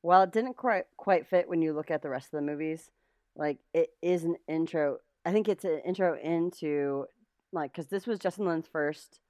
while 0.02 0.22
it 0.22 0.32
didn't 0.32 0.56
quite 0.56 0.84
quite 0.96 1.26
fit 1.26 1.48
when 1.48 1.62
you 1.62 1.72
look 1.72 1.90
at 1.90 2.02
the 2.02 2.08
rest 2.08 2.26
of 2.26 2.38
the 2.38 2.42
movies, 2.42 2.90
like 3.36 3.58
it 3.74 3.90
is 4.02 4.24
an 4.24 4.36
intro. 4.48 4.98
I 5.24 5.32
think 5.32 5.48
it's 5.48 5.64
an 5.64 5.80
intro 5.84 6.16
into 6.18 7.06
like 7.52 7.72
because 7.72 7.86
this 7.88 8.06
was 8.06 8.18
Justin 8.18 8.46
Lin's 8.46 8.66
first 8.66 9.20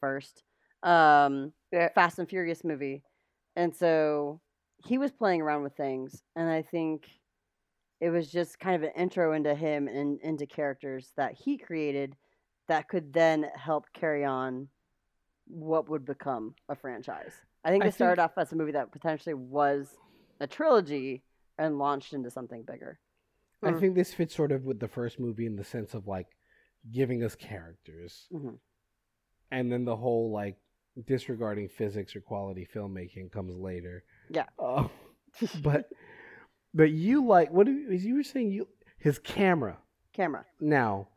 first 0.00 0.42
um 0.82 1.52
Yeah. 1.72 1.88
Fast 1.94 2.18
and 2.18 2.28
Furious 2.28 2.64
movie, 2.64 3.02
and 3.56 3.74
so 3.74 4.40
he 4.84 4.98
was 4.98 5.10
playing 5.12 5.40
around 5.40 5.62
with 5.62 5.76
things, 5.76 6.22
and 6.36 6.48
I 6.48 6.62
think 6.62 7.08
it 8.00 8.10
was 8.10 8.30
just 8.30 8.58
kind 8.60 8.76
of 8.76 8.82
an 8.82 8.92
intro 8.96 9.32
into 9.32 9.54
him 9.54 9.88
and 9.88 10.20
into 10.20 10.46
characters 10.46 11.12
that 11.16 11.32
he 11.32 11.56
created 11.56 12.14
that 12.68 12.88
could 12.88 13.12
then 13.12 13.46
help 13.54 13.86
carry 13.92 14.24
on 14.24 14.68
what 15.46 15.88
would 15.88 16.04
become 16.04 16.54
a 16.68 16.74
franchise. 16.74 17.32
I 17.64 17.70
think 17.70 17.84
it 17.84 17.94
started 17.94 18.16
think- 18.16 18.30
off 18.30 18.38
as 18.38 18.52
a 18.52 18.56
movie 18.56 18.72
that 18.72 18.92
potentially 18.92 19.34
was 19.34 19.96
a 20.40 20.46
trilogy 20.46 21.22
and 21.58 21.78
launched 21.78 22.12
into 22.12 22.30
something 22.30 22.62
bigger. 22.62 22.98
I 23.62 23.70
Mm. 23.72 23.80
think 23.80 23.94
this 23.94 24.12
fits 24.12 24.34
sort 24.34 24.52
of 24.52 24.64
with 24.64 24.80
the 24.80 24.88
first 24.88 25.18
movie 25.18 25.46
in 25.46 25.56
the 25.56 25.64
sense 25.64 25.94
of 25.94 26.06
like 26.06 26.26
giving 26.90 27.22
us 27.22 27.34
characters, 27.34 28.28
Mhm. 28.32 28.58
and 29.50 29.72
then 29.72 29.84
the 29.84 29.96
whole 29.96 30.30
like 30.30 30.56
disregarding 31.06 31.68
physics 31.68 32.14
or 32.16 32.20
quality 32.20 32.66
filmmaking 32.66 33.30
comes 33.32 33.56
later. 33.56 34.04
Yeah. 34.28 34.46
Uh, 34.58 34.88
but 35.62 35.90
but 36.74 36.90
you 36.90 37.24
like 37.24 37.50
what 37.50 37.68
as 37.68 38.04
you 38.04 38.14
were 38.16 38.22
saying 38.22 38.50
you 38.50 38.68
his 38.98 39.18
camera 39.18 39.78
Camera. 40.12 40.44
now. 40.60 41.08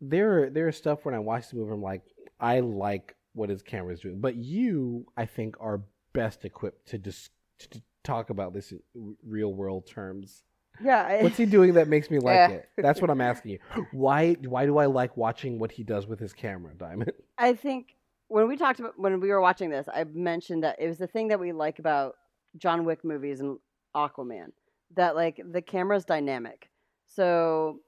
There 0.00 0.42
are 0.44 0.50
there 0.50 0.68
are 0.68 0.72
stuff 0.72 1.04
when 1.04 1.14
I 1.14 1.18
watch 1.18 1.48
the 1.50 1.56
movie 1.56 1.72
I'm 1.72 1.82
like 1.82 2.02
I 2.40 2.60
like 2.60 3.14
what 3.34 3.50
his 3.50 3.62
camera 3.62 3.92
is 3.92 4.00
doing, 4.00 4.20
but 4.20 4.36
you 4.36 5.06
I 5.16 5.26
think 5.26 5.56
are 5.60 5.82
best 6.12 6.44
equipped 6.44 6.88
to 6.88 6.98
just 6.98 7.30
to, 7.70 7.82
talk 8.04 8.30
about 8.30 8.54
this 8.54 8.72
in 8.72 9.16
real 9.26 9.52
world 9.52 9.86
terms. 9.86 10.42
Yeah. 10.82 11.02
I, 11.04 11.22
What's 11.22 11.36
he 11.36 11.44
doing 11.44 11.74
that 11.74 11.88
makes 11.88 12.10
me 12.10 12.18
like 12.20 12.36
Yeah. 12.36 12.48
it? 12.50 12.68
That's 12.78 13.00
what 13.02 13.10
I'm 13.10 13.20
asking 13.20 13.52
you. 13.52 13.58
Why 13.92 14.34
why 14.34 14.64
do 14.66 14.78
I 14.78 14.86
like 14.86 15.16
watching 15.16 15.58
what 15.58 15.72
he 15.72 15.82
does 15.82 16.06
with 16.06 16.18
his 16.18 16.32
camera, 16.32 16.72
Diamond? 16.74 17.12
I 17.38 17.54
think 17.54 17.96
when 18.28 18.48
we 18.48 18.56
talked 18.56 18.80
about 18.80 18.98
when 18.98 19.20
we 19.20 19.28
were 19.28 19.40
watching 19.40 19.68
this, 19.70 19.88
I 19.92 20.04
mentioned 20.04 20.62
that 20.64 20.76
it 20.80 20.86
was 20.86 20.98
the 20.98 21.06
thing 21.06 21.28
that 21.28 21.40
we 21.40 21.52
like 21.52 21.78
about 21.80 22.14
John 22.56 22.84
Wick 22.84 23.04
movies 23.04 23.40
and 23.40 23.58
Aquaman 23.94 24.52
that 24.94 25.14
like 25.16 25.40
the 25.52 25.60
camera's 25.60 26.04
dynamic. 26.04 26.70
So 27.06 27.80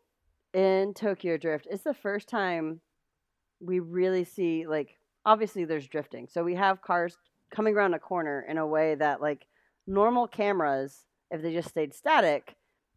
in 0.54 0.94
Tokyo 0.94 1.36
Drift, 1.36 1.66
it's 1.70 1.84
the 1.84 1.94
first 1.94 2.28
time 2.28 2.80
we 3.60 3.80
really 3.80 4.24
see 4.24 4.66
like 4.66 4.96
obviously 5.24 5.64
there's 5.64 5.86
drifting. 5.86 6.28
So 6.28 6.42
we 6.42 6.54
have 6.54 6.82
cars 6.82 7.16
coming 7.54 7.74
around 7.74 7.94
a 7.94 7.98
corner 7.98 8.44
in 8.48 8.58
a 8.58 8.66
way 8.66 8.94
that 8.94 9.20
like 9.20 9.46
normal 9.86 10.26
cameras 10.26 11.04
if 11.30 11.42
they 11.42 11.52
just 11.52 11.68
stayed 11.68 11.94
static, 11.94 12.56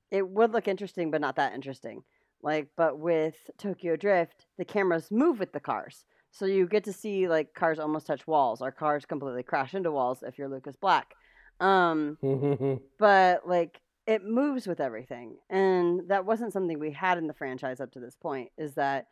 it 0.09 0.27
would 0.27 0.53
look 0.53 0.67
interesting 0.67 1.11
but 1.11 1.21
not 1.21 1.35
that 1.35 1.53
interesting. 1.53 2.03
Like 2.41 2.69
but 2.75 2.99
with 2.99 3.35
Tokyo 3.57 3.95
Drift, 3.95 4.45
the 4.57 4.65
cameras 4.65 5.09
move 5.11 5.39
with 5.39 5.53
the 5.53 5.59
cars. 5.59 6.05
So 6.31 6.45
you 6.45 6.67
get 6.67 6.85
to 6.85 6.93
see 6.93 7.27
like 7.27 7.53
cars 7.53 7.77
almost 7.77 8.07
touch 8.07 8.25
walls 8.25 8.61
or 8.61 8.71
cars 8.71 9.05
completely 9.05 9.43
crash 9.43 9.75
into 9.75 9.91
walls 9.91 10.23
if 10.23 10.37
you're 10.37 10.49
Lucas 10.49 10.75
Black. 10.75 11.13
Um 11.59 12.17
but 12.99 13.47
like 13.47 13.79
it 14.05 14.23
moves 14.23 14.67
with 14.67 14.79
everything 14.79 15.37
and 15.49 16.09
that 16.09 16.25
wasn't 16.25 16.51
something 16.51 16.77
we 16.79 16.91
had 16.91 17.17
in 17.17 17.27
the 17.27 17.33
franchise 17.33 17.79
up 17.79 17.91
to 17.91 17.99
this 17.99 18.15
point 18.15 18.49
is 18.57 18.73
that 18.75 19.07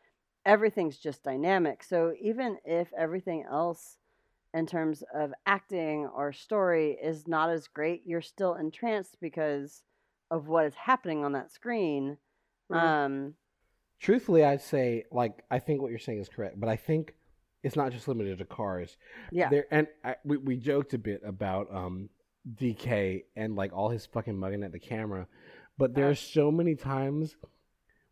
everything's 0.45 0.97
just 0.97 1.23
dynamic 1.23 1.83
so 1.83 2.13
even 2.19 2.57
if 2.65 2.91
everything 2.97 3.43
else 3.49 3.97
in 4.53 4.65
terms 4.65 5.03
of 5.13 5.33
acting 5.45 6.05
or 6.07 6.33
story 6.33 6.97
is 7.01 7.27
not 7.27 7.49
as 7.49 7.67
great 7.67 8.01
you're 8.05 8.21
still 8.21 8.55
entranced 8.55 9.15
because 9.21 9.83
of 10.29 10.47
what 10.47 10.65
is 10.65 10.75
happening 10.75 11.23
on 11.23 11.31
that 11.33 11.51
screen 11.51 12.17
Mhm. 12.69 12.77
um 12.77 13.35
Truthfully, 13.99 14.43
I'd 14.43 14.61
say 14.61 15.03
like 15.11 15.43
I 15.51 15.59
think 15.59 15.79
what 15.81 15.91
you're 15.91 15.99
saying 15.99 16.19
is 16.19 16.27
correct, 16.27 16.59
but 16.59 16.67
I 16.67 16.75
think 16.75 17.13
it's 17.61 17.75
not 17.75 17.91
just 17.91 18.07
limited 18.07 18.39
to 18.39 18.45
cars. 18.45 18.97
yeah 19.31 19.49
There 19.49 19.67
and 19.69 19.87
I, 20.03 20.15
we 20.25 20.37
we 20.37 20.57
joked 20.57 20.95
a 20.95 20.97
bit 20.97 21.21
about 21.23 21.71
um 21.71 22.09
DK 22.55 23.23
and 23.35 23.55
like 23.55 23.73
all 23.73 23.89
his 23.89 24.05
fucking 24.05 24.37
mugging 24.37 24.63
at 24.63 24.71
the 24.71 24.79
camera, 24.79 25.27
but 25.77 25.91
uh. 25.91 25.93
there 25.95 26.09
are 26.09 26.15
so 26.15 26.51
many 26.51 26.75
times 26.75 27.35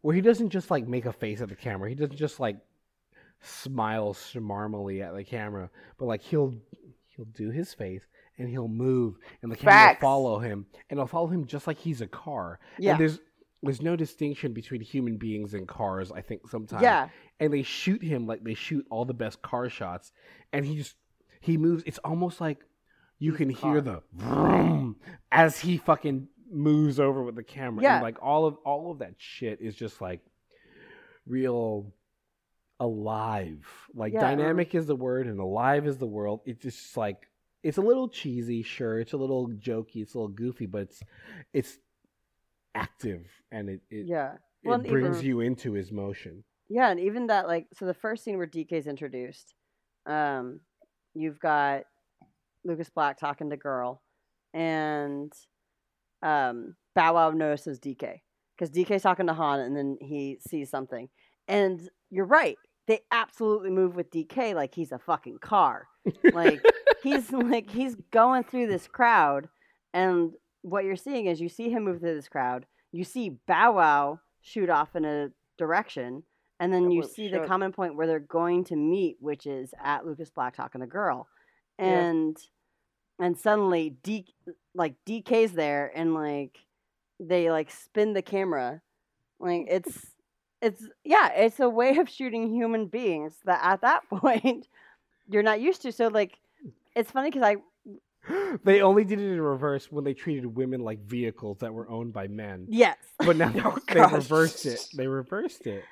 where 0.01 0.15
he 0.15 0.21
doesn't 0.21 0.49
just 0.49 0.71
like 0.71 0.87
make 0.87 1.05
a 1.05 1.13
face 1.13 1.41
at 1.41 1.49
the 1.49 1.55
camera. 1.55 1.89
He 1.89 1.95
doesn't 1.95 2.17
just 2.17 2.39
like 2.39 2.57
smile 3.41 4.13
smarmily 4.13 5.01
at 5.01 5.15
the 5.15 5.23
camera, 5.23 5.69
but 5.97 6.05
like 6.05 6.21
he'll 6.21 6.53
he'll 7.07 7.25
do 7.25 7.49
his 7.49 7.73
face 7.73 8.03
and 8.37 8.49
he'll 8.49 8.67
move 8.67 9.15
and 9.41 9.51
the 9.51 9.55
camera 9.55 9.73
Facts. 9.73 10.01
will 10.01 10.09
follow 10.09 10.39
him 10.39 10.65
and 10.89 10.97
it'll 10.97 11.07
follow 11.07 11.27
him 11.27 11.45
just 11.45 11.67
like 11.67 11.77
he's 11.77 12.01
a 12.01 12.07
car. 12.07 12.59
yeah 12.77 12.91
And 12.91 13.01
there's 13.01 13.19
there's 13.61 13.81
no 13.81 13.97
distinction 13.97 14.53
between 14.53 14.79
human 14.79 15.17
beings 15.17 15.53
and 15.53 15.67
cars. 15.67 16.11
I 16.11 16.21
think 16.21 16.47
sometimes 16.49 16.81
yeah 16.81 17.09
and 17.39 17.51
they 17.51 17.63
shoot 17.63 18.03
him 18.03 18.27
like 18.27 18.43
they 18.43 18.53
shoot 18.53 18.85
all 18.89 19.05
the 19.05 19.13
best 19.13 19.41
car 19.41 19.69
shots 19.69 20.11
and 20.53 20.65
he 20.65 20.77
just 20.77 20.95
he 21.41 21.57
moves 21.57 21.83
it's 21.85 21.99
almost 21.99 22.39
like 22.41 22.59
you 23.19 23.33
can 23.33 23.49
a 23.49 23.53
hear 23.53 23.81
the 23.81 24.01
vroom 24.13 24.95
as 25.31 25.59
he 25.59 25.77
fucking 25.77 26.27
moves 26.51 26.99
over 26.99 27.21
with 27.21 27.35
the 27.35 27.43
camera. 27.43 27.83
Yeah. 27.83 27.95
and 27.95 28.03
like 28.03 28.17
all 28.21 28.45
of 28.45 28.55
all 28.65 28.91
of 28.91 28.99
that 28.99 29.15
shit 29.17 29.59
is 29.61 29.75
just 29.75 30.01
like 30.01 30.21
real 31.27 31.93
alive. 32.79 33.65
Like 33.93 34.13
Yeah. 34.13 34.21
dynamic 34.21 34.73
is 34.73 34.85
the 34.85 34.95
word 34.95 35.27
and 35.27 35.39
alive 35.39 35.85
is 35.87 35.97
the 35.97 36.07
world. 36.07 36.41
It's 36.45 36.61
just 36.61 36.95
like 36.97 37.27
it's 37.61 37.77
a 37.77 37.81
little 37.81 38.07
cheesy 38.07 38.63
sure. 38.63 38.99
It's 38.99 39.13
a 39.13 39.17
little 39.17 39.49
jokey. 39.49 39.97
It's 39.97 40.13
a 40.13 40.17
little 40.17 40.33
goofy 40.33 40.65
but 40.65 40.81
it's 40.83 41.03
it's 41.53 41.77
active 42.75 43.25
and 43.51 43.69
it 43.69 43.81
it, 43.89 44.05
yeah. 44.07 44.33
it 44.33 44.39
Well, 44.63 44.79
and 44.79 44.87
brings 44.87 45.17
even- 45.17 45.25
you 45.27 45.39
into 45.41 45.73
his 45.73 45.91
motion. 45.91 46.43
Yeah, 46.71 46.91
and 46.91 46.99
even 46.99 47.25
that, 47.27 47.47
like, 47.47 47.65
so 47.73 47.87
the 47.87 47.95
first 47.95 48.23
scene 48.23 48.37
where 48.37 48.45
DK's 48.45 48.85
introduced, 48.85 49.55
um, 50.05 50.59
you've 51.15 51.39
got 51.39 51.85
Lucas 52.63 52.89
Black 52.89 53.17
talking 53.17 53.49
to 53.49 53.57
Girl, 53.57 54.01
and 54.53 55.31
um, 56.21 56.75
Bow 56.95 57.15
Wow 57.15 57.31
notices 57.31 57.79
DK 57.79 58.19
because 58.57 58.69
DK's 58.73 59.03
talking 59.03 59.27
to 59.27 59.33
Han, 59.33 59.59
and 59.59 59.75
then 59.75 59.97
he 60.01 60.37
sees 60.47 60.69
something. 60.69 61.09
And 61.47 61.81
you're 62.09 62.25
right, 62.25 62.57
they 62.87 63.01
absolutely 63.11 63.69
move 63.69 63.95
with 63.95 64.11
DK 64.11 64.53
like 64.53 64.73
he's 64.73 64.91
a 64.91 64.99
fucking 64.99 65.39
car. 65.39 65.87
Like 66.33 66.61
he's 67.03 67.31
like 67.31 67.69
he's 67.69 67.95
going 68.11 68.43
through 68.43 68.67
this 68.67 68.87
crowd, 68.87 69.47
and 69.93 70.31
what 70.61 70.83
you're 70.83 70.95
seeing 70.95 71.27
is 71.27 71.39
you 71.39 71.49
see 71.49 71.69
him 71.69 71.85
move 71.85 71.99
through 71.99 72.15
this 72.15 72.27
crowd. 72.27 72.65
You 72.91 73.03
see 73.03 73.37
Bow 73.47 73.73
Wow 73.73 74.19
shoot 74.41 74.69
off 74.69 74.95
in 74.95 75.05
a 75.05 75.29
direction, 75.57 76.23
and 76.59 76.73
then 76.73 76.91
you 76.91 77.03
see 77.03 77.29
the 77.29 77.45
common 77.47 77.71
point 77.71 77.95
where 77.95 78.07
they're 78.07 78.19
going 78.19 78.65
to 78.65 78.75
meet, 78.75 79.17
which 79.19 79.45
is 79.45 79.73
at 79.81 80.05
Lucas 80.05 80.29
Black 80.29 80.55
talking 80.55 80.81
to 80.81 80.87
girl, 80.87 81.27
Yeah. 81.79 81.85
and 82.01 82.37
and 83.19 83.37
suddenly 83.37 83.91
D 84.03 84.25
like 84.73 84.95
DK's 85.05 85.51
there, 85.53 85.91
and 85.95 86.13
like 86.13 86.57
they 87.19 87.51
like 87.51 87.71
spin 87.71 88.13
the 88.13 88.21
camera, 88.21 88.81
like 89.39 89.65
it's 89.69 90.11
it's 90.61 90.83
yeah, 91.03 91.29
it's 91.33 91.59
a 91.59 91.69
way 91.69 91.97
of 91.97 92.09
shooting 92.09 92.53
human 92.53 92.87
beings 92.87 93.33
that 93.45 93.59
at 93.63 93.81
that 93.81 94.07
point 94.09 94.67
you're 95.29 95.43
not 95.43 95.61
used 95.61 95.81
to. 95.83 95.91
So 95.91 96.07
like, 96.07 96.37
it's 96.95 97.11
funny 97.11 97.29
because 97.31 97.43
I 97.43 98.57
they 98.63 98.81
only 98.81 99.03
did 99.03 99.19
it 99.19 99.31
in 99.31 99.41
reverse 99.41 99.91
when 99.91 100.03
they 100.03 100.13
treated 100.13 100.45
women 100.45 100.81
like 100.81 100.99
vehicles 101.05 101.59
that 101.59 101.73
were 101.73 101.89
owned 101.89 102.13
by 102.13 102.27
men. 102.27 102.67
yes, 102.69 102.97
But 103.19 103.37
now 103.37 103.51
Oh, 103.63 103.77
they 103.93 103.95
gosh. 103.95 104.13
reversed 104.13 104.65
it. 104.65 104.85
They 104.93 105.07
reversed 105.07 105.67
it. 105.67 105.83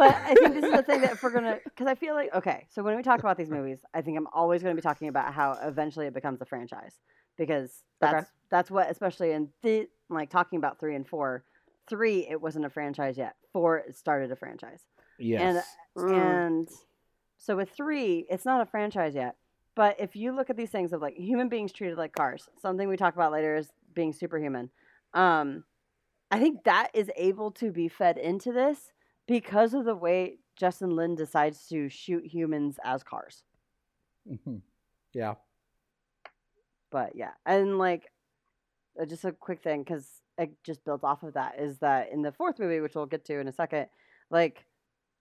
But 0.00 0.16
I 0.24 0.34
think 0.34 0.54
this 0.54 0.64
is 0.64 0.72
the 0.72 0.82
thing 0.82 1.02
that 1.02 1.12
if 1.12 1.22
we're 1.22 1.30
gonna, 1.30 1.58
because 1.64 1.86
I 1.86 1.94
feel 1.94 2.14
like 2.14 2.34
okay, 2.34 2.66
so 2.70 2.82
when 2.82 2.96
we 2.96 3.02
talk 3.02 3.20
about 3.20 3.36
these 3.36 3.50
movies, 3.50 3.80
I 3.92 4.00
think 4.00 4.16
I'm 4.16 4.26
always 4.32 4.62
gonna 4.62 4.74
be 4.74 4.80
talking 4.80 5.08
about 5.08 5.34
how 5.34 5.58
eventually 5.62 6.06
it 6.06 6.14
becomes 6.14 6.40
a 6.40 6.46
franchise 6.46 6.94
because 7.36 7.84
Okay. 8.02 8.12
that's 8.12 8.30
that's 8.50 8.70
what, 8.70 8.90
especially 8.90 9.32
in 9.32 9.50
the 9.62 9.86
like 10.08 10.30
talking 10.30 10.56
about 10.56 10.80
three 10.80 10.96
and 10.96 11.06
four. 11.06 11.44
Three, 11.88 12.26
it 12.28 12.40
wasn't 12.40 12.64
a 12.64 12.70
franchise 12.70 13.18
yet. 13.18 13.34
Four, 13.52 13.78
it 13.78 13.96
started 13.96 14.30
a 14.32 14.36
franchise. 14.36 14.84
Yes. 15.18 15.66
Mm. 15.98 16.16
And 16.16 16.68
so 17.36 17.56
with 17.56 17.70
three, 17.70 18.26
it's 18.30 18.44
not 18.46 18.62
a 18.62 18.66
franchise 18.66 19.14
yet. 19.14 19.36
But 19.74 20.00
if 20.00 20.16
you 20.16 20.32
look 20.32 20.50
at 20.50 20.56
these 20.56 20.70
things 20.70 20.92
of 20.92 21.02
like 21.02 21.14
human 21.16 21.48
beings 21.48 21.72
treated 21.72 21.98
like 21.98 22.12
cars, 22.14 22.48
something 22.62 22.88
we 22.88 22.96
talk 22.96 23.14
about 23.14 23.32
later 23.32 23.56
is 23.56 23.68
being 23.94 24.12
superhuman. 24.12 24.70
Um, 25.14 25.64
I 26.30 26.38
think 26.38 26.64
that 26.64 26.90
is 26.94 27.10
able 27.16 27.50
to 27.52 27.70
be 27.72 27.88
fed 27.88 28.16
into 28.16 28.52
this 28.52 28.92
because 29.30 29.74
of 29.74 29.84
the 29.84 29.94
way 29.94 30.38
Justin 30.56 30.96
Lin 30.96 31.14
decides 31.14 31.68
to 31.68 31.88
shoot 31.88 32.26
humans 32.26 32.80
as 32.84 33.04
cars. 33.04 33.44
Mhm. 34.28 34.60
Yeah. 35.12 35.36
But 36.90 37.14
yeah, 37.14 37.30
and 37.46 37.78
like 37.78 38.10
uh, 39.00 39.04
just 39.04 39.24
a 39.24 39.30
quick 39.30 39.62
thing 39.62 39.84
because 39.84 40.20
it 40.36 40.50
just 40.64 40.84
builds 40.84 41.04
off 41.04 41.22
of 41.22 41.34
that 41.34 41.60
is 41.60 41.78
that 41.78 42.10
in 42.10 42.22
the 42.22 42.32
fourth 42.32 42.58
movie, 42.58 42.80
which 42.80 42.96
we'll 42.96 43.06
get 43.06 43.24
to 43.26 43.38
in 43.38 43.46
a 43.46 43.52
second, 43.52 43.86
like 44.30 44.66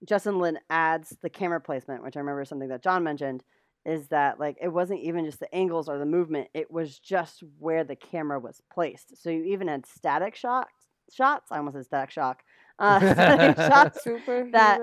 Justin 0.04 0.40
Lin 0.40 0.58
adds 0.72 1.16
the 1.22 1.30
camera 1.30 1.62
placement, 1.62 2.02
which 2.02 2.18
I 2.18 2.20
remember 2.22 2.46
something 2.46 2.70
that 2.70 2.82
John 2.82 3.04
mentioned 3.04 3.44
is 3.86 4.08
that 4.08 4.40
like 4.40 4.58
it 4.60 4.70
wasn't 4.70 5.02
even 5.02 5.24
just 5.24 5.40
the 5.40 5.54
angles 5.54 5.88
or 5.88 6.00
the 6.00 6.06
movement; 6.08 6.48
it 6.56 6.72
was 6.72 6.98
just 6.98 7.44
where 7.60 7.84
the 7.84 7.96
camera 7.96 8.40
was 8.40 8.60
placed. 8.74 9.22
So 9.22 9.30
you 9.30 9.44
even 9.44 9.68
had 9.68 9.86
static 9.86 10.36
shots. 10.36 10.74
Shots. 11.12 11.52
I 11.52 11.58
almost 11.58 11.76
said 11.76 11.86
static 11.86 12.10
shock. 12.10 12.42
Uh, 12.80 13.90
Super 14.02 14.50
that- 14.52 14.82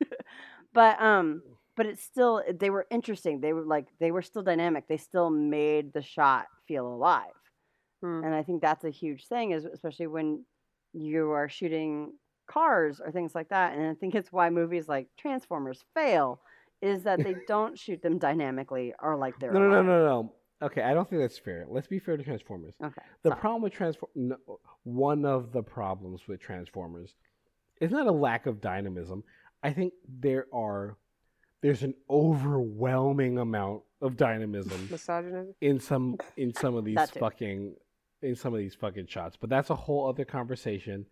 but 0.72 1.00
um 1.00 1.42
but 1.76 1.86
it's 1.86 2.02
still 2.02 2.42
they 2.58 2.68
were 2.70 2.86
interesting. 2.90 3.40
They 3.40 3.52
were 3.52 3.62
like 3.64 3.86
they 4.00 4.10
were 4.10 4.22
still 4.22 4.42
dynamic. 4.42 4.88
They 4.88 4.96
still 4.98 5.30
made 5.30 5.92
the 5.92 6.02
shot 6.02 6.46
feel 6.66 6.86
alive. 6.86 7.32
Hmm. 8.02 8.24
and 8.24 8.34
i 8.34 8.42
think 8.42 8.62
that's 8.62 8.84
a 8.84 8.90
huge 8.90 9.26
thing 9.26 9.50
is 9.50 9.66
especially 9.66 10.06
when 10.06 10.42
you 10.94 11.30
are 11.32 11.50
shooting 11.50 12.14
cars 12.46 12.98
or 13.04 13.12
things 13.12 13.34
like 13.34 13.50
that. 13.50 13.74
And 13.74 13.86
i 13.86 13.94
think 13.94 14.14
it's 14.14 14.32
why 14.32 14.48
movies 14.50 14.88
like 14.88 15.08
transformers 15.18 15.84
fail 15.94 16.40
is 16.82 17.02
that 17.04 17.22
they 17.22 17.36
don't 17.46 17.78
shoot 17.78 18.00
them 18.02 18.18
dynamically 18.18 18.94
or 19.02 19.16
like 19.16 19.38
they're 19.38 19.52
No, 19.52 19.60
no, 19.60 19.68
no, 19.68 19.82
no, 19.82 20.04
no. 20.04 20.32
Okay, 20.62 20.82
I 20.82 20.92
don't 20.94 21.08
think 21.08 21.22
that's 21.22 21.38
fair. 21.38 21.64
Let's 21.68 21.86
be 21.86 21.98
fair 21.98 22.16
to 22.16 22.22
Transformers. 22.22 22.74
okay 22.82 23.00
The 23.22 23.30
sorry. 23.30 23.40
problem 23.40 23.62
with 23.62 23.72
Transform, 23.72 24.10
no, 24.14 24.36
one 24.84 25.24
of 25.24 25.52
the 25.52 25.62
problems 25.62 26.28
with 26.28 26.40
Transformers, 26.40 27.14
is 27.80 27.90
not 27.90 28.06
a 28.06 28.12
lack 28.12 28.46
of 28.46 28.60
dynamism. 28.60 29.24
I 29.62 29.72
think 29.72 29.94
there 30.06 30.46
are, 30.52 30.96
there's 31.62 31.82
an 31.82 31.94
overwhelming 32.10 33.38
amount 33.38 33.82
of 34.02 34.16
dynamism 34.16 34.88
Misogynism. 34.90 35.54
in 35.60 35.78
some 35.78 36.16
in 36.36 36.54
some 36.54 36.74
of 36.74 36.84
these 36.88 37.10
fucking 37.10 37.74
in 38.22 38.34
some 38.34 38.52
of 38.54 38.58
these 38.60 38.74
fucking 38.74 39.06
shots. 39.06 39.36
But 39.40 39.50
that's 39.50 39.70
a 39.70 39.74
whole 39.74 40.08
other 40.08 40.24
conversation. 40.24 41.06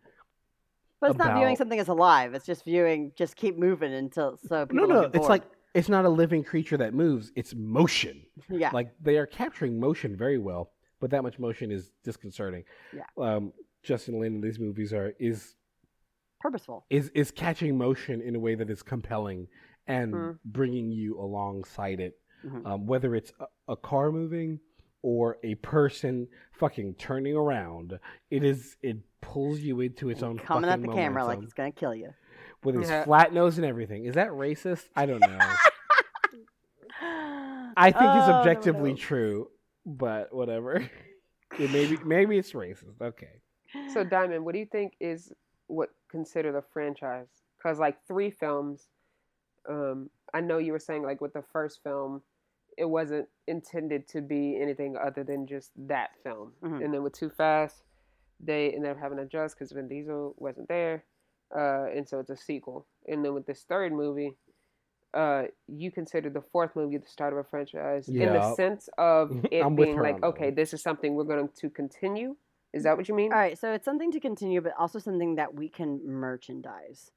but 1.01 1.11
it's 1.11 1.19
not 1.19 1.37
viewing 1.37 1.57
something 1.57 1.79
as 1.79 1.89
alive 1.89 2.35
it's 2.35 2.45
just 2.47 2.65
viewing 2.65 3.13
just 3.17 3.37
keep 3.37 3.57
moving 3.59 3.93
until 3.95 4.37
so 4.49 4.67
people 4.67 4.89
No, 4.89 5.03
no, 5.03 5.11
it's 5.15 5.29
like 5.29 5.43
it's 5.75 5.89
not 5.89 6.05
a 6.05 6.09
living 6.09 6.43
creature 6.45 6.77
that 6.79 6.95
moves. 6.95 7.31
It's 7.37 7.55
motion. 7.55 8.23
yeah 8.49 8.71
Like 8.73 8.91
they 9.01 9.17
are 9.19 9.27
capturing 9.27 9.79
motion 9.79 10.17
very 10.17 10.39
well, 10.39 10.73
but 11.01 11.11
that 11.11 11.23
much 11.23 11.39
motion 11.39 11.71
is 11.71 11.91
disconcerting. 12.05 12.65
Yeah. 12.95 13.03
Um, 13.17 13.53
Justin 13.83 14.21
Lin 14.21 14.37
in 14.37 14.41
these 14.41 14.59
movies 14.59 14.93
are 14.93 15.13
is 15.19 15.55
purposeful 16.41 16.85
is 16.91 17.11
is 17.15 17.31
catching 17.31 17.77
motion 17.77 18.21
in 18.21 18.37
a 18.37 18.39
way 18.39 18.55
that 18.55 18.71
is 18.71 18.83
compelling 18.83 19.49
and 19.87 20.13
Mm. 20.15 20.39
bringing 20.45 20.91
you 20.93 21.19
alongside 21.19 21.99
it, 22.01 22.19
Mhm. 22.45 22.67
um, 22.67 22.87
whether 22.87 23.15
it's 23.15 23.33
a, 23.41 23.47
a 23.73 23.77
car 23.77 24.13
moving 24.13 24.61
or 25.03 25.39
a 25.43 25.55
person 25.57 26.29
fucking 26.53 26.95
turning 26.95 27.35
around. 27.37 27.99
It 28.31 28.45
is 28.45 28.77
it 28.83 28.99
pulls 29.21 29.61
you 29.61 29.81
into 29.81 30.11
its 30.11 30.23
own 30.23 30.39
Coming 30.39 30.71
at 30.71 30.81
the 30.83 30.89
camera 30.89 31.25
like 31.25 31.43
it's 31.43 31.55
gonna 31.55 31.73
kill 31.73 31.95
you. 31.95 32.11
With 32.65 32.75
his 32.77 32.89
Yeah. 32.89 33.05
flat 33.05 33.33
nose 33.33 33.57
and 33.59 33.67
everything. 33.67 34.05
Is 34.05 34.15
that 34.15 34.31
racist? 34.31 34.89
I 34.97 35.07
don't 35.07 35.21
know. 35.21 35.39
I 37.01 37.93
think 37.93 37.97
it's 37.97 38.25
Oh, 38.27 38.31
no, 38.33 38.35
objectively 38.39 38.91
no. 38.91 38.97
true, 38.97 39.51
but 39.87 40.33
whatever. 40.35 40.89
It 41.59 41.71
maybe 41.73 41.97
maybe 42.05 42.37
it's 42.39 42.53
racist. 42.53 43.01
Okay. 43.01 43.41
So 43.93 44.05
Diamond, 44.05 44.45
what 44.45 44.53
do 44.53 44.59
you 44.59 44.67
think 44.67 44.95
is 45.01 45.33
what 45.67 45.91
considered 46.11 46.55
a 46.55 46.63
franchise? 46.73 47.27
Because 47.57 47.79
like 47.79 47.97
three 48.07 48.31
films, 48.31 48.89
um, 49.69 50.11
I 50.35 50.41
know 50.41 50.59
you 50.59 50.73
were 50.73 50.79
saying 50.79 51.03
like 51.05 51.21
with 51.21 51.33
the 51.33 51.43
first 51.53 51.83
film, 51.83 52.23
it 52.77 52.85
wasn't 52.85 53.29
intended 53.47 54.07
to 54.09 54.21
be 54.21 54.59
anything 54.61 54.97
other 54.97 55.25
than 55.25 55.47
just 55.47 55.71
that 55.89 56.11
film. 56.23 56.53
Mhm. 56.63 56.85
And 56.85 56.95
then 56.95 57.03
with 57.03 57.15
Too 57.15 57.31
Fast, 57.31 57.83
they 58.41 58.71
ended 58.73 58.91
up 58.91 58.99
having 58.99 59.17
to 59.19 59.25
adjust 59.25 59.57
because 59.57 59.73
Vin 59.73 59.89
Diesel 59.89 60.35
wasn't 60.39 60.69
there, 60.69 61.05
uh, 61.55 61.87
and 61.95 62.09
so 62.09 62.19
it's 62.19 62.31
a 62.31 62.37
sequel. 62.37 62.87
And 63.07 63.25
then 63.25 63.35
with 63.35 63.47
this 63.47 63.65
third 63.69 63.93
movie, 63.93 64.37
uh, 65.15 65.45
you 65.67 65.91
consider 65.91 66.29
the 66.31 66.43
fourth 66.53 66.77
movie 66.77 66.99
the 66.99 67.07
start 67.07 67.33
of 67.33 67.39
a 67.39 67.45
franchise 67.45 68.09
in 68.09 68.19
the 68.19 68.55
sense 68.55 68.89
of 68.99 69.31
it 69.51 69.77
being 69.77 69.99
like, 69.99 70.23
okay, 70.23 70.51
this 70.51 70.75
is 70.75 70.83
something 70.83 71.15
we're 71.15 71.25
going 71.25 71.49
to 71.61 71.71
continue. 71.71 72.37
Is 72.75 72.83
that 72.85 72.97
what 72.97 73.09
you 73.09 73.15
mean? 73.15 73.33
All 73.33 73.39
right, 73.39 73.59
so 73.59 73.73
it's 73.73 73.85
something 73.85 74.13
to 74.13 74.21
continue, 74.21 74.61
but 74.61 74.75
also 74.79 74.99
something 74.99 75.37
that 75.37 75.55
we 75.55 75.69
can 75.69 76.01
merchandise. 76.07 77.11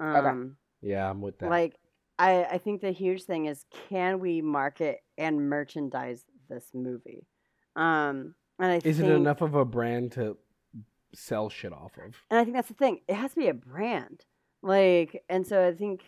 Um, 0.00 0.56
Yeah, 0.82 1.08
I'm 1.08 1.20
with 1.20 1.38
that. 1.38 1.50
Like, 1.50 1.76
I, 2.18 2.44
I 2.44 2.58
think 2.58 2.80
the 2.80 2.90
huge 2.90 3.22
thing 3.22 3.46
is 3.46 3.64
can 3.88 4.18
we 4.18 4.42
market 4.42 4.98
and 5.16 5.48
merchandise 5.48 6.24
this 6.48 6.70
movie? 6.74 7.26
Um, 7.76 8.34
and 8.58 8.72
I 8.72 8.76
is 8.76 8.98
think, 8.98 9.08
it 9.08 9.12
enough 9.12 9.40
of 9.40 9.54
a 9.54 9.64
brand 9.64 10.12
to 10.12 10.36
sell 11.14 11.48
shit 11.50 11.72
off 11.72 11.96
of? 11.98 12.16
And 12.30 12.38
I 12.38 12.44
think 12.44 12.56
that's 12.56 12.68
the 12.68 12.74
thing. 12.74 13.00
It 13.08 13.14
has 13.16 13.32
to 13.32 13.40
be 13.40 13.48
a 13.48 13.54
brand. 13.54 14.24
Like, 14.62 15.22
and 15.28 15.46
so 15.46 15.66
I 15.66 15.72
think 15.72 16.02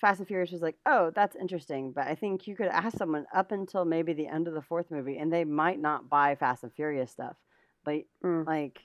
Fast 0.00 0.18
and 0.20 0.28
Furious 0.28 0.50
was 0.50 0.62
like, 0.62 0.76
oh, 0.86 1.10
that's 1.14 1.36
interesting. 1.36 1.92
But 1.92 2.06
I 2.06 2.14
think 2.14 2.46
you 2.46 2.56
could 2.56 2.68
ask 2.68 2.96
someone 2.96 3.26
up 3.34 3.52
until 3.52 3.84
maybe 3.84 4.12
the 4.12 4.26
end 4.28 4.48
of 4.48 4.54
the 4.54 4.62
fourth 4.62 4.90
movie, 4.90 5.18
and 5.18 5.32
they 5.32 5.44
might 5.44 5.78
not 5.80 6.08
buy 6.08 6.34
Fast 6.36 6.62
and 6.64 6.72
Furious 6.72 7.10
stuff. 7.10 7.36
But 7.84 8.02
Mm. 8.24 8.46
like 8.46 8.78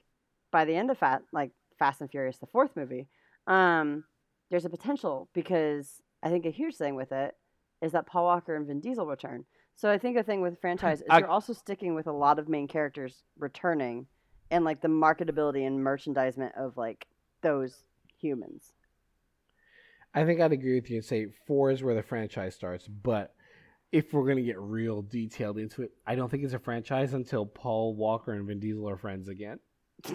by 0.52 0.66
the 0.66 0.76
end 0.76 0.90
of 0.92 0.98
Fast, 0.98 1.24
like 1.32 1.52
Fast 1.80 2.02
and 2.02 2.10
Furious, 2.10 2.38
the 2.38 2.48
fourth 2.48 2.76
movie, 2.76 3.08
um, 3.48 4.04
there's 4.50 4.66
a 4.66 4.70
potential 4.70 5.30
because 5.34 6.02
I 6.24 6.30
think 6.30 6.46
a 6.46 6.50
huge 6.52 6.76
thing 6.76 6.96
with 6.96 7.12
it 7.12 7.36
is 7.82 7.92
that 7.94 8.08
Paul 8.08 8.26
Walker 8.26 8.56
and 8.56 8.66
Vin 8.68 8.80
Diesel 8.80 9.06
return. 9.06 9.46
So 9.76 9.92
I 9.92 9.98
think 9.98 10.18
a 10.18 10.24
thing 10.24 10.42
with 10.42 10.60
franchise 10.62 11.02
is 11.02 11.08
I- 11.10 11.20
you're 11.20 11.28
also 11.28 11.52
sticking 11.54 11.94
with 11.96 12.08
a 12.08 12.12
lot 12.14 12.40
of 12.40 12.48
main 12.48 12.68
characters 12.68 13.24
returning, 13.38 14.08
and 14.52 14.64
like 14.66 14.82
the 14.82 14.88
marketability 14.88 15.66
and 15.66 15.84
merchandisement 15.84 16.54
of 16.56 16.78
like 16.78 17.08
those 17.42 17.84
humans. 18.20 18.74
I 20.14 20.24
think 20.26 20.40
I'd 20.40 20.54
agree 20.54 20.76
with 20.76 20.90
you 20.90 20.98
and 20.98 21.06
say 21.06 21.28
four 21.46 21.72
is 21.72 21.84
where 21.84 21.96
the 21.96 22.04
franchise 22.04 22.56
starts, 22.56 22.88
but 22.88 23.34
if 23.92 24.14
we're 24.14 24.28
gonna 24.28 24.42
get 24.42 24.60
real 24.60 25.02
detailed 25.02 25.58
into 25.58 25.82
it, 25.84 25.92
I 26.06 26.16
don't 26.16 26.30
think 26.30 26.44
it's 26.44 26.54
a 26.54 26.60
franchise 26.60 27.14
until 27.14 27.46
Paul 27.46 27.96
Walker 27.96 28.34
and 28.34 28.48
Vin 28.48 28.60
Diesel 28.60 28.90
are 28.90 28.98
friends 28.98 29.28
again. 29.28 29.60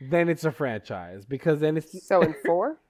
then 0.00 0.28
it's 0.28 0.44
a 0.44 0.50
franchise 0.52 1.24
because 1.24 1.60
then 1.60 1.76
it's 1.76 2.04
So 2.06 2.22
in 2.22 2.34
four? 2.46 2.80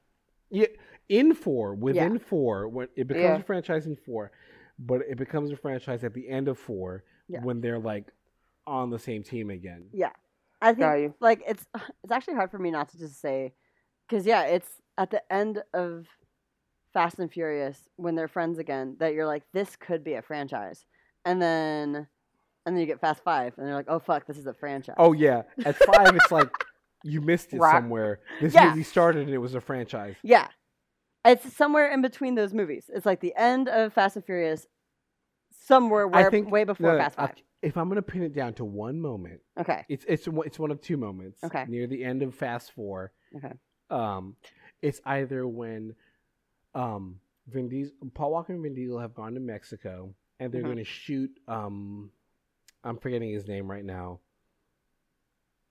yeah, 0.50 0.66
in 1.08 1.34
four 1.34 1.74
within 1.74 2.18
four 2.18 2.68
when 2.68 2.88
it 2.96 3.06
becomes 3.06 3.24
Yeah. 3.24 3.40
a 3.40 3.42
franchise 3.42 3.86
in 3.86 3.96
four, 3.96 4.32
but 4.78 5.02
it 5.08 5.18
becomes 5.18 5.50
a 5.50 5.56
franchise 5.56 6.04
at 6.04 6.14
the 6.14 6.28
end 6.28 6.48
of 6.48 6.58
four 6.58 7.04
Yeah. 7.28 7.40
when 7.42 7.60
they're 7.60 7.78
like 7.78 8.06
on 8.66 8.90
the 8.90 8.98
same 8.98 9.22
team 9.22 9.50
again. 9.50 9.86
Yeah, 9.92 10.10
I 10.60 10.68
think 10.68 10.78
Got 10.80 10.94
you. 10.94 11.14
like 11.20 11.42
it's 11.46 11.66
it's 12.04 12.12
actually 12.12 12.34
hard 12.34 12.50
for 12.50 12.58
me 12.58 12.70
not 12.70 12.88
to 12.90 12.98
just 12.98 13.20
say 13.20 13.52
because 14.08 14.26
yeah, 14.26 14.42
it's 14.44 14.68
at 14.98 15.10
the 15.10 15.22
end 15.32 15.62
of 15.74 16.06
Fast 16.92 17.18
and 17.18 17.32
Furious 17.32 17.88
when 17.96 18.14
they're 18.14 18.28
friends 18.28 18.58
again 18.58 18.96
that 19.00 19.14
you're 19.14 19.26
like 19.26 19.42
this 19.52 19.76
could 19.76 20.04
be 20.04 20.14
a 20.14 20.22
franchise, 20.22 20.84
and 21.24 21.40
then 21.40 22.06
and 22.64 22.76
then 22.76 22.80
you 22.80 22.86
get 22.86 23.00
Fast 23.00 23.24
Five 23.24 23.54
and 23.56 23.66
they're 23.66 23.74
like 23.74 23.86
oh 23.88 23.98
fuck 23.98 24.26
this 24.26 24.38
is 24.38 24.46
a 24.46 24.54
franchise. 24.54 24.96
Oh 24.98 25.12
yeah, 25.12 25.42
at 25.64 25.76
five 25.94 26.14
it's 26.14 26.30
like 26.30 26.50
you 27.04 27.20
missed 27.20 27.52
it 27.52 27.58
Rock. 27.58 27.74
somewhere. 27.74 28.20
This 28.40 28.54
Yeah. 28.54 28.68
movie 28.70 28.84
started 28.84 29.22
and 29.26 29.30
it 29.34 29.38
was 29.38 29.54
a 29.56 29.60
franchise. 29.60 30.14
yeah, 30.22 30.46
it's 31.24 31.56
somewhere 31.56 31.90
in 31.90 32.02
between 32.02 32.34
those 32.36 32.52
movies. 32.54 32.88
It's 32.94 33.06
like 33.06 33.20
the 33.20 33.34
end 33.36 33.68
of 33.68 33.92
Fast 33.92 34.14
and 34.16 34.24
Furious, 34.24 34.66
somewhere 35.66 36.06
where 36.06 36.30
think 36.30 36.50
way 36.50 36.64
before 36.64 36.92
no, 36.92 36.98
Fast 36.98 37.18
I- 37.18 37.26
Five. 37.28 37.36
If 37.62 37.76
I'm 37.76 37.88
gonna 37.88 38.02
pin 38.02 38.22
it 38.22 38.34
down 38.34 38.54
to 38.54 38.64
one 38.64 39.00
moment, 39.00 39.40
Okay, 39.58 39.84
it's 39.88 40.04
it's 40.08 40.26
one- 40.28 40.46
it's 40.46 40.58
one 40.58 40.70
of 40.72 40.80
two 40.80 40.96
moments. 40.96 41.42
Okay. 41.44 41.64
Near 41.68 41.86
the 41.86 42.04
end 42.04 42.22
of 42.22 42.34
Fast 42.34 42.72
Four. 42.72 43.12
Okay. 43.36 43.52
Um, 43.88 44.36
it's 44.80 45.00
either 45.06 45.46
when, 45.46 45.94
um, 46.74 47.20
Vin 47.46 47.68
Diesel, 47.68 47.94
Paul 48.14 48.32
Walker 48.32 48.52
and 48.52 48.62
Vin 48.62 48.74
Diesel 48.74 48.98
have 48.98 49.14
gone 49.14 49.34
to 49.34 49.40
Mexico 49.40 50.14
and 50.40 50.50
they're 50.52 50.62
Mhm. 50.62 50.66
going 50.66 50.76
to 50.78 50.84
shoot. 50.84 51.30
Um, 51.46 52.10
I'm 52.82 52.98
forgetting 52.98 53.30
his 53.30 53.46
name 53.46 53.70
right 53.70 53.84
now. 53.84 54.20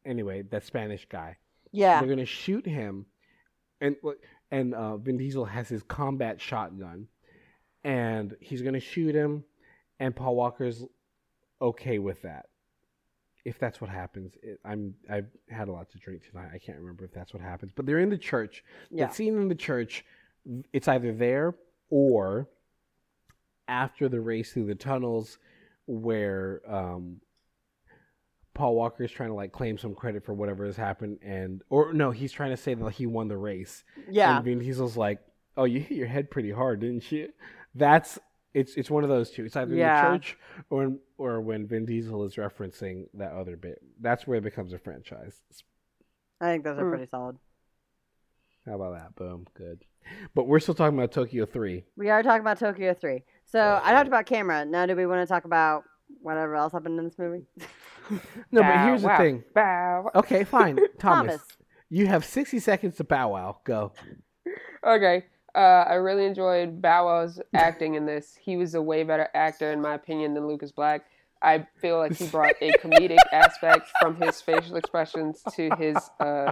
Anyway, 0.05 0.41
that 0.43 0.63
Spanish 0.63 1.05
guy. 1.09 1.37
yeah, 1.71 1.99
They're 1.99 2.07
going 2.07 2.19
to 2.19 2.25
shoot 2.25 2.65
him, 2.65 3.05
and 3.79 3.95
and 4.49 4.73
uh, 4.73 4.97
Vin 4.97 5.17
Diesel 5.17 5.45
has 5.45 5.69
his 5.69 5.83
combat 5.83 6.39
shotgun, 6.41 7.07
and 7.83 8.35
he's 8.39 8.61
going 8.61 8.73
to 8.73 8.79
shoot 8.79 9.13
him, 9.15 9.43
and 9.99 10.15
Paul 10.15 10.35
Walker's 10.35 10.83
okay 11.61 11.99
with 11.99 12.21
that. 12.23 12.47
If 13.43 13.57
that's 13.59 13.81
what 13.81 13.89
happens, 13.89 14.33
it, 14.43 14.59
I'm 14.63 14.93
I've 15.09 15.27
had 15.49 15.67
a 15.67 15.71
lot 15.71 15.89
to 15.91 15.97
drink 15.97 16.21
tonight. 16.29 16.49
I 16.53 16.59
can't 16.59 16.77
remember 16.77 17.05
if 17.05 17.13
that's 17.13 17.33
what 17.33 17.41
happens, 17.41 17.71
but 17.75 17.85
they're 17.85 17.99
in 17.99 18.09
the 18.09 18.17
church. 18.17 18.63
yeah, 18.91 19.05
That 19.07 19.15
scene 19.15 19.35
in 19.35 19.47
the 19.47 19.55
church, 19.55 20.05
it's 20.73 20.87
either 20.87 21.11
there 21.11 21.55
or 21.89 22.47
after 23.67 24.07
the 24.09 24.19
race 24.21 24.53
through 24.53 24.65
the 24.65 24.75
tunnels, 24.75 25.39
where 25.87 26.61
um, 26.67 27.17
Paul 28.53 28.75
Walker 28.75 29.03
is 29.03 29.11
trying 29.11 29.29
to 29.29 29.35
like 29.35 29.51
claim 29.51 29.77
some 29.77 29.95
credit 29.95 30.23
for 30.25 30.33
whatever 30.33 30.65
has 30.65 30.75
happened, 30.77 31.19
and 31.23 31.63
or 31.69 31.93
no, 31.93 32.11
he's 32.11 32.31
trying 32.31 32.51
to 32.51 32.57
say 32.57 32.73
that 32.75 32.91
he 32.91 33.05
won 33.07 33.27
the 33.27 33.37
race. 33.37 33.83
yeah. 34.09 34.35
And 34.35 34.45
Vin 34.45 34.59
Diesel's 34.59 34.97
like, 34.97 35.19
"Oh, 35.57 35.63
you 35.63 35.79
hit 35.79 35.97
your 35.97 36.07
head 36.07 36.29
pretty 36.29 36.51
hard, 36.51 36.81
didn't 36.81 37.11
you?" 37.11 37.29
That's 37.73 38.19
it's 38.53 38.75
it's 38.75 38.89
one 38.89 39.03
of 39.03 39.09
those 39.09 39.31
two. 39.31 39.45
It's 39.45 39.55
either 39.55 39.73
Yeah. 39.75 40.05
in 40.07 40.11
the 40.13 40.19
church 40.19 40.37
or 40.69 40.93
or 41.17 41.41
when 41.41 41.67
Vin 41.67 41.85
Diesel 41.85 42.23
is 42.25 42.35
referencing 42.35 43.07
that 43.13 43.31
other 43.33 43.55
bit. 43.57 43.79
That's 43.99 44.27
where 44.27 44.37
it 44.37 44.43
becomes 44.43 44.73
a 44.73 44.77
franchise. 44.77 45.41
I 46.39 46.45
think 46.51 46.63
those 46.63 46.77
are 46.77 46.83
Mm. 46.85 46.89
pretty 46.89 47.05
solid. 47.07 47.37
How 48.65 48.75
about 48.75 48.93
that? 48.97 49.15
Boom, 49.15 49.47
good. 49.55 49.83
But 50.35 50.47
we're 50.47 50.59
still 50.59 50.73
talking 50.75 50.97
about 50.97 51.11
Tokyo 51.11 51.45
Three. 51.45 51.85
We 51.95 52.09
are 52.09 52.21
talking 52.23 52.41
about 52.41 52.59
Tokyo 52.59 52.93
3. 52.93 53.23
So 53.45 53.79
I 53.83 53.91
talked 53.93 54.07
about 54.07 54.25
camera. 54.25 54.65
Now, 54.65 54.85
do 54.85 54.95
we 54.95 55.05
want 55.05 55.27
to 55.27 55.31
talk 55.31 55.45
about 55.45 55.83
whatever 56.21 56.55
else 56.55 56.73
happened 56.73 56.97
in 56.99 57.05
this 57.05 57.17
movie? 57.17 57.45
No, 58.51 58.61
but 58.61 58.73
Bow 58.73 58.85
here's 58.87 59.03
the 59.03 59.15
thing. 59.17 59.43
Bow. 59.55 60.11
Okay, 60.15 60.43
fine, 60.43 60.75
Thomas, 60.99 61.37
Thomas. 61.37 61.47
You 61.89 62.07
have 62.07 62.25
sixty 62.25 62.59
seconds 62.59 62.97
to 62.97 63.05
bow 63.05 63.29
wow. 63.29 63.59
Go. 63.63 63.93
Okay. 64.85 65.25
Uh, 65.53 65.85
I 65.87 65.95
really 65.95 66.25
enjoyed 66.25 66.81
Bow 66.81 67.05
Wow's 67.07 67.39
acting 67.53 67.95
in 67.95 68.05
this. 68.05 68.37
He 68.41 68.55
was 68.57 68.73
a 68.75 68.81
way 68.81 69.03
better 69.03 69.27
actor, 69.33 69.71
in 69.71 69.81
my 69.81 69.95
opinion, 69.95 70.33
than 70.33 70.47
Lucas 70.47 70.71
Black. 70.71 71.05
I 71.41 71.65
feel 71.81 71.97
like 71.97 72.13
he 72.15 72.27
brought 72.27 72.53
a 72.61 72.71
comedic 72.73 73.17
aspect 73.33 73.89
from 73.99 74.15
his 74.21 74.41
facial 74.41 74.75
expressions 74.75 75.41
to 75.55 75.69
his 75.77 75.97
uh, 76.19 76.51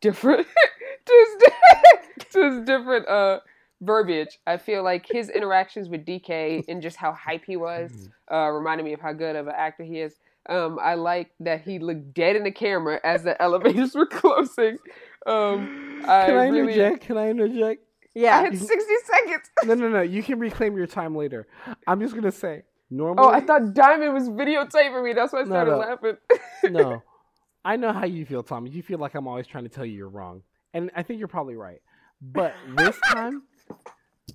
different, 0.00 0.46
to 1.06 1.12
his, 1.38 2.28
to 2.30 2.50
his 2.50 2.60
different 2.64 3.06
uh, 3.06 3.40
verbiage. 3.82 4.38
I 4.46 4.56
feel 4.56 4.82
like 4.82 5.06
his 5.10 5.28
interactions 5.28 5.88
with 5.88 6.04
DK 6.06 6.64
and 6.68 6.80
just 6.82 6.96
how 6.96 7.12
hype 7.12 7.44
he 7.46 7.56
was 7.56 8.08
uh, 8.32 8.48
reminded 8.50 8.84
me 8.84 8.94
of 8.94 9.00
how 9.00 9.12
good 9.12 9.36
of 9.36 9.46
an 9.46 9.54
actor 9.56 9.84
he 9.84 10.00
is. 10.00 10.16
Um, 10.48 10.78
I 10.82 10.94
like 10.94 11.30
that 11.40 11.60
he 11.60 11.78
looked 11.78 12.14
dead 12.14 12.34
in 12.34 12.42
the 12.44 12.50
camera 12.50 12.98
as 13.04 13.22
the 13.22 13.40
elevators 13.40 13.94
were 13.94 14.06
closing. 14.06 14.78
Um, 15.26 16.02
I 16.08 16.24
Can 16.26 16.36
I 16.36 16.48
really- 16.48 16.72
interject? 16.72 17.02
Can 17.04 17.18
I 17.18 17.28
interject? 17.28 17.84
I 18.16 18.18
Yeah. 18.20 18.40
had 18.42 18.58
60 18.58 18.94
seconds. 19.04 19.50
No, 19.66 19.74
no, 19.74 19.88
no. 19.88 20.00
You 20.02 20.22
can 20.22 20.38
reclaim 20.38 20.76
your 20.76 20.86
time 20.86 21.14
later. 21.14 21.46
I'm 21.86 22.00
just 22.00 22.14
gonna 22.14 22.32
say 22.32 22.62
normally. 22.90 23.26
Oh, 23.26 23.30
I 23.30 23.40
thought 23.40 23.72
Diamond 23.74 24.14
was 24.14 24.28
videotaping 24.28 25.04
me. 25.04 25.12
That's 25.12 25.32
why 25.32 25.40
I 25.40 25.42
No, 25.42 25.48
started 25.50 25.70
no. 25.72 25.78
laughing. 25.78 26.16
no. 26.64 27.02
I 27.64 27.76
know 27.76 27.92
how 27.92 28.06
you 28.06 28.24
feel, 28.24 28.42
Tommy. 28.42 28.70
You 28.70 28.82
feel 28.82 28.98
like 28.98 29.14
I'm 29.14 29.28
always 29.28 29.46
trying 29.46 29.64
to 29.64 29.70
tell 29.70 29.84
you 29.84 29.94
you're 29.94 30.08
wrong. 30.08 30.42
And 30.72 30.90
I 30.96 31.02
think 31.02 31.18
you're 31.18 31.28
probably 31.28 31.56
right. 31.56 31.80
But 32.22 32.54
this 32.76 32.98
time, 33.12 33.42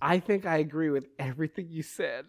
I 0.02 0.20
think 0.20 0.46
I 0.46 0.58
agree 0.58 0.90
with 0.92 1.06
everything 1.18 1.68
you 1.70 1.82
said. 1.82 2.26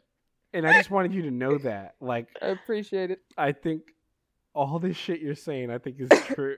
And 0.54 0.66
I 0.66 0.72
just 0.72 0.90
wanted 0.90 1.12
you 1.12 1.22
to 1.22 1.30
know 1.30 1.58
that. 1.58 1.96
Like, 2.00 2.28
I 2.40 2.46
appreciate 2.46 3.10
it. 3.10 3.20
I 3.36 3.52
think 3.52 3.82
all 4.54 4.78
this 4.78 4.96
shit 4.96 5.20
you're 5.20 5.34
saying, 5.34 5.70
I 5.70 5.76
think 5.78 5.96
is 6.00 6.08
true. 6.28 6.56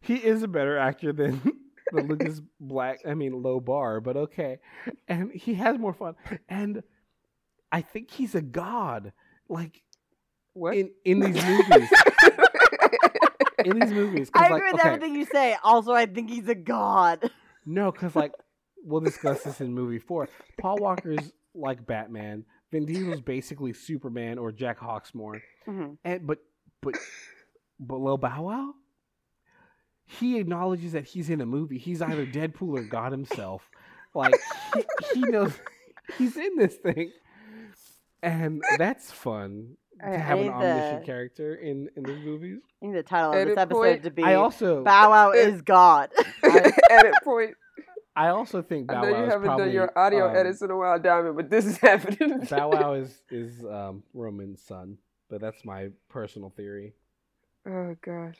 he 0.00 0.14
is 0.16 0.42
a 0.44 0.48
better 0.48 0.78
actor 0.78 1.12
than 1.12 1.40
Lucas 2.02 2.40
Black, 2.60 3.00
I 3.06 3.14
mean, 3.14 3.42
low 3.42 3.60
bar, 3.60 4.00
but 4.00 4.16
okay. 4.16 4.58
And 5.08 5.32
he 5.32 5.54
has 5.54 5.78
more 5.78 5.94
fun. 5.94 6.14
And 6.48 6.82
I 7.72 7.82
think 7.82 8.10
he's 8.10 8.34
a 8.34 8.42
god. 8.42 9.12
Like, 9.48 9.82
What? 10.52 10.76
in, 10.76 10.90
in 11.04 11.20
these 11.20 11.44
movies. 11.44 11.90
in 13.64 13.78
these 13.78 13.92
movies. 13.92 14.30
I 14.34 14.48
like, 14.48 14.58
agree 14.58 14.72
with 14.72 14.80
okay, 14.80 14.88
everything 14.88 15.14
you 15.14 15.24
say. 15.26 15.56
Also, 15.62 15.92
I 15.92 16.06
think 16.06 16.30
he's 16.30 16.48
a 16.48 16.54
god. 16.54 17.30
No, 17.66 17.90
because, 17.90 18.14
like, 18.14 18.32
we'll 18.84 19.00
discuss 19.00 19.42
this 19.42 19.60
in 19.60 19.72
movie 19.72 19.98
four. 19.98 20.28
Paul 20.60 20.76
Walker's 20.78 21.32
like 21.54 21.86
Batman. 21.86 22.44
Vin 22.70 22.84
Diesel's 22.86 23.20
basically 23.20 23.72
Superman 23.72 24.38
or 24.38 24.50
Jack 24.52 24.78
Hawksmoor. 24.80 25.40
Mhm. 25.66 25.96
And 26.04 26.26
but 26.26 26.38
but 26.82 26.94
but 27.78 27.96
Lil 27.96 28.18
Bow 28.18 28.42
Wow, 28.42 28.74
he 30.06 30.38
acknowledges 30.38 30.92
that 30.92 31.04
he's 31.04 31.30
in 31.30 31.40
a 31.40 31.46
movie. 31.46 31.78
He's 31.78 32.02
either 32.02 32.26
Deadpool 32.26 32.78
or 32.78 32.82
God 32.84 33.12
himself. 33.12 33.68
Like 34.14 34.34
he, 34.74 34.84
he 35.14 35.20
knows 35.22 35.52
he's 36.18 36.36
in 36.36 36.56
this 36.56 36.74
thing, 36.76 37.10
and 38.22 38.62
that's 38.78 39.10
fun 39.10 39.76
to 40.00 40.06
I 40.06 40.16
have 40.16 40.38
an 40.38 40.44
need 40.44 40.50
omniscient 40.52 41.00
the- 41.00 41.06
character 41.06 41.54
in 41.56 41.88
in 41.96 42.02
these 42.04 42.24
movies. 42.24 42.60
I 42.64 42.86
think 42.86 42.94
the 42.94 43.02
title 43.02 43.32
of 43.32 43.48
this 43.48 43.58
episode 43.58 43.78
point. 43.80 44.02
to 44.04 44.10
be 44.10 44.22
I 44.22 44.34
also 44.34 44.84
Bow 44.84 45.10
Wow 45.10 45.30
is 45.32 45.62
God. 45.62 46.10
Edit 46.90 47.14
point. 47.24 47.54
I 48.16 48.28
also 48.28 48.62
think 48.62 48.86
Bow 48.86 48.94
Wow. 48.94 49.00
I 49.00 49.02
Bow 49.02 49.08
know 49.08 49.12
Wow 49.12 49.18
you 49.18 49.24
is 49.26 49.32
haven't 49.32 49.46
probably 49.46 49.64
done 49.66 49.74
your 49.74 49.98
audio 49.98 50.28
um, 50.30 50.36
edits 50.36 50.62
in 50.62 50.70
a 50.70 50.76
while, 50.76 50.98
Diamond, 51.00 51.36
but 51.36 51.50
this 51.50 51.66
is 51.66 51.78
happening. 51.78 52.40
Bow 52.50 52.70
Wow 52.70 52.92
is 52.94 53.22
is 53.30 53.64
um, 53.64 54.04
Roman's 54.12 54.62
son, 54.62 54.98
but 55.28 55.40
that's 55.40 55.64
my 55.64 55.88
personal 56.08 56.50
theory. 56.56 56.92
Oh 57.66 57.96
gosh. 58.00 58.36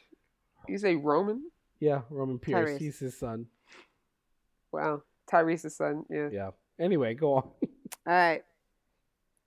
You 0.69 0.79
say 0.79 0.95
Roman? 0.97 1.51
Yeah, 1.85 2.01
Roman 2.09 2.39
Pierce. 2.39 2.71
Tyrese. 2.71 2.79
He's 2.79 2.99
his 2.99 3.19
son. 3.19 3.45
Wow. 4.73 5.03
Tyrese's 5.31 5.77
son. 5.77 6.05
Yeah. 6.09 6.29
Yeah. 6.33 6.51
Anyway, 6.81 7.13
go 7.13 7.35
on. 7.35 7.43
All 8.07 8.13
right, 8.13 8.43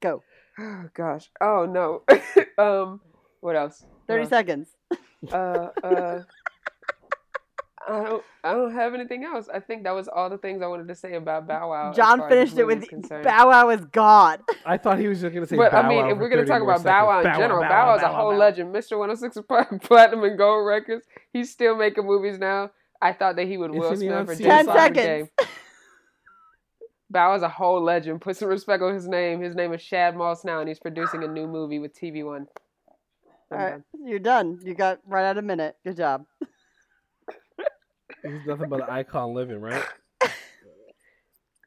go. 0.02 0.22
Oh 0.60 0.84
gosh. 0.94 1.32
Oh 1.42 1.66
no. 1.66 2.04
um. 2.64 3.02
What 3.42 3.56
else? 3.56 3.84
Thirty 4.08 4.26
Uh, 4.26 4.30
seconds. 4.30 4.70
Uh. 5.32 5.70
Uh. 5.84 6.22
I 7.88 8.04
don't. 8.04 8.24
I 8.44 8.54
don't 8.54 8.74
have 8.74 8.94
anything 8.94 9.24
else. 9.24 9.48
I 9.54 9.60
think 9.60 9.84
that 9.84 9.92
was 9.92 10.08
all 10.08 10.30
the 10.30 10.38
things 10.38 10.62
I 10.62 10.68
wanted 10.68 10.88
to 10.90 10.96
say 10.96 11.14
about 11.16 11.48
Bow 11.48 11.70
Wow. 11.70 11.94
John 11.94 12.20
far 12.20 12.30
as 12.30 12.32
this 12.32 12.54
finished 12.54 12.58
it 12.60 12.66
with 12.66 12.90
concerned. 12.90 13.24
Bow 13.24 13.48
Wow 13.48 13.70
is 13.70 13.86
God. 13.86 14.42
I 14.66 14.78
thought 14.78 15.00
he 15.00 15.08
was 15.08 15.22
just 15.22 15.34
gonna 15.34 15.46
say. 15.48 15.56
But 15.56 15.72
Bow 15.72 15.82
I 15.82 15.88
mean, 15.88 16.06
Wow 16.06 16.12
if 16.12 16.18
we're 16.18 16.30
gonna 16.30 16.46
talk 16.46 16.62
more 16.62 16.72
about 16.74 16.84
Bow 16.84 17.08
Wow 17.08 17.20
in 17.20 17.24
seconds. 17.26 17.40
general, 17.42 17.62
Bow 17.62 17.70
Bow 17.70 17.88
Wow 17.88 17.96
is 17.96 18.04
a 18.04 18.08
whole 18.10 18.32
Bow. 18.32 18.38
legend. 18.38 18.76
Mr. 18.76 18.98
106 18.98 19.38
Platinum 19.88 20.24
and 20.24 20.38
Gold 20.38 20.68
Records. 20.68 21.06
He's 21.32 21.50
still 21.52 21.78
making 21.78 22.06
movies 22.06 22.38
now. 22.40 22.72
I 23.02 23.14
thought 23.14 23.36
that 23.38 23.48
he 23.48 23.58
would 23.58 23.72
Will 23.72 23.92
Isn't 23.92 24.02
he 24.02 24.08
Smith 24.08 24.18
on 24.20 24.26
for 24.26 24.36
CSI? 24.36 24.44
Ten 24.44 24.66
10 24.66 24.76
seconds. 24.76 25.30
Bow 27.10 27.30
Wow 27.30 27.36
is 27.36 27.42
a 27.42 27.50
whole 27.50 27.82
legend. 27.82 28.20
Put 28.20 28.36
some 28.36 28.50
respect 28.50 28.84
on 28.84 28.94
his 28.94 29.08
name. 29.08 29.42
His 29.42 29.56
name 29.56 29.72
is 29.74 29.82
Shad 29.82 30.16
Moss 30.16 30.44
now, 30.44 30.60
and 30.60 30.68
he's 30.68 30.80
producing 30.80 31.24
a 31.24 31.28
new 31.28 31.48
movie 31.48 31.80
with 31.80 31.98
TV 31.98 32.26
One. 32.26 32.48
All 33.50 33.58
right, 33.58 33.82
you're 34.04 34.20
done. 34.20 34.60
You 34.62 34.74
got 34.74 35.00
right 35.06 35.24
at 35.24 35.38
a 35.38 35.42
minute. 35.42 35.78
Good 35.86 35.96
job. 35.96 36.26
He's 38.34 38.46
nothing 38.48 38.70
but 38.70 38.82
an 38.82 38.90
icon 38.90 39.34
living, 39.34 39.62
right? 39.62 39.84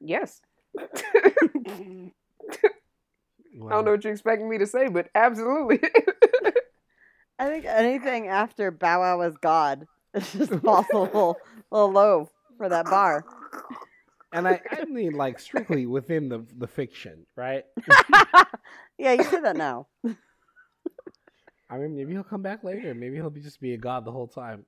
Yes. 0.02 0.40
Wow. 3.54 3.66
I 3.66 3.70
don't 3.72 3.84
know 3.84 3.90
what 3.90 4.04
you're 4.04 4.12
expecting 4.12 4.48
me 4.48 4.58
to 4.58 4.66
say, 4.66 4.88
but 4.88 5.08
absolutely. 5.14 5.80
I 7.38 7.46
think 7.46 7.64
anything 7.66 8.28
after 8.28 8.70
Bow 8.70 9.00
Wow 9.00 9.20
is 9.22 9.36
God 9.36 9.86
is 10.14 10.32
just 10.32 10.52
falls 10.64 10.86
a 10.92 10.98
little, 10.98 11.36
little 11.70 11.92
low 11.92 12.30
for 12.56 12.68
that 12.68 12.86
bar. 12.86 13.24
And 14.32 14.46
I, 14.46 14.60
I 14.70 14.84
mean, 14.84 15.12
like 15.12 15.40
strictly 15.40 15.86
within 15.86 16.28
the 16.28 16.46
the 16.56 16.68
fiction, 16.68 17.26
right? 17.36 17.64
yeah, 18.98 19.12
you 19.12 19.24
say 19.24 19.40
that 19.40 19.56
now. 19.56 19.88
I 21.68 21.78
mean, 21.78 21.96
maybe 21.96 22.12
he'll 22.12 22.22
come 22.22 22.42
back 22.42 22.62
later. 22.62 22.94
Maybe 22.94 23.16
he'll 23.16 23.30
be 23.30 23.40
just 23.40 23.60
be 23.60 23.74
a 23.74 23.78
god 23.78 24.04
the 24.04 24.12
whole 24.12 24.28
time. 24.28 24.64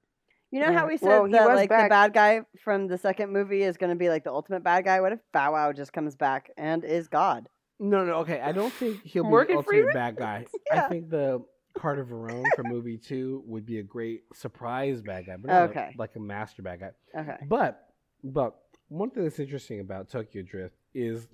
You 0.52 0.60
know 0.60 0.66
how 0.66 0.82
Yeah. 0.82 0.86
we 0.86 0.96
said 0.98 1.08
Well, 1.08 1.24
he 1.24 1.32
that 1.32 1.48
was 1.48 1.56
like 1.56 1.70
the 1.70 1.86
bad 1.88 2.12
guy 2.12 2.42
from 2.62 2.86
the 2.86 2.98
second 2.98 3.32
movie 3.32 3.62
is 3.62 3.78
going 3.78 3.88
to 3.90 3.96
be 3.96 4.10
like 4.10 4.22
the 4.22 4.30
ultimate 4.32 4.62
bad 4.62 4.84
guy? 4.84 5.00
What 5.00 5.12
if 5.12 5.18
Bow 5.32 5.52
Wow 5.52 5.72
just 5.72 5.92
comes 5.94 6.14
back 6.14 6.50
and 6.58 6.84
is 6.84 7.08
God? 7.08 7.48
No, 7.80 8.04
no, 8.04 8.16
okay. 8.16 8.38
I 8.40 8.52
don't 8.52 8.72
think 8.72 9.02
he'll 9.02 9.24
be 9.24 9.30
Morgan 9.30 9.54
the 9.54 9.58
ultimate 9.60 9.70
Freeman? 9.72 9.92
bad 9.94 10.16
guy. 10.16 10.44
Yeah. 10.72 10.84
I 10.84 10.88
think 10.88 11.08
the 11.08 11.42
Carter 11.74 12.04
Verone 12.04 12.44
from 12.54 12.68
movie 12.68 12.98
two 12.98 13.42
would 13.46 13.64
be 13.64 13.78
a 13.78 13.82
great 13.82 14.24
surprise 14.34 15.00
bad 15.00 15.24
guy, 15.26 15.36
but 15.38 15.50
not 15.50 15.62
a- 15.62 15.70
Okay. 15.70 15.94
like 15.96 16.14
a 16.16 16.20
master 16.20 16.60
bad 16.62 16.80
guy. 16.80 16.90
Okay. 17.18 17.38
But 17.48 17.88
but 18.22 18.54
one 18.88 19.08
thing 19.10 19.22
that's 19.24 19.38
interesting 19.40 19.80
about 19.80 20.10
Tokyo 20.10 20.42
Drift 20.42 20.76
is 20.94 21.26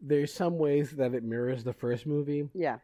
there's 0.00 0.32
some 0.32 0.58
ways 0.58 0.90
that 0.92 1.14
it 1.14 1.24
mirrors 1.24 1.64
the 1.64 1.72
first 1.72 2.06
movie. 2.06 2.50
Yeah. 2.52 2.78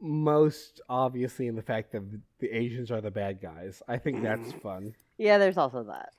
Most 0.00 0.80
obviously 0.88 1.46
in 1.46 1.56
the 1.56 1.62
fact 1.62 1.92
that 1.92 2.10
the- 2.10 2.20
the 2.38 2.48
Asians 2.56 2.90
are 2.90 3.00
the 3.00 3.10
bad 3.10 3.40
guys. 3.40 3.82
I 3.86 3.98
think 3.98 4.22
that's 4.22 4.52
fun. 4.62 4.94
Yeah, 5.18 5.38
there's 5.38 5.58
also 5.58 5.82
that. 5.84 6.12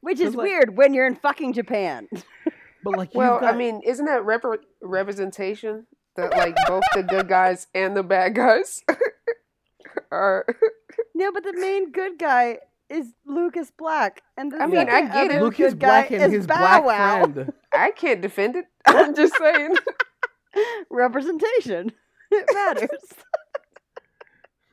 Which 0.00 0.20
is 0.20 0.34
like- 0.34 0.46
weird 0.46 0.76
when 0.76 0.94
you're 0.94 1.06
in 1.06 1.16
fucking 1.16 1.52
Japan. 1.54 2.08
But 2.84 2.96
like, 2.96 3.14
well, 3.14 3.38
got, 3.38 3.54
I 3.54 3.56
mean, 3.56 3.80
isn't 3.86 4.06
that 4.06 4.22
repre- 4.22 4.58
representation 4.80 5.86
that 6.16 6.36
like 6.36 6.56
both 6.66 6.82
the 6.96 7.04
good 7.04 7.28
guys 7.28 7.68
and 7.76 7.96
the 7.96 8.02
bad 8.02 8.34
guys 8.34 8.82
are? 10.10 10.44
no, 11.14 11.30
but 11.30 11.44
the 11.44 11.52
main 11.52 11.92
good 11.92 12.18
guy 12.18 12.58
is 12.90 13.12
Lucas 13.24 13.70
Black, 13.70 14.20
and 14.36 14.50
the 14.50 14.60
I 14.60 14.66
mean, 14.66 14.88
I 14.88 15.02
get 15.02 15.30
it. 15.30 15.40
Lucas 15.40 15.74
good 15.74 15.78
guy 15.78 15.86
Black 16.08 16.10
and 16.10 16.22
is 16.24 16.32
his 16.32 16.46
Bow 16.48 16.58
black 16.58 16.84
Wow. 16.84 17.22
friend. 17.32 17.52
I 17.72 17.92
can't 17.92 18.20
defend 18.20 18.56
it. 18.56 18.64
I'm 18.84 19.14
just 19.14 19.36
saying. 19.36 19.76
Representation. 20.90 21.92
It 22.32 22.46
matters. 22.54 22.88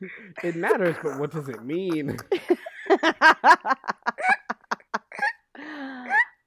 It 0.42 0.56
matters, 0.56 0.96
but 1.02 1.18
what 1.20 1.30
does 1.30 1.46
it 1.50 1.62
mean? 1.62 2.16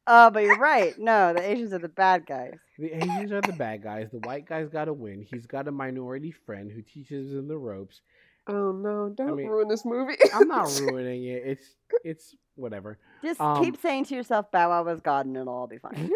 Oh, 0.07 0.29
but 0.31 0.41
you're 0.43 0.57
right. 0.57 0.97
No, 0.97 1.33
the 1.33 1.47
Asians 1.47 1.71
are 1.71 1.77
the 1.77 1.87
bad 1.87 2.25
guys. 2.25 2.55
The 2.79 2.91
Asians 2.97 3.31
are 3.31 3.41
the 3.41 3.53
bad 3.53 3.83
guys. 3.83 4.09
The 4.11 4.17
white 4.27 4.47
guy's 4.47 4.69
got 4.69 4.85
to 4.85 4.93
win. 4.93 5.21
He's 5.29 5.45
got 5.45 5.67
a 5.67 5.71
minority 5.71 6.31
friend 6.31 6.71
who 6.71 6.81
teaches 6.81 7.31
him 7.31 7.47
the 7.47 7.57
ropes. 7.57 8.01
Oh 8.47 8.71
no! 8.71 9.09
Don't 9.15 9.35
mean- 9.37 9.47
ruin 9.47 9.67
this 9.67 9.85
movie. 9.85 10.17
I'm 10.33 10.47
not 10.47 10.67
ruining 10.81 11.23
it. 11.25 11.43
It's 11.45 11.75
it's 12.03 12.35
whatever. 12.55 12.97
Just 13.23 13.39
Um, 13.39 13.63
keep 13.63 13.79
saying 13.79 14.05
to 14.05 14.15
yourself, 14.15 14.51
Bow 14.51 14.69
Wow 14.69 14.83
was 14.83 14.99
God, 14.99 15.27
and 15.27 15.37
it'll 15.37 15.53
all 15.53 15.67
be 15.67 15.77
fine. 15.77 16.11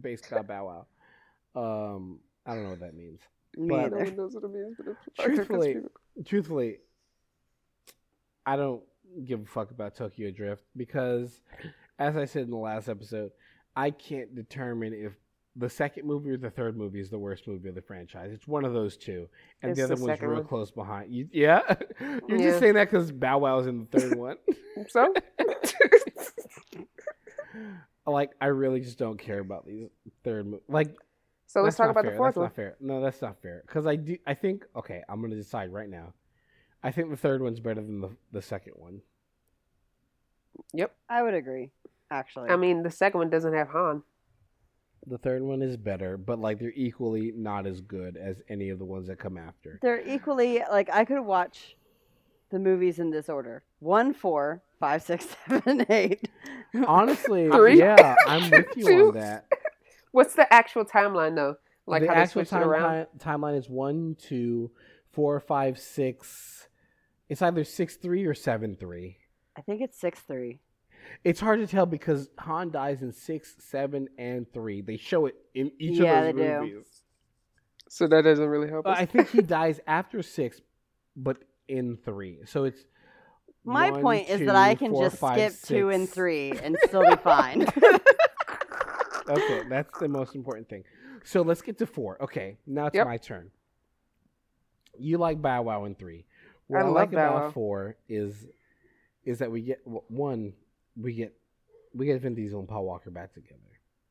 Base 0.00 0.22
God 0.22 0.46
Bow 0.48 0.86
Wow. 1.54 1.92
Um, 1.94 2.20
I 2.48 2.54
don't 2.54 2.64
know 2.64 2.70
what 2.70 2.80
that 2.80 2.94
means. 2.94 3.20
Me 3.56 3.68
But- 3.68 3.90
no 3.92 3.98
either. 3.98 4.04
one 4.06 4.16
knows 4.16 4.34
what 4.34 4.44
it 4.44 4.50
means, 4.50 4.76
but 4.78 4.86
it's 4.88 4.98
Truthfully, 5.20 5.76
truthfully, 6.24 6.78
I 8.46 8.56
don't 8.56 8.82
give 9.24 9.42
a 9.42 9.46
fuck 9.46 9.70
about 9.70 9.94
Tokyo 9.94 10.30
Drift 10.30 10.64
because, 10.76 11.40
as 11.98 12.16
I 12.16 12.24
said 12.24 12.44
in 12.44 12.50
the 12.50 12.56
last 12.56 12.88
episode, 12.88 13.30
I 13.76 13.90
can't 13.90 14.34
determine 14.34 14.92
if 14.94 15.12
the 15.56 15.68
second 15.68 16.06
movie 16.06 16.30
or 16.30 16.36
the 16.36 16.50
third 16.50 16.76
movie 16.76 17.00
is 17.00 17.10
the 17.10 17.18
worst 17.18 17.46
movie 17.48 17.68
of 17.68 17.74
the 17.74 17.82
franchise. 17.82 18.30
It's 18.32 18.46
one 18.46 18.64
of 18.64 18.72
those 18.72 18.96
two, 18.96 19.28
and 19.62 19.70
It's 19.70 19.78
the 19.78 19.84
other 19.84 19.96
the 19.96 20.04
one's 20.04 20.20
real 20.22 20.34
one. 20.34 20.44
close 20.44 20.70
behind. 20.70 21.12
You, 21.12 21.28
yeah, 21.32 21.60
you're 22.00 22.20
Yeah. 22.28 22.36
just 22.38 22.58
saying 22.60 22.74
that 22.74 22.90
because 22.90 23.10
Bow 23.12 23.38
Wow's 23.38 23.66
in 23.66 23.86
the 23.90 23.98
third 23.98 24.16
one. 24.18 24.36
so. 24.88 25.12
like, 28.06 28.30
I 28.40 28.46
really 28.46 28.80
just 28.80 28.98
don't 28.98 29.18
care 29.18 29.40
about 29.40 29.66
these 29.66 29.88
third 30.24 30.46
mo- 30.46 30.60
like. 30.68 30.94
So 31.48 31.62
let's 31.62 31.76
talk 31.76 31.90
about 31.90 32.04
fair. 32.04 32.12
the 32.12 32.16
fourth 32.18 32.34
that's 32.34 32.36
one. 32.36 32.44
not 32.44 32.54
fair. 32.54 32.76
No, 32.78 33.00
that's 33.00 33.22
not 33.22 33.40
fair. 33.40 33.62
Because 33.66 33.86
I 33.86 33.96
do. 33.96 34.18
I 34.26 34.34
think. 34.34 34.64
Okay, 34.76 35.02
I'm 35.08 35.22
gonna 35.22 35.34
decide 35.34 35.72
right 35.72 35.88
now. 35.88 36.12
I 36.82 36.92
think 36.92 37.10
the 37.10 37.16
third 37.16 37.42
one's 37.42 37.58
better 37.58 37.80
than 37.80 38.02
the 38.02 38.10
the 38.32 38.42
second 38.42 38.74
one. 38.76 39.00
Yep. 40.74 40.94
I 41.08 41.22
would 41.22 41.34
agree, 41.34 41.70
actually. 42.10 42.50
I 42.50 42.56
mean, 42.56 42.82
the 42.82 42.90
second 42.90 43.18
one 43.18 43.30
doesn't 43.30 43.54
have 43.54 43.68
Han. 43.68 44.02
The 45.06 45.16
third 45.16 45.42
one 45.42 45.62
is 45.62 45.78
better, 45.78 46.18
but 46.18 46.38
like 46.38 46.58
they're 46.58 46.72
equally 46.76 47.32
not 47.34 47.66
as 47.66 47.80
good 47.80 48.18
as 48.18 48.42
any 48.50 48.68
of 48.68 48.78
the 48.78 48.84
ones 48.84 49.06
that 49.06 49.18
come 49.18 49.38
after. 49.38 49.78
They're 49.80 50.06
equally 50.06 50.62
like 50.70 50.90
I 50.92 51.06
could 51.06 51.20
watch 51.22 51.76
the 52.50 52.58
movies 52.58 52.98
in 52.98 53.10
this 53.10 53.30
order: 53.30 53.62
one, 53.78 54.12
four, 54.12 54.62
five, 54.78 55.02
six, 55.02 55.28
seven, 55.48 55.86
eight. 55.88 56.28
Honestly, 56.86 57.46
yeah, 57.78 58.16
I'm 58.26 58.50
with 58.50 58.66
you 58.76 59.08
on 59.08 59.14
that. 59.14 59.46
What's 60.12 60.34
the 60.34 60.52
actual 60.52 60.84
timeline 60.84 61.34
though? 61.34 61.56
Like 61.86 62.02
the 62.02 62.08
how 62.08 62.14
they 62.14 62.20
actual 62.20 62.44
switched 62.44 62.52
it 62.52 62.56
around? 62.62 63.06
time, 63.18 63.40
timeline 63.42 63.58
is 63.58 63.68
one, 63.68 64.16
two, 64.20 64.70
four, 65.12 65.40
five, 65.40 65.78
six. 65.78 66.68
It's 67.28 67.42
either 67.42 67.64
six 67.64 67.96
three 67.96 68.24
or 68.24 68.34
seven 68.34 68.76
three. 68.76 69.18
I 69.56 69.60
think 69.62 69.80
it's 69.82 69.98
six 69.98 70.20
three. 70.20 70.60
It's 71.24 71.40
hard 71.40 71.60
to 71.60 71.66
tell 71.66 71.86
because 71.86 72.28
Han 72.38 72.70
dies 72.70 73.02
in 73.02 73.12
six, 73.12 73.54
seven, 73.58 74.08
and 74.18 74.50
three. 74.52 74.80
They 74.82 74.96
show 74.96 75.26
it 75.26 75.34
in 75.54 75.72
each 75.78 76.00
Yeah, 76.00 76.20
of 76.20 76.34
those 76.34 76.36
they 76.36 76.42
do. 76.42 76.60
movies. 76.60 76.86
So 77.88 78.06
that 78.08 78.22
doesn't 78.22 78.46
really 78.46 78.68
help 78.68 78.86
Uh, 78.86 78.90
us. 78.90 78.98
I 78.98 79.06
think 79.06 79.28
he 79.30 79.40
dies 79.42 79.80
after 79.86 80.22
six, 80.22 80.60
but 81.16 81.38
in 81.68 81.96
three. 82.04 82.40
So 82.44 82.64
it's 82.64 82.84
My 83.64 83.90
One, 83.90 84.02
point 84.02 84.28
is 84.28 84.40
that 84.40 84.56
I 84.56 84.74
can 84.74 84.90
four, 84.90 85.02
just 85.04 85.16
five, 85.18 85.52
skip 85.52 85.62
two 85.62 85.88
and 85.90 86.08
three 86.08 86.52
and 86.62 86.76
still 86.88 87.04
be 87.04 87.16
fine. 87.16 87.66
Okay, 89.28 89.60
that's 89.68 89.98
the 89.98 90.08
most 90.08 90.34
important 90.34 90.68
thing. 90.68 90.84
So 91.24 91.42
let's 91.42 91.62
get 91.62 91.78
to 91.78 91.86
four. 91.86 92.20
Okay, 92.22 92.56
now 92.66 92.86
it's 92.86 92.94
Yep. 92.96 93.06
my 93.06 93.16
turn. 93.16 93.50
You 94.98 95.18
like 95.18 95.40
Bow 95.40 95.62
Wow 95.62 95.84
in 95.84 95.94
three. 95.94 96.24
What 96.66 96.78
I 96.80 96.82
I, 96.82 96.84
love 96.86 96.94
like 96.94 97.10
Bow 97.12 97.32
about 97.36 97.44
Wow. 97.46 97.50
four 97.52 97.96
is 98.08 98.46
is 99.24 99.38
that 99.40 99.50
we 99.50 99.60
get 99.62 99.84
w- 99.84 100.02
one, 100.08 100.54
we 100.96 101.12
get 101.14 101.34
we 101.94 102.06
get 102.06 102.20
Vin 102.20 102.34
Diesel 102.34 102.58
and 102.60 102.68
Paul 102.68 102.84
Walker 102.84 103.10
back 103.10 103.34
together. 103.34 103.60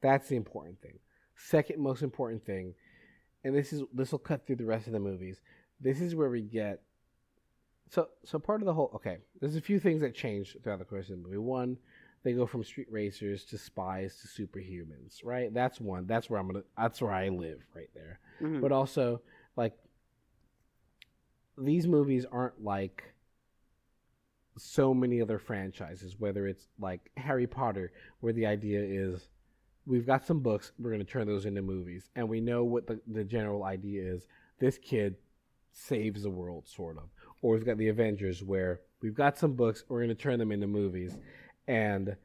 That's 0.01 0.27
the 0.29 0.35
important 0.35 0.81
thing. 0.81 0.99
Second 1.35 1.79
most 1.81 2.01
important 2.03 2.45
thing, 2.45 2.73
and 3.43 3.55
this 3.55 3.73
is 3.73 3.83
this 3.93 4.11
will 4.11 4.19
cut 4.19 4.45
through 4.45 4.57
the 4.57 4.65
rest 4.65 4.87
of 4.87 4.93
the 4.93 4.99
movies. 4.99 5.41
This 5.79 6.01
is 6.01 6.15
where 6.15 6.29
we 6.29 6.41
get 6.41 6.81
so 7.89 8.09
so 8.23 8.39
part 8.39 8.61
of 8.61 8.65
the 8.65 8.73
whole 8.73 8.91
okay. 8.95 9.17
There's 9.39 9.55
a 9.55 9.61
few 9.61 9.79
things 9.79 10.01
that 10.01 10.13
change 10.15 10.55
throughout 10.63 10.79
the 10.79 10.85
course 10.85 11.09
of 11.09 11.17
the 11.17 11.23
movie. 11.23 11.37
One, 11.37 11.77
they 12.27 12.33
go 12.33 12.45
from 12.45 12.61
street 12.61 12.91
racers 12.91 13.45
to 13.45 13.57
spies 13.57 14.19
to 14.19 14.27
superhumans, 14.27 15.23
right? 15.23 15.53
That's 15.53 15.79
one. 15.79 16.05
That's 16.07 16.29
where 16.29 16.37
I'm 16.41 16.47
gonna. 16.47 16.63
That's 16.77 17.01
where 17.01 17.13
I 17.13 17.29
live, 17.29 17.61
right 17.73 17.89
there. 17.93 18.19
Mhm. 18.41 18.59
But 18.59 18.73
also, 18.73 19.21
like, 19.55 19.77
these 21.57 21.87
movies 21.87 22.25
aren't 22.25 22.61
like 22.61 23.13
so 24.57 24.93
many 24.93 25.21
other 25.21 25.39
franchises. 25.39 26.19
Whether 26.19 26.47
it's 26.47 26.67
like 26.77 27.11
Harry 27.15 27.47
Potter, 27.47 27.93
where 28.19 28.33
the 28.33 28.45
idea 28.45 28.81
is 28.81 29.29
we've 29.85 30.05
got 30.05 30.25
some 30.25 30.41
books, 30.41 30.73
we're 30.77 30.91
gonna 30.91 31.05
turn 31.05 31.27
those 31.27 31.45
into 31.45 31.61
movies, 31.61 32.09
and 32.17 32.27
we 32.27 32.41
know 32.41 32.65
what 32.65 32.87
the 32.87 32.99
the 33.07 33.23
general 33.23 33.63
idea 33.63 34.03
is. 34.03 34.27
This 34.59 34.77
kid 34.77 35.15
saves 35.71 36.23
the 36.23 36.29
world, 36.29 36.67
sort 36.67 36.97
of. 36.97 37.09
Or 37.41 37.53
we've 37.53 37.65
got 37.65 37.77
the 37.77 37.87
Avengers, 37.87 38.43
where 38.43 38.81
we've 39.01 39.15
got 39.15 39.37
some 39.37 39.53
books, 39.53 39.85
we're 39.87 40.01
gonna 40.01 40.13
turn 40.13 40.39
them 40.39 40.51
into 40.51 40.67
movies 40.67 41.17
and 41.67 42.15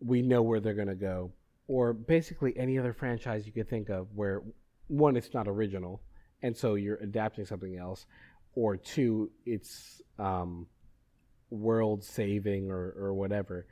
we 0.00 0.22
know 0.22 0.42
where 0.42 0.60
they're 0.60 0.74
going 0.74 0.88
to 0.88 0.94
go. 0.94 1.32
Or 1.68 1.92
basically 1.92 2.56
any 2.56 2.78
other 2.78 2.92
franchise 2.92 3.46
you 3.46 3.52
could 3.52 3.68
think 3.68 3.88
of 3.90 4.08
where 4.14 4.42
one, 4.88 5.16
it's 5.16 5.32
not 5.32 5.46
original, 5.46 6.02
and 6.42 6.56
so 6.56 6.74
you're 6.74 6.96
adapting 6.96 7.44
something 7.44 7.76
else, 7.76 8.06
or 8.54 8.76
two, 8.76 9.30
it's 9.46 10.02
um, 10.18 10.66
world 11.50 12.02
saving 12.02 12.70
or, 12.70 12.92
or 12.96 13.14
whatever. 13.14 13.66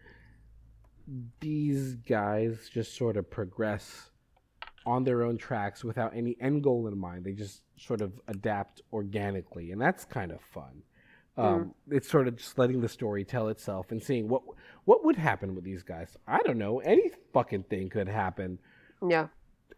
These 1.40 1.94
guys 1.94 2.70
just 2.72 2.96
sort 2.96 3.16
of 3.16 3.28
progress 3.30 4.10
on 4.86 5.04
their 5.04 5.22
own 5.22 5.36
tracks 5.36 5.82
without 5.82 6.14
any 6.14 6.36
end 6.40 6.62
goal 6.62 6.86
in 6.86 6.96
mind. 6.98 7.24
They 7.24 7.32
just 7.32 7.62
sort 7.76 8.00
of 8.00 8.12
adapt 8.28 8.82
organically, 8.92 9.72
and 9.72 9.80
that's 9.80 10.04
kind 10.04 10.30
of 10.30 10.40
fun. 10.40 10.82
Um, 11.38 11.74
It's 11.90 12.08
sort 12.10 12.26
of 12.28 12.36
just 12.36 12.58
letting 12.58 12.80
the 12.80 12.88
story 12.88 13.24
tell 13.24 13.48
itself 13.48 13.92
and 13.92 14.02
seeing 14.02 14.28
what 14.28 14.42
what 14.84 15.04
would 15.04 15.16
happen 15.16 15.54
with 15.54 15.64
these 15.64 15.82
guys. 15.82 16.16
I 16.26 16.38
don't 16.42 16.58
know. 16.58 16.80
Any 16.80 17.10
fucking 17.32 17.64
thing 17.64 17.88
could 17.90 18.08
happen, 18.08 18.58
Yeah. 19.06 19.28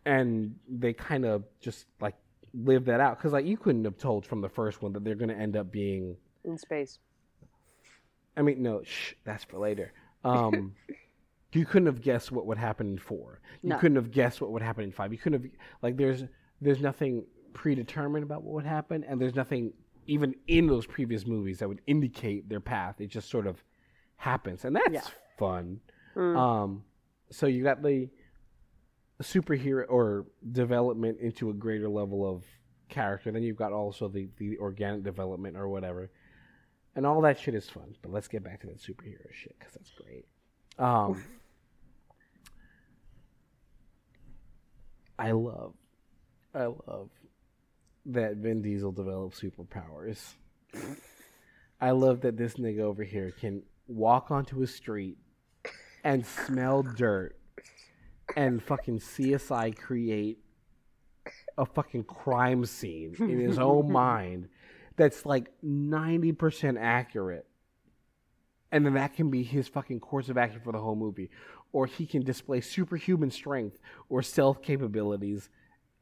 and 0.06 0.54
they 0.68 0.92
kind 0.92 1.24
of 1.24 1.44
just 1.61 1.86
like 2.00 2.14
live 2.54 2.84
that 2.86 3.00
out 3.00 3.18
because 3.18 3.32
like 3.32 3.44
you 3.46 3.56
couldn't 3.56 3.84
have 3.84 3.98
told 3.98 4.24
from 4.26 4.40
the 4.40 4.48
first 4.48 4.82
one 4.82 4.92
that 4.94 5.04
they're 5.04 5.14
going 5.14 5.28
to 5.28 5.36
end 5.36 5.56
up 5.56 5.70
being. 5.70 6.16
In 6.44 6.56
space. 6.56 6.98
I 8.36 8.42
mean, 8.42 8.62
no, 8.62 8.82
shh, 8.82 9.14
that's 9.24 9.44
for 9.44 9.58
later. 9.58 9.92
Um, 10.22 10.74
you 11.52 11.64
couldn't 11.64 11.86
have 11.86 12.02
guessed 12.02 12.30
what 12.30 12.44
would 12.46 12.58
happen 12.58 12.88
in 12.92 12.98
four. 12.98 13.40
You 13.62 13.70
No. 13.70 13.78
couldn't 13.78 13.96
have 13.96 14.11
guessed 14.11 14.40
what 14.42 14.50
would 14.52 14.61
happen 14.62 14.84
in 14.84 14.92
five. 14.92 15.12
You 15.12 15.18
couldn't 15.18 15.42
have 15.42 15.50
like 15.82 15.96
there's 15.96 16.24
there's 16.61 16.80
nothing 16.82 17.24
predetermined 17.54 18.22
about 18.22 18.42
what 18.42 18.54
would 18.54 18.66
happen, 18.66 19.02
and 19.04 19.18
there's 19.20 19.34
nothing 19.34 19.72
even 20.11 20.34
in 20.48 20.66
those 20.66 20.86
previous 20.86 21.24
movies 21.24 21.61
that 21.61 21.68
would 21.68 21.80
indicate 21.86 22.48
their 22.48 22.58
path. 22.61 23.00
It 23.00 23.06
just 23.06 23.30
sort 23.30 23.46
of 23.46 23.62
happens, 24.16 24.64
and 24.64 24.74
that's 24.74 24.92
Yeah. 24.92 25.06
fun. 25.38 25.80
Mm. 26.16 26.36
Um, 26.36 26.84
so 27.30 27.46
you 27.46 27.62
got 27.62 27.80
the 27.80 28.11
superhero 29.22 29.84
or 29.88 30.26
development 30.50 31.18
into 31.20 31.50
a 31.50 31.54
greater 31.54 31.88
level 31.88 32.28
of 32.28 32.44
character. 32.88 33.30
Then 33.30 33.44
you've 33.44 33.56
got 33.56 33.72
also 33.72 34.08
the 34.08 34.28
the 34.36 34.58
organic 34.58 35.04
development 35.04 35.56
or 35.56 35.68
whatever, 35.68 36.11
and 36.96 37.06
all 37.06 37.20
that 37.20 37.38
shit 37.38 37.54
is 37.54 37.68
fun. 37.70 37.94
But 38.02 38.11
let's 38.11 38.26
get 38.26 38.42
back 38.42 38.61
to 38.62 38.66
that 38.66 38.78
superhero 38.78 39.32
shit 39.32 39.56
because 39.61 39.74
that's 39.74 39.90
great. 39.92 40.26
Um, 40.78 41.22
I 45.18 45.32
love, 45.32 45.74
I 46.54 46.64
love 46.64 47.11
that 48.07 48.36
Vin 48.36 48.62
Diesel 48.62 48.92
develops 48.92 49.40
superpowers. 49.40 50.34
I 51.80 51.90
love 51.92 52.22
that 52.22 52.36
this 52.36 52.55
nigga 52.55 52.80
over 52.80 53.03
here 53.03 53.30
can 53.30 53.62
walk 53.88 54.30
onto 54.30 54.62
a 54.62 54.66
street 54.66 55.18
and 56.05 56.24
smell 56.24 56.82
dirt 56.82 57.36
and 58.36 58.62
fucking 58.62 59.01
CSI 59.01 59.76
create 59.76 60.38
a 61.59 61.66
fucking 61.66 62.05
crime 62.05 62.64
scene 62.64 63.14
in 63.18 63.40
his 63.40 63.59
own 63.59 63.90
mind 63.92 64.48
that's 64.96 65.24
like 65.24 65.51
90% 65.64 66.78
accurate. 66.78 67.46
And 68.72 68.86
then 68.86 68.94
that 68.94 69.14
can 69.14 69.30
be 69.30 69.42
his 69.42 69.66
fucking 69.66 70.01
course 70.01 70.28
of 70.28 70.38
action 70.38 70.61
for 70.62 70.72
the 70.72 70.78
whole 70.78 70.94
movie. 70.94 71.30
Or 71.72 71.86
he 71.86 72.07
can 72.07 72.22
display 72.22 72.61
superhuman 72.61 73.30
strength 73.30 73.78
or 74.09 74.22
stealth 74.22 74.62
capabilities, 74.62 75.48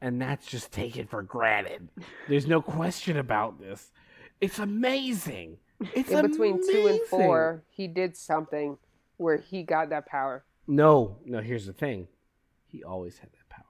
and 0.01 0.21
that's 0.21 0.47
just 0.47 0.73
taken 0.73 1.07
for 1.07 1.23
granted. 1.23 1.89
There's 2.29 2.47
no 2.47 2.61
question 2.61 3.17
about 3.17 3.61
this. 3.61 3.91
It's 4.41 4.59
amazing. 4.59 5.59
It's 5.95 6.11
In 6.11 6.29
between 6.29 6.61
two 6.71 6.87
and 6.87 7.01
four, 7.03 7.63
he 7.69 7.87
did 7.87 8.17
something 8.17 8.79
where 9.17 9.37
he 9.37 9.63
got 9.63 9.91
that 9.91 10.07
power. 10.07 10.45
No, 10.67 11.19
no, 11.25 11.41
here's 11.41 11.67
the 11.67 11.73
thing. 11.73 12.09
He 12.67 12.83
always 12.85 13.19
had 13.19 13.31
that 13.33 13.49
power. 13.49 13.65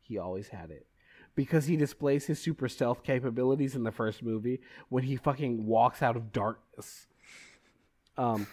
He 0.00 0.18
always 0.18 0.48
had 0.48 0.70
it. 0.70 0.86
Because 1.34 1.66
he 1.66 1.76
displays 1.76 2.26
his 2.26 2.40
super 2.40 2.68
stealth 2.68 3.02
capabilities 3.02 3.74
in 3.74 3.82
the 3.82 3.92
first 3.92 4.22
movie 4.22 4.60
when 4.88 5.04
he 5.04 5.16
fucking 5.16 5.66
walks 5.66 6.02
out 6.02 6.16
of 6.16 6.32
darkness. 6.32 7.06
Um 8.16 8.46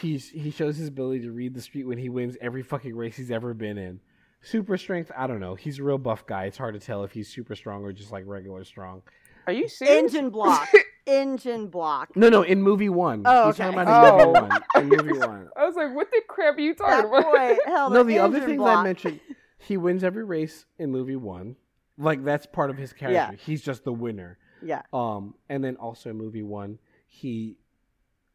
he's 0.00 0.30
he 0.30 0.50
shows 0.50 0.76
his 0.76 0.88
ability 0.88 1.20
to 1.22 1.32
read 1.32 1.54
the 1.54 1.60
street 1.60 1.84
when 1.84 1.98
he 1.98 2.08
wins 2.08 2.36
every 2.40 2.62
fucking 2.62 2.96
race 2.96 3.16
he's 3.16 3.30
ever 3.30 3.52
been 3.52 3.76
in. 3.76 4.00
Super 4.42 4.76
strength, 4.78 5.10
I 5.16 5.26
don't 5.26 5.40
know. 5.40 5.54
He's 5.54 5.78
a 5.78 5.82
real 5.82 5.98
buff 5.98 6.26
guy. 6.26 6.44
It's 6.44 6.56
hard 6.58 6.74
to 6.74 6.80
tell 6.80 7.04
if 7.04 7.12
he's 7.12 7.28
super 7.28 7.54
strong 7.54 7.84
or 7.84 7.92
just 7.92 8.10
like 8.10 8.24
regular 8.26 8.64
strong. 8.64 9.02
Are 9.46 9.52
you 9.52 9.68
serious? 9.68 10.14
Engine 10.14 10.30
block. 10.30 10.68
Engine 11.06 11.66
block. 11.68 12.14
No, 12.16 12.28
no, 12.28 12.42
in 12.42 12.62
movie 12.62 12.88
one. 12.88 13.22
Oh, 13.26 13.46
He's 13.48 13.56
talking 13.56 13.78
okay. 13.78 13.82
about 13.82 14.14
in 14.14 14.20
Oh. 14.20 14.26
movie 14.32 14.48
one. 14.48 14.62
In 14.76 14.88
movie 14.88 15.18
one. 15.26 15.48
I 15.56 15.66
was 15.66 15.74
like, 15.76 15.94
what 15.94 16.10
the 16.10 16.22
crap 16.28 16.56
are 16.56 16.60
you 16.60 16.74
talking 16.74 17.10
That 17.10 17.18
about? 17.18 17.24
boy 17.32 17.56
held 17.66 17.92
no, 17.92 18.02
the 18.02 18.18
other 18.18 18.36
engine 18.36 18.48
things 18.50 18.58
block. 18.58 18.78
I 18.78 18.82
mentioned, 18.84 19.20
he 19.58 19.76
wins 19.76 20.04
every 20.04 20.24
race 20.24 20.66
in 20.78 20.90
movie 20.90 21.16
one. 21.16 21.56
Like 21.98 22.24
that's 22.24 22.46
part 22.46 22.70
of 22.70 22.78
his 22.78 22.92
character. 22.92 23.14
Yeah. 23.32 23.32
He's 23.44 23.60
just 23.62 23.84
the 23.84 23.92
winner. 23.92 24.38
Yeah. 24.62 24.82
Um, 24.92 25.34
and 25.48 25.62
then 25.64 25.76
also 25.76 26.10
in 26.10 26.16
movie 26.16 26.42
one, 26.42 26.78
he 27.06 27.56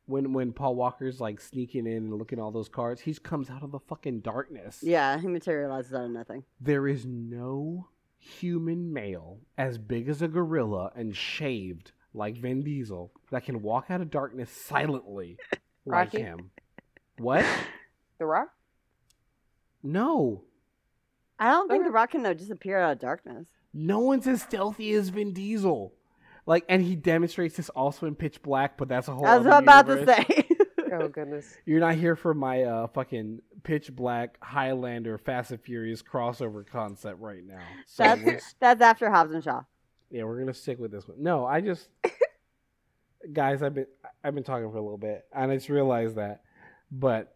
when 0.08 0.34
when 0.34 0.54
Paul 0.54 0.76
Walker's 0.76 1.20
like 1.20 1.40
sneaking 1.42 1.88
in 1.88 1.94
and 1.98 2.14
looking 2.14 2.40
at 2.40 2.42
all 2.42 2.52
those 2.52 2.70
cards, 2.70 3.02
he 3.02 3.14
comes 3.16 3.50
out 3.50 3.64
of 3.64 3.72
the 3.72 3.80
fucking 3.80 4.20
darkness. 4.22 4.80
Yeah, 4.82 5.20
he 5.20 5.28
materializes 5.28 5.94
out 5.94 6.06
of 6.06 6.12
nothing. 6.12 6.44
There 6.62 6.88
is 6.88 7.06
no 7.06 7.88
human 8.18 8.92
male 8.94 9.40
as 9.58 9.78
big 9.78 10.10
as 10.10 10.22
a 10.22 10.28
gorilla 10.28 10.92
and 10.96 11.16
shaved 11.16 11.92
like 12.14 12.38
Vin 12.38 12.64
Diesel 12.64 13.12
that 13.32 13.44
can 13.46 13.62
walk 13.62 13.88
out 13.90 14.02
of 14.02 14.10
darkness 14.10 14.50
silently 14.50 15.38
like 15.86 16.14
Rocky? 16.14 16.22
him. 16.22 16.52
What? 17.18 17.46
The 18.18 18.26
Rock? 18.26 18.48
No. 19.84 20.44
I 21.38 21.52
don't 21.52 21.68
think 21.68 21.82
Okay. 21.82 21.88
the 21.90 21.92
rock 21.94 22.12
can 22.12 22.24
though 22.24 22.34
disappear 22.34 22.80
out 22.80 22.94
of 22.94 23.00
darkness. 23.00 23.50
No 23.74 24.00
one's 24.00 24.26
as 24.26 24.42
stealthy 24.42 24.94
as 24.94 25.10
Vin 25.10 25.34
Diesel. 25.34 25.94
Like, 26.46 26.66
and 26.70 26.82
he 26.82 26.96
demonstrates 26.96 27.58
this 27.58 27.70
also 27.70 28.06
in 28.06 28.16
Pitch 28.16 28.42
Black, 28.42 28.78
but 28.78 28.88
that's 28.88 29.08
a 29.08 29.14
whole. 29.14 29.24
That's 29.24 29.44
what 29.44 29.54
I 29.54 29.58
was 29.58 29.64
about 29.64 29.88
universe. 29.88 30.26
to 30.26 30.34
say. 30.34 30.48
Oh 30.94 31.08
goodness. 31.08 31.58
You're 31.66 31.80
not 31.80 31.96
here 31.96 32.16
for 32.16 32.34
my 32.34 32.64
uh, 32.64 32.88
fucking 32.88 33.42
Pitch 33.64 33.94
Black 33.96 34.38
Highlander 34.42 35.18
Fast 35.18 35.52
and 35.52 35.62
Furious 35.62 36.02
crossover 36.02 36.66
concept 36.66 37.20
right 37.20 37.44
now. 37.46 37.64
So 37.88 38.04
that's 38.04 38.56
that's 38.60 38.82
after 38.82 39.10
Hobbs 39.10 39.34
and 39.34 39.44
Shaw. 39.44 39.64
yeah, 40.12 40.24
we're 40.24 40.40
gonna 40.40 40.54
stick 40.54 40.80
with 40.80 40.92
this 40.92 41.08
one. 41.08 41.22
No, 41.22 41.46
I 41.46 41.62
just, 41.62 41.90
guys, 43.34 43.62
I've 43.64 43.74
been 43.74 43.88
I've 44.24 44.36
been 44.36 44.44
talking 44.44 44.70
for 44.72 44.78
a 44.78 44.82
little 44.82 44.98
bit, 44.98 45.26
and 45.34 45.52
I 45.52 45.56
just 45.56 45.70
realized 45.70 46.16
that, 46.16 46.42
but 46.92 47.35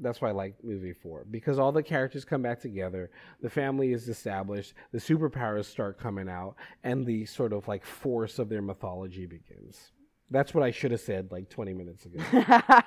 that's 0.00 0.20
why 0.20 0.28
I 0.28 0.32
like 0.32 0.54
movie 0.62 0.92
four 0.92 1.24
because 1.30 1.58
all 1.58 1.72
the 1.72 1.82
characters 1.82 2.24
come 2.24 2.42
back 2.42 2.60
together, 2.60 3.10
the 3.40 3.50
family 3.50 3.92
is 3.92 4.08
established, 4.08 4.74
the 4.92 4.98
superpowers 4.98 5.66
start 5.66 5.98
coming 5.98 6.28
out, 6.28 6.56
and 6.84 7.04
the 7.06 7.24
sort 7.26 7.52
of 7.52 7.68
like 7.68 7.84
force 7.84 8.38
of 8.38 8.48
their 8.48 8.62
mythology 8.62 9.26
begins. 9.26 9.92
That's 10.30 10.54
what 10.54 10.64
I 10.64 10.70
should 10.70 10.92
have 10.92 11.00
said 11.00 11.30
like 11.32 11.48
20 11.50 11.72
minutes 11.74 12.06
ago. 12.06 12.22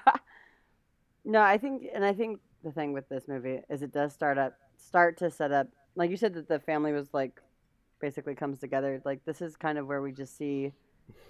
no, 1.26 1.42
I 1.42 1.58
think, 1.58 1.84
and 1.94 2.04
I 2.04 2.14
think 2.14 2.40
the 2.64 2.72
thing 2.72 2.94
with 2.94 3.08
this 3.10 3.28
movie 3.28 3.62
is 3.70 3.82
it 3.82 3.92
does 3.92 4.14
start 4.14 4.38
up, 4.38 4.54
start 4.78 5.18
to 5.18 5.30
set 5.30 5.52
up, 5.52 5.68
like 5.96 6.10
you 6.10 6.18
said 6.18 6.34
that 6.36 6.48
the 6.48 6.60
family 6.60 6.94
was 6.94 7.14
like, 7.14 7.40
basically 8.00 8.36
comes 8.36 8.60
together. 8.60 9.02
Like 9.06 9.24
this 9.26 9.42
is 9.42 9.56
kind 9.56 9.78
of 9.78 9.88
where 9.88 10.02
we 10.02 10.12
just 10.12 10.38
see 10.38 10.74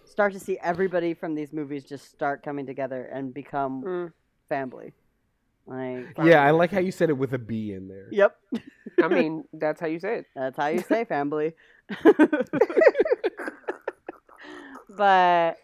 start 0.06 0.34
to 0.34 0.40
see 0.40 0.58
everybody 0.62 1.14
from 1.14 1.34
these 1.36 1.54
movies 1.54 1.84
just 1.84 2.10
start 2.12 2.44
coming 2.44 2.66
together 2.66 3.06
and 3.14 3.34
become 3.34 3.84
Mm. 3.84 4.14
family. 4.50 4.94
Like, 5.66 6.18
Yeah, 6.24 6.44
I 6.44 6.52
like 6.52 6.72
how 6.72 6.80
you 6.80 6.92
said 6.92 7.10
it 7.10 7.14
with 7.18 7.34
a 7.34 7.38
B 7.40 7.72
in 7.74 7.88
there. 7.88 8.08
Yep, 8.12 8.36
I 9.02 9.08
mean, 9.08 9.46
that's 9.54 9.80
how 9.80 9.88
you 9.88 10.00
say 10.00 10.18
it. 10.20 10.26
that's 10.36 10.58
how 10.58 10.68
you 10.68 10.82
say 10.82 11.06
family. 11.16 11.54
but 14.90 15.58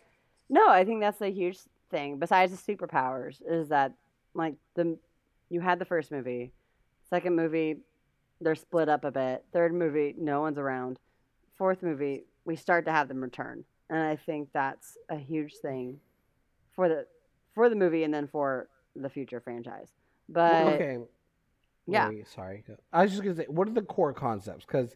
no, 0.50 0.68
I 0.70 0.84
think 0.86 1.02
that's 1.02 1.22
a 1.22 1.30
huge 1.32 1.60
thing. 1.92 2.18
Besides 2.18 2.52
the 2.58 2.74
superpowers, 2.76 3.42
is 3.48 3.70
that 3.70 3.94
like 4.34 4.56
the 4.76 4.98
you 5.50 5.62
had 5.62 5.80
the 5.80 5.86
first 5.86 6.12
movie, 6.12 6.52
second 7.10 7.36
movie, 7.36 7.78
they're 8.42 8.56
split 8.56 8.90
up 8.90 9.04
a 9.04 9.12
bit. 9.12 9.44
Third 9.52 9.74
movie, 9.74 10.16
no 10.18 10.42
one's 10.42 10.58
around. 10.58 11.00
Fourth 11.58 11.84
movie, 11.84 12.24
we 12.46 12.56
start 12.56 12.86
to 12.86 12.92
have 12.92 13.08
them 13.10 13.22
return, 13.22 13.66
and 13.90 14.00
I 14.00 14.16
think 14.16 14.50
that's 14.54 14.98
a 15.10 15.18
huge 15.18 15.56
thing 15.62 16.00
for 16.76 16.88
the 16.88 17.06
for 17.54 17.68
the 17.70 17.76
movie 17.76 18.04
and 18.04 18.14
then 18.14 18.28
for 18.28 18.70
the 18.96 19.10
future 19.10 19.40
franchise. 19.40 19.90
But 20.28 20.68
okay. 20.74 20.98
yeah. 21.88 22.10
Wait, 22.10 22.28
sorry. 22.28 22.64
I 22.94 23.04
was 23.04 23.12
just 23.12 23.24
gonna 23.24 23.36
say, 23.36 23.46
what 23.48 23.68
are 23.68 23.74
the 23.74 23.82
core 23.82 24.14
concepts? 24.14 24.66
Because 24.66 24.96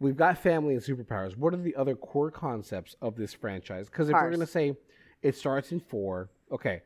we've 0.00 0.16
got 0.16 0.38
family 0.38 0.74
and 0.74 0.82
superpowers. 0.82 1.36
What 1.36 1.54
are 1.54 1.58
the 1.58 1.74
other 1.76 1.94
core 1.94 2.30
concepts 2.30 2.94
of 3.02 3.16
this 3.16 3.34
franchise? 3.34 3.88
Because 3.88 4.08
if 4.08 4.14
we're 4.14 4.30
gonna 4.30 4.46
say 4.46 4.76
it 5.22 5.36
starts 5.36 5.72
in 5.72 5.80
four, 5.80 6.30
okay, 6.52 6.82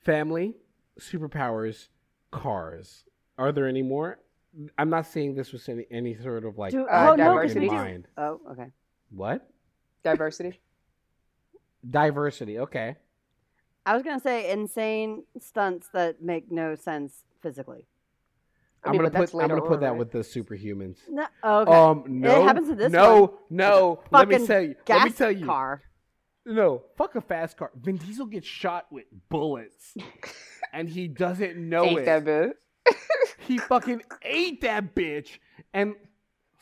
family, 0.00 0.54
superpowers, 0.98 1.88
cars. 2.30 3.04
Are 3.38 3.52
there 3.52 3.66
any 3.66 3.82
more? 3.82 4.18
I'm 4.76 4.90
not 4.90 5.06
saying 5.06 5.34
this 5.34 5.52
was 5.52 5.66
any, 5.68 5.86
any 5.90 6.14
sort 6.16 6.44
of 6.44 6.58
like 6.58 6.72
Do- 6.72 6.86
Uh, 6.86 7.10
oh 7.12 7.16
diversity. 7.16 7.60
we 7.60 7.66
in 7.66 7.72
do- 7.72 7.76
mind. 7.76 8.08
Oh, 8.18 8.40
okay. 8.50 8.66
What? 9.10 9.48
Diversity. 10.04 10.60
Diversity. 11.88 12.58
Okay. 12.58 12.96
I 13.84 13.94
was 13.94 14.02
gonna 14.02 14.20
say 14.20 14.50
insane 14.50 15.24
stunts 15.40 15.88
that 15.92 16.22
make 16.22 16.50
no 16.50 16.74
sense 16.74 17.24
physically. 17.42 17.86
I 18.84 18.88
I'm 18.88 18.92
mean, 18.92 19.02
gonna 19.02 19.10
put 19.10 19.34
I'm 19.34 19.40
gonna 19.48 19.54
later 19.54 19.66
put 19.66 19.80
that 19.80 19.90
right? 19.90 19.98
with 19.98 20.10
the 20.10 20.18
superhumans. 20.18 20.98
No, 21.08 21.26
oh, 21.42 21.58
okay. 21.60 21.72
Um, 21.72 22.04
no, 22.08 22.44
happens 22.44 22.68
in 22.68 22.76
this 22.76 22.92
no, 22.92 23.20
one. 23.20 23.30
no. 23.50 24.02
Let 24.10 24.28
me 24.28 24.44
tell 24.46 24.60
you. 24.62 24.74
Gas 24.84 24.98
Let 24.98 25.04
me 25.04 25.10
tell 25.12 25.32
you. 25.32 25.46
car. 25.46 25.82
No, 26.44 26.82
fuck 26.96 27.14
a 27.14 27.20
fast 27.20 27.56
car. 27.56 27.70
Vin 27.80 27.96
Diesel 27.96 28.26
gets 28.26 28.46
shot 28.46 28.86
with 28.90 29.04
bullets, 29.28 29.94
and 30.72 30.88
he 30.88 31.06
doesn't 31.06 31.56
know 31.56 31.84
Ain't 31.84 32.00
it. 32.00 32.04
that 32.06 32.24
bad? 32.24 32.52
He 33.46 33.58
fucking 33.58 34.02
ate 34.22 34.60
that 34.60 34.94
bitch. 34.94 35.38
And 35.74 35.94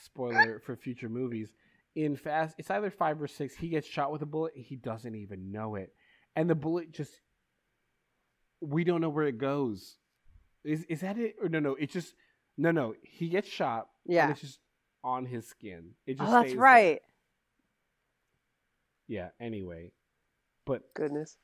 spoiler 0.02 0.60
for 0.64 0.76
future 0.76 1.10
movies, 1.10 1.52
in 1.94 2.16
Fast, 2.16 2.54
it's 2.58 2.70
either 2.70 2.90
five 2.90 3.20
or 3.20 3.26
six. 3.26 3.54
He 3.54 3.68
gets 3.68 3.86
shot 3.86 4.12
with 4.12 4.22
a 4.22 4.26
bullet. 4.26 4.52
He 4.54 4.76
doesn't 4.76 5.14
even 5.14 5.52
know 5.52 5.74
it, 5.74 5.92
and 6.40 6.50
the 6.50 6.54
bullet 6.54 6.92
just. 6.92 7.12
We 8.62 8.84
don't 8.84 9.00
know 9.00 9.08
where 9.08 9.26
it 9.26 9.38
goes. 9.38 9.96
Is 10.64 10.84
is 10.84 11.00
that 11.00 11.16
it 11.18 11.36
or 11.42 11.48
no? 11.48 11.60
No, 11.60 11.74
it 11.76 11.90
just 11.90 12.14
no 12.58 12.70
no. 12.70 12.94
He 13.02 13.28
gets 13.28 13.48
shot. 13.48 13.88
Yeah. 14.06 14.24
and 14.24 14.32
it's 14.32 14.40
just 14.40 14.58
on 15.02 15.24
his 15.24 15.46
skin. 15.46 15.92
It 16.06 16.18
just 16.18 16.28
Oh, 16.28 16.32
that's 16.32 16.48
stays 16.48 16.52
there. 16.54 16.62
right. 16.62 17.00
Yeah. 19.08 19.28
Anyway, 19.40 19.92
but 20.66 20.92
Goodness. 20.94 21.36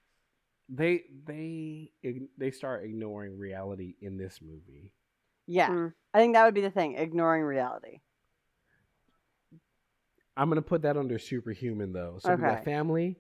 they 0.68 1.04
they 1.24 1.90
they 2.36 2.50
start 2.50 2.84
ignoring 2.84 3.38
reality 3.38 3.94
in 4.00 4.18
this 4.18 4.40
movie. 4.42 4.92
Yeah, 5.46 5.70
Mm. 5.70 5.92
I 6.12 6.18
think 6.18 6.34
that 6.34 6.44
would 6.44 6.54
be 6.54 6.60
the 6.60 6.70
thing, 6.70 6.96
ignoring 6.96 7.42
reality. 7.44 8.00
I'm 10.36 10.48
gonna 10.50 10.60
put 10.62 10.82
that 10.82 10.96
under 10.96 11.18
superhuman 11.18 11.92
though. 11.92 12.18
So 12.20 12.34
we 12.34 12.42
got 12.42 12.64
family, 12.64 13.16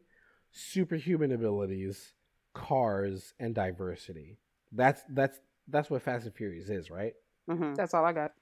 superhuman 0.52 1.32
abilities, 1.32 2.12
cars, 2.54 3.34
and 3.38 3.54
diversity. 3.54 4.38
That's 4.72 5.02
that's 5.10 5.38
that's 5.68 5.90
what 5.90 6.02
Fast 6.02 6.26
and 6.26 6.34
Furious 6.34 6.68
is, 6.68 6.90
right? 6.90 7.12
hmm 7.48 7.74
That's 7.74 7.94
all 7.94 8.04
I 8.04 8.12
got. 8.12 8.32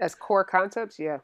As 0.00 0.14
core 0.14 0.44
concepts, 0.44 0.98
yeah. 0.98 1.18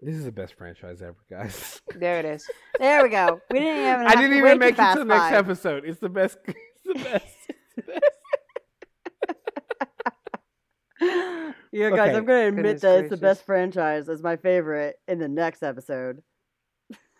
This 0.00 0.14
is 0.14 0.24
the 0.24 0.32
best 0.32 0.54
franchise 0.54 1.00
ever, 1.02 1.16
guys. 1.30 1.80
There 1.94 2.18
it 2.18 2.26
is. 2.26 2.46
There 2.78 3.02
we 3.02 3.08
go. 3.08 3.40
We 3.50 3.58
didn't 3.60 3.78
even. 3.82 4.06
I 4.06 4.14
didn't 4.14 4.30
to 4.32 4.36
even 4.36 4.58
make 4.58 4.78
it 4.78 4.92
to 4.92 4.98
the 4.98 5.04
next 5.06 5.28
Five. 5.30 5.34
episode. 5.34 5.84
It's 5.86 5.98
the 5.98 6.10
best. 6.10 6.36
It's 6.46 6.56
the 6.84 6.94
best. 6.94 7.36
It's 7.48 7.76
the 7.76 7.82
best. 7.82 8.02
Yeah, 11.72 11.90
guys, 11.90 11.98
Okay. 12.08 12.16
I'm 12.16 12.24
gonna 12.24 12.46
admit 12.48 12.64
Goodness 12.64 12.82
that 12.82 12.98
it's 13.00 13.10
the 13.10 13.16
best 13.16 13.44
franchise. 13.44 14.08
It's 14.08 14.22
my 14.22 14.36
favorite 14.36 14.96
in 15.08 15.18
the 15.18 15.28
next 15.28 15.62
episode. 15.62 16.22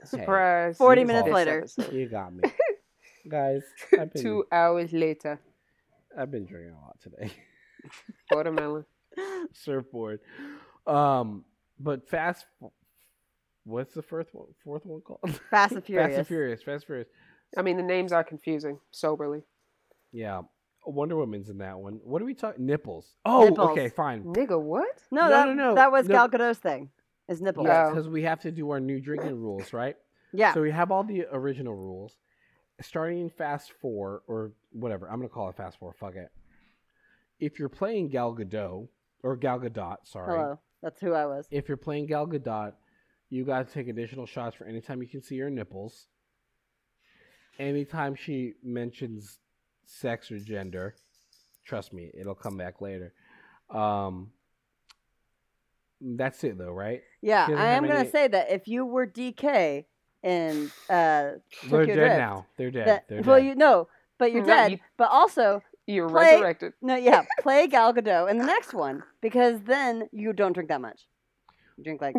Surprise. 0.07 0.77
40 0.79 1.05
minutes 1.05 1.29
later. 1.29 1.59
episode. 1.59 1.93
You 1.93 2.09
got 2.09 2.35
me, 2.35 2.43
guys. 3.29 3.63
I've 3.99 4.13
been 4.13 4.23
Two 4.23 4.45
hours 4.51 4.93
later. 4.93 5.41
I've 6.19 6.31
been 6.31 6.47
drinking 6.47 6.75
a 6.75 6.81
lot 6.81 6.97
today. 7.01 7.31
Watermelon. 8.31 8.85
Surfboard. 9.53 10.21
Um, 10.87 11.45
but 11.79 12.09
fast. 12.09 12.47
What's 13.65 13.95
the 13.95 14.03
fourth 14.03 14.29
one? 14.33 14.47
Fourth 14.63 14.87
one 14.87 15.01
called? 15.01 15.21
Fast 15.51 15.73
and 15.75 15.85
Furious. 15.85 16.09
Fast 16.11 16.19
and 16.19 16.27
Furious. 16.27 16.63
Fast 16.63 16.69
and 16.75 16.85
Furious. 16.85 17.09
I 17.57 17.63
mean, 17.63 17.77
the 17.77 17.83
names 17.83 18.13
are 18.13 18.23
confusing, 18.25 18.79
soberly. 18.93 19.43
Yeah. 20.13 20.43
Wonder 20.85 21.17
Woman's 21.17 21.49
in 21.51 21.59
that 21.59 21.77
one. 21.79 21.99
What 22.05 22.23
are 22.23 22.25
we 22.25 22.35
talking? 22.35 22.65
Nipples. 22.65 23.17
Oh, 23.25 23.45
Nipples. 23.49 23.71
okay, 23.71 23.89
fine. 23.89 24.23
Nigga, 24.23 24.61
what? 24.61 25.03
No, 25.11 25.23
No, 25.23 25.31
that, 25.31 25.49
no, 25.49 25.55
no, 25.55 25.75
that 25.75 25.91
was 25.91 26.07
no. 26.07 26.15
Gal 26.15 26.29
Gadot's 26.29 26.61
thing. 26.61 26.91
Is 27.29 27.41
nipples. 27.43 27.67
Yeah, 27.67 27.87
Oh. 27.87 27.91
because 27.91 28.09
we 28.09 28.23
have 28.23 28.41
to 28.41 28.53
do 28.53 28.71
our 28.71 28.81
new 28.81 29.01
drinking 29.01 29.37
rules, 29.41 29.73
right? 29.73 29.97
Yeah. 30.33 30.55
So 30.55 30.63
we 30.63 30.71
have 30.71 30.91
all 30.93 31.03
the 31.05 31.27
original 31.33 31.75
rules. 31.75 32.17
Starting 32.81 33.21
in 33.21 33.31
Fast 33.31 33.73
Four 33.81 34.23
or 34.29 34.53
whatever, 34.71 35.09
I'm 35.11 35.19
gonna 35.19 35.29
call 35.29 35.49
it 35.49 35.57
Fast 35.57 35.79
Four. 35.79 35.93
Fuck 35.95 36.15
it. 36.17 36.31
If 37.41 37.59
you're 37.59 37.69
playing 37.69 38.09
Gal 38.11 38.35
Gadot 38.35 38.89
or 39.23 39.37
Gal 39.37 39.59
Gadot, 39.61 39.97
sorry. 40.05 40.37
Hello. 40.37 40.59
That's 40.83 41.01
who 41.01 41.13
I 41.15 41.27
was. 41.27 41.49
If 41.51 41.69
you're 41.69 41.77
playing 41.79 42.07
Gal 42.07 42.27
Gadot, 42.27 42.75
you 43.31 43.45
got 43.45 43.67
to 43.67 43.73
take 43.75 43.89
additional 43.89 44.27
shots 44.27 44.55
for 44.57 44.67
anytime 44.67 45.03
you 45.03 45.09
can 45.09 45.23
see 45.23 45.39
her 45.39 45.51
nipples. 45.51 46.07
Anytime 47.59 48.15
she 48.15 48.55
mentions 48.63 49.39
sex 49.87 50.31
or 50.31 50.39
gender, 50.39 50.95
trust 51.65 51.93
me, 51.93 52.11
it'll 52.19 52.35
come 52.35 52.57
back 52.59 52.81
later. 52.83 53.15
Um, 53.71 54.31
that's 56.01 56.45
it 56.45 56.59
though, 56.59 56.73
right? 56.73 57.03
Yeah, 57.23 57.47
I 57.51 57.69
am 57.73 57.85
gonna 57.87 58.01
any- 58.01 58.11
say 58.11 58.29
that 58.29 58.51
if 58.51 58.69
you 58.69 58.85
were 58.85 59.07
DK 59.07 59.85
and 60.23 60.71
uh, 60.91 61.33
They're 61.69 61.87
dead 61.87 61.95
Drift, 61.95 62.17
now. 62.19 62.47
They're 62.57 62.71
dead. 62.71 62.87
that- 62.89 63.09
They're 63.09 63.23
well, 63.23 63.39
dead. 63.39 63.47
you 63.47 63.55
know, 63.55 63.89
but 64.19 64.33
you're 64.33 64.45
dead. 64.45 64.73
you- 64.73 64.79
But 64.97 65.11
also, 65.11 65.63
You're 65.87 66.09
Play- 66.09 66.33
resurrected. 66.35 66.73
no, 66.83 66.97
yeah, 66.97 67.25
play 67.41 67.67
Gal 67.69 67.95
Gadot 67.95 68.29
in 68.31 68.39
the 68.39 68.45
next 68.45 68.75
one 68.75 69.03
because 69.21 69.61
then 69.63 70.09
you 70.13 70.33
don't 70.33 70.53
drink 70.53 70.69
that 70.71 70.81
much. 70.81 71.07
You 71.77 71.85
drink 71.85 72.01
like 72.03 72.17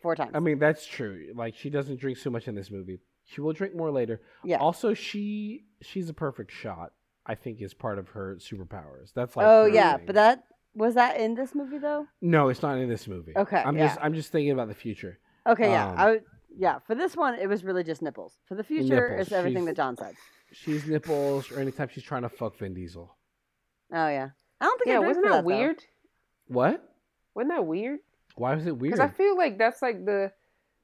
four 0.00 0.16
times. 0.16 0.30
I 0.34 0.40
mean, 0.40 0.58
that's 0.58 0.86
true. 0.86 1.32
Like 1.34 1.54
she 1.54 1.68
doesn't 1.70 2.00
drink 2.00 2.16
so 2.18 2.30
much 2.30 2.48
in 2.48 2.54
this 2.54 2.70
movie. 2.70 3.00
She 3.26 3.40
will 3.42 3.52
drink 3.52 3.74
more 3.76 3.90
later. 3.90 4.22
Yeah. 4.44 4.56
Also, 4.56 4.94
she 4.94 5.64
she's 5.82 6.08
a 6.08 6.14
perfect 6.14 6.50
shot. 6.50 6.92
I 7.26 7.34
think 7.34 7.60
is 7.60 7.74
part 7.74 7.98
of 7.98 8.08
her 8.10 8.36
superpowers. 8.40 9.12
That's 9.14 9.36
like. 9.36 9.46
oh 9.46 9.64
her 9.64 9.68
yeah, 9.68 9.96
thing. 9.98 10.06
but 10.06 10.14
that 10.14 10.44
was 10.74 10.94
that 10.94 11.18
in 11.18 11.34
this 11.34 11.54
movie 11.54 11.78
though. 11.78 12.06
no, 12.20 12.48
it's 12.48 12.62
not 12.62 12.78
in 12.78 12.88
this 12.88 13.06
movie. 13.08 13.32
Okay, 13.36 13.56
I'm 13.64 13.76
yeah. 13.76 13.88
just 13.88 13.98
I'm 14.02 14.14
just 14.14 14.30
thinking 14.32 14.52
about 14.52 14.68
the 14.68 14.74
future. 14.74 15.18
Okay, 15.46 15.70
yeah, 15.70 15.90
Um, 15.90 15.98
I 15.98 16.10
would. 16.10 16.24
Yeah, 16.56 16.78
for 16.86 16.94
this 16.94 17.16
one, 17.16 17.34
it 17.38 17.46
was 17.48 17.62
really 17.64 17.84
just 17.84 18.02
nipples. 18.02 18.34
For 18.46 18.54
the 18.56 18.64
future, 18.64 19.08
Nipples, 19.10 19.20
it's 19.22 19.32
everything 19.32 19.62
she's- 19.62 19.66
that 19.66 19.76
John 19.76 19.96
said. 19.96 20.14
She's 20.52 20.84
nipples, 20.86 21.50
or 21.52 21.60
anytime 21.60 21.88
she's 21.92 22.02
trying 22.02 22.22
to 22.22 22.28
fuck 22.28 22.58
Vin 22.58 22.74
Diesel. 22.74 23.14
Oh 23.92 24.08
yeah, 24.08 24.30
I 24.60 24.64
don't 24.64 24.78
think. 24.78 24.88
I 24.88 24.92
Yeah, 24.94 24.98
drink 24.98 25.06
wasn't 25.08 25.26
for 25.26 25.30
that, 25.30 25.36
that 25.36 25.42
though. 25.42 25.56
weird? 25.56 25.84
What? 26.48 26.94
Wasn't 27.36 27.52
that 27.54 27.64
weird? 27.66 28.00
Why 28.34 28.54
was 28.56 28.66
it 28.66 28.76
weird? 28.76 28.92
Because 28.94 29.08
I 29.08 29.12
feel 29.12 29.36
like 29.36 29.58
that's 29.58 29.80
like 29.80 30.04
the. 30.04 30.32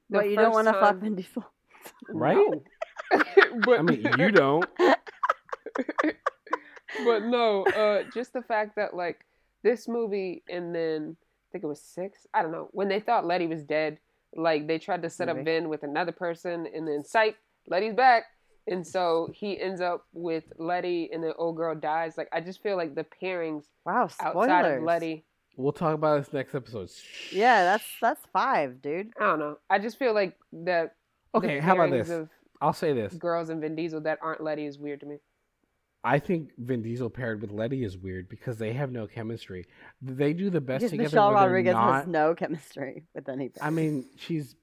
the 0.09 0.17
But 0.17 0.29
you 0.29 0.35
don't 0.37 0.53
first 0.53 0.55
want 0.55 0.67
to 0.67 0.73
fuck 0.73 0.81
time- 0.91 0.99
Vin 1.01 1.15
Diesel. 1.15 1.43
Right? 2.09 2.47
But 3.65 3.79
I 3.79 3.81
mean, 3.81 4.05
you 4.17 4.31
don't. 4.31 4.65
but 7.05 7.23
no, 7.25 7.65
uh, 7.65 8.03
just 8.13 8.33
the 8.33 8.41
fact 8.41 8.75
that 8.75 8.93
like 8.95 9.19
this 9.63 9.87
movie, 9.87 10.43
and 10.49 10.73
then 10.73 11.15
I 11.19 11.47
think 11.51 11.63
it 11.63 11.67
was 11.67 11.81
six. 11.81 12.25
I 12.33 12.41
don't 12.41 12.51
know 12.51 12.69
when 12.71 12.87
they 12.87 12.99
thought 12.99 13.25
Letty 13.25 13.47
was 13.47 13.63
dead. 13.63 13.99
Like 14.35 14.67
they 14.67 14.77
tried 14.77 15.01
to 15.03 15.09
set 15.09 15.29
up 15.29 15.37
Movie. 15.37 15.45
Vin 15.51 15.69
with 15.69 15.83
another 15.83 16.11
person, 16.11 16.67
and 16.73 16.87
then 16.87 17.03
psych, 17.03 17.37
Letty's 17.67 17.95
back, 17.95 18.23
and 18.67 18.85
so 18.85 19.29
he 19.33 19.59
ends 19.59 19.81
up 19.81 20.05
with 20.13 20.43
Letty, 20.57 21.09
and 21.11 21.23
the 21.23 21.33
old 21.35 21.55
girl 21.57 21.73
dies. 21.75 22.17
Like 22.17 22.29
I 22.31 22.41
just 22.41 22.61
feel 22.61 22.75
like 22.77 22.93
the 22.95 23.05
pairings 23.21 23.63
Wow, 23.85 24.07
spoilers. 24.07 24.49
outside 24.49 24.65
of 24.77 24.83
Letty. 24.83 25.23
We'll 25.55 25.71
talk 25.71 25.95
about 25.95 26.23
this 26.23 26.31
next 26.33 26.53
episode. 26.53 26.91
Yeah, 27.31 27.63
that's 27.63 27.85
that's 28.01 28.21
five, 28.31 28.81
dude. 28.81 29.11
I 29.19 29.23
don't 29.25 29.39
know. 29.39 29.57
I 29.69 29.79
just 29.79 29.97
feel 29.97 30.13
like 30.13 30.37
that. 30.53 30.93
the 31.33 31.39
Okay, 31.39 31.59
how 31.59 31.73
about 31.73 31.89
this? 31.91 32.09
Of 32.09 32.29
I'll 32.61 32.73
say 32.73 32.93
this. 32.93 33.13
girls 33.13 33.49
and 33.49 33.61
Vin 33.61 33.75
Diesel 33.75 34.01
that 34.01 34.19
aren't 34.21 34.41
Letty 34.41 34.65
is 34.65 34.77
weird 34.77 34.99
to 34.99 35.05
me. 35.05 35.17
I 36.03 36.19
think 36.19 36.51
Vin 36.57 36.81
Diesel 36.81 37.09
paired 37.09 37.41
with 37.41 37.51
Letty 37.51 37.83
is 37.83 37.97
weird 37.97 38.29
because 38.29 38.57
they 38.57 38.73
have 38.73 38.91
no 38.91 39.07
chemistry. 39.07 39.65
They 40.01 40.33
do 40.33 40.49
the 40.49 40.61
best 40.61 40.81
Because 40.81 40.91
together. 40.91 41.09
Michelle 41.09 41.33
Rodriguez 41.33 41.73
not, 41.73 41.93
has 41.93 42.07
no 42.07 42.35
chemistry 42.35 43.03
with 43.13 43.27
anybody. 43.27 43.61
I 43.61 43.69
mean, 43.71 44.05
she's 44.17 44.55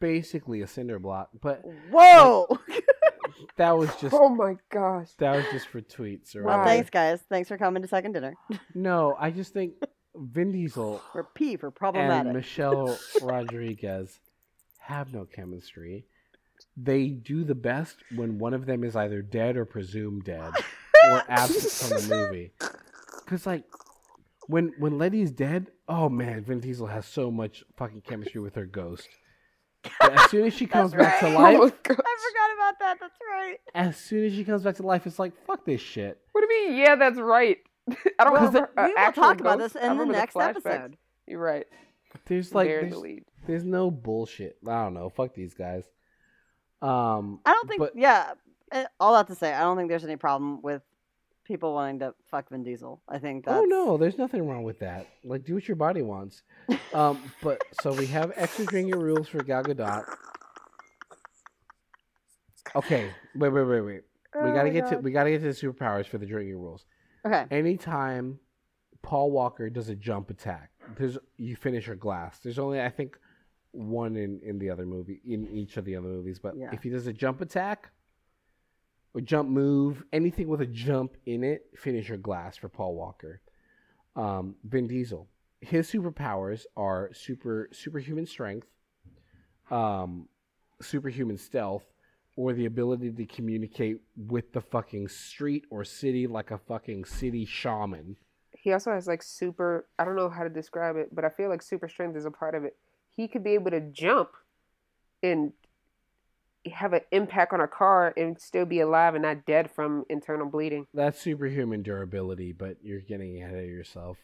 basically 0.00 0.62
a 0.62 0.66
cinder 0.66 0.98
block, 0.98 1.30
but 1.40 1.62
Whoa! 1.90 2.58
that 3.56 3.76
was 3.76 3.94
just 4.00 4.14
Oh 4.14 4.28
my 4.28 4.56
gosh. 4.70 5.08
that 5.18 5.36
was 5.36 5.44
just 5.50 5.66
for 5.68 5.80
tweets 5.80 6.36
or 6.36 6.44
well, 6.44 6.64
thanks, 6.64 6.90
guys. 6.90 7.20
Thanks 7.28 7.48
for 7.48 7.58
coming 7.58 7.82
to 7.82 7.88
second 7.88 8.12
dinner. 8.12 8.34
No, 8.74 9.16
I 9.18 9.30
just 9.30 9.52
think 9.52 9.74
Vin 10.14 10.52
Diesel 10.52 11.00
Or 11.14 11.24
P 11.34 11.56
for 11.56 11.68
and 11.68 11.74
problematic. 11.74 12.32
Michelle 12.32 12.98
Rodriguez 13.22 14.20
have 14.78 15.12
no 15.12 15.24
chemistry. 15.24 16.06
They 16.76 17.08
do 17.08 17.44
the 17.44 17.54
best 17.54 17.96
when 18.14 18.38
one 18.38 18.52
of 18.54 18.66
them 18.66 18.84
is 18.84 18.94
either 18.96 19.22
dead 19.22 19.56
or 19.56 19.64
presumed 19.64 20.24
dead 20.24 20.52
or 21.10 21.22
absent 21.28 21.72
from 22.00 22.08
the 22.08 22.16
movie. 22.16 22.52
Cause 23.26 23.46
like 23.46 23.64
when 24.46 24.72
when 24.78 24.98
Letty's 24.98 25.30
dead, 25.30 25.68
oh 25.88 26.08
man, 26.08 26.44
Vin 26.44 26.60
Diesel 26.60 26.86
has 26.86 27.06
so 27.06 27.30
much 27.30 27.64
fucking 27.76 28.02
chemistry 28.02 28.40
with 28.40 28.54
her 28.56 28.66
ghost. 28.66 29.08
But 30.00 30.12
as 30.18 30.30
soon 30.30 30.46
as 30.46 30.54
she 30.54 30.66
comes 30.76 30.92
back 30.92 31.20
to 31.20 31.26
Oh 31.26 31.30
life, 31.30 31.58
my 31.58 31.72
gosh. 31.82 31.98
I 31.98 32.16
forgot 32.28 32.54
about 32.56 32.78
that. 32.80 32.96
That's 33.00 33.14
right. 33.30 33.56
as 33.74 33.96
soon 33.96 34.24
as 34.26 34.32
she 34.34 34.44
comes 34.44 34.62
back 34.62 34.76
to 34.76 34.82
life, 34.82 35.06
it's 35.06 35.18
like 35.18 35.32
fuck 35.46 35.64
this 35.64 35.80
shit. 35.80 36.20
What 36.32 36.46
do 36.46 36.52
you 36.54 36.68
mean? 36.68 36.78
Yeah, 36.78 36.96
that's 36.96 37.18
right. 37.18 37.58
I 38.18 38.24
don't 38.24 38.32
Well, 38.34 38.46
remember. 38.46 38.70
we 38.76 38.82
uh, 38.82 38.86
will 38.88 38.98
actual 38.98 39.22
talk 39.22 39.40
about 39.40 39.58
ghosts. 39.58 39.74
this 39.74 39.82
in 39.82 39.96
the 39.98 40.04
next 40.04 40.34
flashbacks. 40.34 40.56
episode. 40.66 40.96
You're 41.26 41.40
right. 41.40 41.66
There's 42.26 42.54
like 42.54 42.68
there's, 42.68 42.92
the 42.92 42.98
lead. 42.98 43.24
there's 43.46 43.64
no 43.64 43.90
bullshit. 43.90 44.56
I 44.66 44.82
don't 44.84 44.94
know. 44.94 45.08
Fuck 45.08 45.34
these 45.34 45.54
guys. 45.54 45.84
Um, 46.82 47.40
I 47.44 47.52
don't 47.52 47.68
think. 47.68 47.80
But- 47.80 47.96
yeah, 47.96 48.32
eh, 48.72 48.84
all 49.00 49.14
that 49.14 49.26
to 49.28 49.34
say, 49.34 49.52
I 49.52 49.60
don't 49.60 49.76
think 49.76 49.88
there's 49.88 50.04
any 50.04 50.16
problem 50.16 50.60
with 50.62 50.82
people 51.44 51.74
wanting 51.74 52.00
to 52.00 52.14
fuck 52.30 52.48
Vin 52.50 52.62
Diesel. 52.64 53.00
I 53.08 53.18
think 53.18 53.44
that's. 53.44 53.56
Oh 53.58 53.64
no, 53.64 53.96
there's 53.96 54.18
nothing 54.18 54.46
wrong 54.48 54.62
with 54.64 54.78
that. 54.80 55.06
Like, 55.24 55.44
do 55.44 55.54
what 55.54 55.68
your 55.68 55.76
body 55.76 56.02
wants. 56.02 56.42
Um, 56.92 57.22
but 57.42 57.62
so 57.80 57.92
we 57.92 58.06
have 58.06 58.32
extra 58.36 58.66
drinking 58.66 58.98
rules 58.98 59.28
for 59.28 59.42
Gal 59.42 59.62
Gadot. 59.64 60.04
Okay, 62.74 63.10
wait, 63.34 63.48
wait, 63.50 63.62
wait, 63.64 63.80
wait. 63.80 64.02
We 64.34 64.40
Oh 64.50 64.54
gotta 64.54 64.64
my 64.64 64.70
get 64.70 64.88
to 64.88 64.96
we 64.98 65.12
gotta 65.12 65.30
get 65.30 65.38
to 65.38 65.44
the 65.44 65.50
superpowers 65.50 66.06
for 66.06 66.18
the 66.18 66.26
drinking 66.26 66.56
rules. 66.58 66.84
Okay. 67.24 67.46
Anytime 67.50 68.38
Paul 69.02 69.30
Walker 69.30 69.70
does 69.70 69.88
a 69.88 69.94
jump 69.94 70.28
attack, 70.30 70.70
there's 70.98 71.16
you 71.38 71.56
finish 71.56 71.86
your 71.86 71.96
glass. 71.96 72.38
There's 72.40 72.58
only 72.58 72.82
I 72.82 72.90
think 72.90 73.16
one 73.76 74.16
in 74.16 74.40
in 74.42 74.58
the 74.58 74.70
other 74.70 74.86
movie 74.86 75.20
in 75.24 75.46
each 75.48 75.76
of 75.76 75.84
the 75.84 75.96
other 75.96 76.08
movies. 76.08 76.38
But 76.38 76.56
Yeah. 76.56 76.70
if 76.72 76.82
he 76.82 76.90
does 76.90 77.06
a 77.06 77.12
jump 77.12 77.40
attack 77.40 77.90
or 79.14 79.20
jump 79.20 79.48
move, 79.48 80.04
anything 80.12 80.48
with 80.48 80.60
a 80.60 80.66
jump 80.66 81.16
in 81.26 81.44
it, 81.44 81.70
finish 81.76 82.08
your 82.08 82.18
glass 82.18 82.56
for 82.56 82.68
Paul 82.68 82.94
Walker. 82.94 83.40
Um, 84.14 84.56
Vin 84.64 84.86
Diesel, 84.86 85.28
his 85.60 85.90
superpowers 85.90 86.64
are 86.76 87.12
super 87.12 87.68
superhuman 87.72 88.26
strength, 88.26 88.68
um, 89.70 90.28
superhuman 90.80 91.36
stealth, 91.36 91.84
or 92.36 92.52
the 92.52 92.66
ability 92.66 93.10
to 93.10 93.26
communicate 93.26 94.00
with 94.16 94.52
the 94.52 94.60
fucking 94.60 95.08
street 95.08 95.64
or 95.70 95.84
city 95.84 96.26
like 96.26 96.50
a 96.50 96.58
fucking 96.58 97.04
city 97.04 97.44
shaman. 97.44 98.16
He 98.52 98.72
also 98.72 98.90
has 98.92 99.06
like 99.06 99.22
super. 99.22 99.86
I 99.98 100.04
don't 100.04 100.16
know 100.16 100.28
how 100.30 100.42
to 100.44 100.50
describe 100.50 100.96
it, 100.96 101.14
but 101.14 101.24
I 101.24 101.28
feel 101.28 101.48
like 101.48 101.62
super 101.62 101.88
strength 101.88 102.16
is 102.16 102.24
a 102.24 102.30
part 102.30 102.54
of 102.54 102.64
it. 102.64 102.76
He 103.16 103.28
could 103.28 103.42
be 103.42 103.54
able 103.54 103.70
to 103.70 103.80
jump 103.80 104.30
and 105.22 105.52
have 106.70 106.92
an 106.92 107.00
impact 107.10 107.52
on 107.52 107.60
a 107.60 107.68
car 107.68 108.12
and 108.16 108.40
still 108.40 108.66
be 108.66 108.80
alive 108.80 109.14
and 109.14 109.22
not 109.22 109.46
dead 109.46 109.70
from 109.70 110.04
internal 110.08 110.46
bleeding. 110.46 110.86
That's 110.92 111.20
superhuman 111.20 111.82
durability, 111.82 112.52
but 112.52 112.76
you're 112.82 113.00
getting 113.00 113.42
ahead 113.42 113.58
of 113.58 113.70
yourself. 113.70 114.18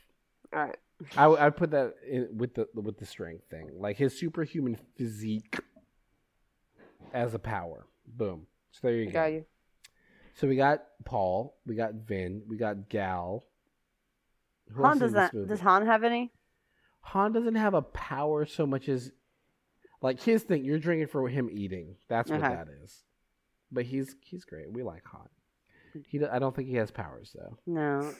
All 0.55 0.67
right. 0.67 0.77
I 1.17 1.27
I'd 1.47 1.57
put 1.57 1.71
that 1.71 1.95
in 2.09 2.29
with 2.37 2.55
the 2.55 2.69
with 2.75 2.99
the 2.99 3.07
strength 3.07 3.45
thing, 3.51 3.71
like 3.79 3.97
his 3.97 4.19
superhuman 4.19 4.77
physique 4.97 5.59
as 7.13 7.35
a 7.35 7.39
power. 7.39 7.87
Boom. 8.07 8.47
So 8.73 8.81
there 8.83 8.97
you 8.97 9.07
go. 9.07 9.13
Got 9.13 9.33
you. 9.33 9.45
So 10.35 10.49
we 10.49 10.57
got 10.57 10.83
Paul, 11.05 11.57
we 11.67 11.75
got 11.75 11.95
Vin, 11.95 12.43
we 12.47 12.57
got 12.57 12.89
Gal. 12.89 13.45
Who 14.73 14.83
Han 14.83 14.99
does 14.99 15.13
that. 15.13 15.35
movie? 15.35 15.49
Does 15.49 15.61
Han 15.61 15.87
have 15.87 16.05
any? 16.05 16.33
Han 17.03 17.33
doesn't 17.33 17.57
have 17.57 17.75
a 17.75 17.83
power 17.83 18.47
so 18.47 18.67
much 18.67 18.89
as 18.89 19.13
like 20.01 20.21
his 20.21 20.43
thing. 20.43 20.65
You're 20.65 20.79
drinking 20.79 21.09
for 21.09 21.29
him 21.29 21.49
eating. 21.53 21.97
That's 22.09 22.31
what 22.31 22.41
Okay. 22.43 22.55
that 22.55 22.69
is. 22.83 23.03
But 23.71 23.85
he's 23.87 24.15
he's 24.21 24.45
great. 24.45 24.71
We 24.73 24.83
like 24.83 25.05
Han. 25.07 25.29
He 26.09 26.25
I 26.25 26.39
don't 26.39 26.55
think 26.57 26.69
he 26.69 26.77
has 26.77 26.91
powers 26.91 27.35
though. 27.35 27.57
No. 27.67 28.13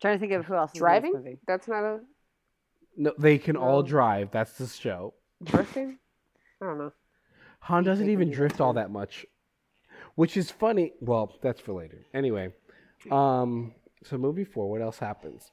trying 0.00 0.14
to 0.16 0.20
think 0.20 0.32
of 0.32 0.44
who 0.46 0.54
else 0.54 0.72
is 0.72 0.78
Driving? 0.78 1.10
in 1.10 1.16
this 1.18 1.24
movie. 1.24 1.38
That's 1.46 1.68
not 1.68 1.84
a 1.84 2.00
No, 2.96 3.12
they 3.18 3.36
can 3.38 3.56
all 3.56 3.82
drive. 3.82 4.30
That's 4.30 4.52
the 4.52 4.66
show. 4.66 5.14
birthday. 5.40 5.94
I 6.62 6.64
don't 6.66 6.78
know. 6.78 6.92
Han 7.60 7.84
doesn't 7.84 8.08
even 8.08 8.28
do 8.28 8.32
that 8.32 8.36
drift 8.36 8.60
all 8.60 8.72
that 8.74 8.90
much, 8.90 9.26
which 10.14 10.36
is 10.36 10.50
funny. 10.50 10.92
Well, 11.00 11.36
that's 11.42 11.60
for 11.60 11.74
later. 11.74 12.06
Anyway, 12.14 12.54
um, 13.10 13.74
so 14.04 14.16
movie 14.16 14.44
four. 14.44 14.70
What 14.70 14.80
else 14.80 14.98
happens? 14.98 15.50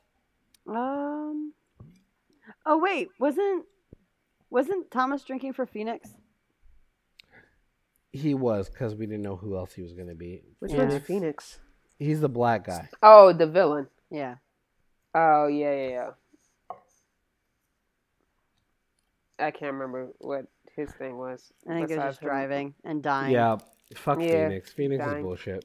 Um. 0.68 1.17
Oh 2.70 2.78
wait, 2.78 3.08
wasn't 3.18 3.66
wasn't 4.50 4.92
Thomas 4.92 5.24
drinking 5.24 5.54
for 5.54 5.66
Phoenix? 5.66 6.10
He 8.12 8.34
was 8.34 8.70
because 8.70 8.94
we 8.94 9.06
didn't 9.06 9.22
know 9.22 9.38
who 9.38 9.56
else 9.56 9.74
he 9.74 9.82
was 9.84 9.94
going 9.94 10.08
to 10.10 10.16
be. 10.16 10.42
Which 10.60 10.72
Yeah. 10.74 10.86
one's 10.86 11.02
Phoenix? 11.04 11.60
He's 11.98 12.20
the 12.20 12.30
black 12.30 12.66
guy. 12.66 12.90
Oh, 13.02 13.32
the 13.32 13.48
villain. 13.48 13.88
Yeah. 14.12 14.36
Oh 15.16 15.48
yeah, 15.48 15.74
yeah, 15.74 15.90
yeah. 15.90 16.10
I 19.40 19.52
can't 19.52 19.74
remember 19.74 20.10
what 20.18 20.48
his 20.76 20.92
thing 20.92 21.18
was. 21.18 21.52
I 21.70 21.74
think 21.74 21.92
it 21.92 21.98
was 21.98 22.06
just 22.06 22.22
him. 22.22 22.28
driving 22.28 22.74
and 22.84 23.02
dying. 23.02 23.34
Yeah, 23.34 23.58
fuck 23.96 24.20
Yeah, 24.20 24.48
Phoenix. 24.50 24.74
Phoenix 24.74 25.06
is 25.06 25.22
bullshit. 25.24 25.64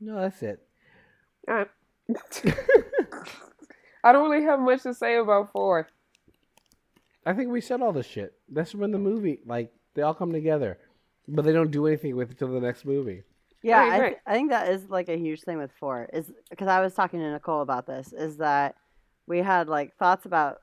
No, 0.00 0.20
that's 0.20 0.42
it. 0.42 0.60
All 1.48 1.54
right. 1.54 1.68
I 4.04 4.12
don't 4.12 4.30
really 4.30 4.44
have 4.44 4.60
much 4.60 4.82
to 4.84 4.94
say 4.94 5.16
about 5.16 5.52
four. 5.52 5.88
I 7.26 7.32
think 7.34 7.50
we 7.50 7.60
said 7.60 7.82
all 7.82 7.92
this 7.92 8.06
shit. 8.06 8.32
That's 8.48 8.74
when 8.74 8.90
the 8.90 8.98
movie, 8.98 9.40
like, 9.44 9.72
they 9.94 10.02
all 10.02 10.14
come 10.14 10.32
together, 10.32 10.78
but 11.26 11.44
they 11.44 11.52
don't 11.52 11.70
do 11.70 11.86
anything 11.86 12.16
with 12.16 12.30
it 12.30 12.38
till 12.38 12.48
the 12.52 12.60
next 12.60 12.84
movie. 12.84 13.22
Yeah, 13.62 13.80
Right, 13.88 13.92
I, 14.02 14.08
th- 14.08 14.18
I 14.26 14.32
think 14.34 14.50
that 14.50 14.68
is 14.68 14.88
like 14.88 15.08
a 15.08 15.16
huge 15.18 15.42
thing 15.42 15.58
with 15.58 15.72
four 15.80 16.08
is 16.12 16.30
because 16.48 16.68
I 16.68 16.80
was 16.80 16.94
talking 16.94 17.18
to 17.18 17.32
Nicole 17.32 17.60
about 17.60 17.86
this 17.88 18.12
is 18.12 18.36
that 18.36 18.76
we 19.26 19.38
had 19.38 19.68
like 19.68 19.96
thoughts 19.96 20.26
about 20.26 20.58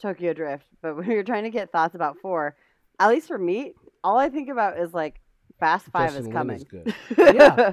Tokyo 0.00 0.32
Drift, 0.32 0.64
but 0.80 0.96
when 0.96 1.06
we 1.08 1.14
were 1.14 1.22
trying 1.22 1.44
to 1.44 1.50
get 1.50 1.70
thoughts 1.70 1.94
about 1.94 2.16
four, 2.22 2.56
at 2.98 3.08
least 3.10 3.28
for 3.28 3.36
me, 3.38 3.74
all 4.02 4.18
I 4.18 4.30
think 4.30 4.48
about 4.48 4.78
is 4.78 4.94
like 4.94 5.20
Fast 5.60 5.86
Five 5.92 6.08
Justin 6.14 6.26
is 6.28 6.32
coming. 6.32 6.56
is 6.56 6.64
good. 6.64 6.94
Yeah. 7.18 7.72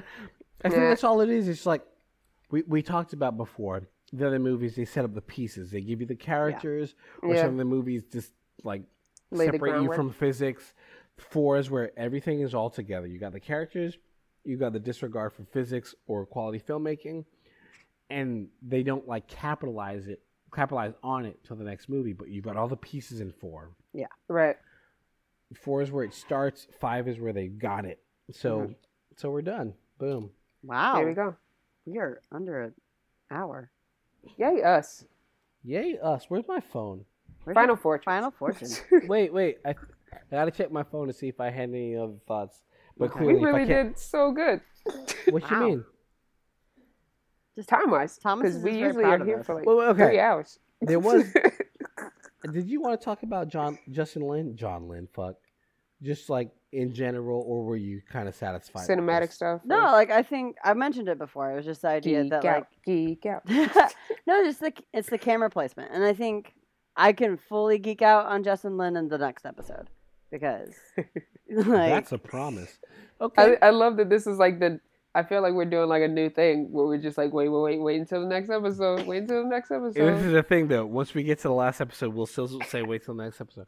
I 0.62 0.68
think 0.68 0.74
Yeah. 0.82 0.88
that's 0.90 1.02
all 1.02 1.22
it 1.22 1.30
is. 1.30 1.48
It's 1.48 1.64
like 1.64 1.82
we 2.50 2.62
we 2.68 2.82
talked 2.82 3.14
about 3.14 3.38
before. 3.38 3.82
The 4.12 4.26
other 4.26 4.38
movies 4.38 4.74
they 4.76 4.84
set 4.84 5.04
up 5.04 5.14
the 5.14 5.20
pieces. 5.20 5.70
They 5.70 5.80
give 5.80 6.00
you 6.00 6.06
the 6.06 6.16
characters, 6.16 6.94
yeah. 7.22 7.28
or 7.28 7.34
Yeah. 7.34 7.42
some 7.42 7.52
of 7.52 7.56
the 7.58 7.64
movies 7.64 8.02
just 8.12 8.32
like 8.64 8.82
Lay 9.30 9.46
separate 9.46 9.82
you 9.82 9.92
from 9.92 10.10
physics. 10.10 10.74
Four 11.16 11.58
is 11.58 11.70
where 11.70 11.92
everything 11.98 12.40
is 12.40 12.54
all 12.54 12.70
together. 12.70 13.06
You 13.06 13.18
got 13.18 13.32
the 13.32 13.40
characters, 13.40 13.98
you 14.44 14.56
got 14.56 14.72
the 14.72 14.80
disregard 14.80 15.32
for 15.32 15.44
physics 15.44 15.94
or 16.06 16.26
quality 16.26 16.58
filmmaking, 16.58 17.24
and 18.08 18.48
they 18.62 18.82
don't 18.82 19.06
like 19.06 19.28
capitalize 19.28 20.08
it, 20.08 20.22
capitalize 20.52 20.94
on 21.02 21.24
it 21.26 21.38
till 21.44 21.56
the 21.56 21.64
next 21.64 21.88
movie. 21.88 22.12
But 22.12 22.28
you've 22.28 22.44
got 22.44 22.56
all 22.56 22.68
the 22.68 22.76
pieces 22.76 23.20
in 23.20 23.30
four. 23.32 23.70
Yeah, 23.92 24.06
Right. 24.28 24.56
Four 25.54 25.82
is 25.82 25.90
where 25.90 26.04
it 26.04 26.14
starts. 26.14 26.68
Five 26.80 27.08
is 27.08 27.18
where 27.18 27.32
they 27.32 27.48
got 27.48 27.84
it. 27.84 28.00
So, 28.32 28.60
Mm-hmm. 28.60 28.72
so 29.16 29.30
we're 29.30 29.42
done. 29.42 29.74
Boom. 29.98 30.30
wow, 30.62 30.94
There 30.96 31.06
we 31.06 31.12
go. 31.14 31.36
we 31.86 31.98
are 31.98 32.20
under 32.32 32.62
an 32.62 32.74
hour. 33.30 33.70
Yay 34.36 34.62
us. 34.62 35.04
Yay 35.64 35.98
us! 36.02 36.24
Where's 36.28 36.46
my 36.48 36.60
phone? 36.60 37.04
Where's 37.44 37.54
Final 37.54 37.76
my 37.76 37.80
Fortress. 37.82 38.04
Final 38.04 38.30
Fortune. 38.30 38.68
wait, 39.08 39.32
wait. 39.32 39.58
I, 39.64 39.70
I 39.70 39.74
gotta 40.30 40.50
check 40.50 40.70
my 40.70 40.82
phone 40.82 41.06
to 41.06 41.12
see 41.12 41.28
if 41.28 41.40
I 41.40 41.50
had 41.50 41.70
any 41.70 41.96
other 41.96 42.14
thoughts. 42.26 42.62
But 42.98 43.10
Okay. 43.12 43.20
we 43.26 43.34
clearly, 43.34 43.40
if 43.50 43.54
really 43.54 43.64
did 43.66 43.98
so 43.98 44.32
good. 44.32 44.60
what 45.30 45.50
you 45.50 45.56
mean? 45.60 45.84
Just 47.56 47.68
Time 47.68 47.90
wise. 47.90 48.16
Thomas 48.18 48.42
Because 48.44 48.56
is 48.56 48.62
we 48.62 48.70
very 48.72 48.82
usually 48.82 49.04
proud 49.04 49.20
are 49.20 49.22
of 49.22 49.26
here 49.26 49.40
us. 49.40 49.46
for 49.46 49.54
like 49.54 49.66
Well, 49.66 49.80
okay. 49.90 50.06
three 50.08 50.20
hours. 50.20 50.58
There 50.82 50.98
was. 51.00 51.24
Did 52.52 52.68
you 52.70 52.80
want 52.80 52.98
to 52.98 53.04
talk 53.04 53.22
about 53.22 53.48
John 53.48 53.78
Justin 53.90 54.22
Lin? 54.22 54.56
John 54.56 54.88
Lin, 54.88 55.08
fuck. 55.12 55.36
Just 56.02 56.30
like 56.30 56.50
in 56.72 56.92
general, 56.94 57.42
or 57.46 57.64
were 57.64 57.76
you 57.76 58.00
kind 58.10 58.28
of 58.28 58.34
satisfied? 58.34 58.88
Cinematic 58.88 59.32
stuff. 59.32 59.60
no, 59.64 59.76
like 59.92 60.10
I 60.10 60.22
think 60.22 60.56
I 60.64 60.74
mentioned 60.74 61.08
it 61.08 61.18
before. 61.18 61.50
It 61.52 61.56
was 61.56 61.64
just 61.64 61.82
the 61.82 61.88
idea 61.88 62.22
Geek 62.22 62.30
that 62.30 62.44
out. 62.44 62.56
like 62.58 62.66
Geek 62.84 63.26
out. 63.26 63.42
no, 64.26 64.44
just 64.44 64.60
the 64.60 64.72
it's 64.92 65.10
the 65.10 65.18
camera 65.18 65.50
placement, 65.50 65.90
and 65.92 66.04
I 66.04 66.12
think 66.12 66.54
I 66.96 67.12
can 67.12 67.36
fully 67.36 67.78
geek 67.78 68.02
out 68.02 68.26
on 68.26 68.42
Justin 68.44 68.76
Lin 68.76 68.96
in 68.96 69.08
the 69.08 69.18
next 69.18 69.44
episode 69.46 69.88
because 70.30 70.74
like 71.50 71.90
That's 71.90 72.12
a 72.12 72.18
promise. 72.18 72.78
Okay. 73.20 73.56
I, 73.60 73.68
I 73.68 73.70
love 73.70 73.96
that 73.96 74.08
this 74.08 74.26
is 74.26 74.38
like 74.38 74.60
the 74.60 74.80
I 75.14 75.24
feel 75.24 75.42
like 75.42 75.54
we're 75.54 75.64
doing 75.64 75.88
like 75.88 76.02
a 76.02 76.08
new 76.08 76.30
thing 76.30 76.68
where 76.70 76.86
we're 76.86 76.98
just 76.98 77.18
like, 77.18 77.32
wait, 77.32 77.48
wait, 77.48 77.60
wait, 77.62 77.80
wait 77.80 77.98
until 78.00 78.20
the 78.20 78.28
next 78.28 78.48
episode. 78.48 79.06
Wait 79.08 79.22
until 79.22 79.42
the 79.42 79.48
next 79.48 79.70
episode. 79.72 79.94
this 79.94 80.20
is 80.20 80.26
episode. 80.26 80.32
the 80.32 80.42
thing, 80.44 80.68
though. 80.68 80.86
Once 80.86 81.14
we 81.14 81.24
get 81.24 81.38
to 81.38 81.48
the 81.48 81.54
last 81.54 81.80
episode, 81.80 82.14
we'll 82.14 82.26
still 82.26 82.60
say 82.68 82.82
wait 82.82 83.04
till 83.04 83.14
the 83.16 83.24
next 83.24 83.40
episode. 83.40 83.66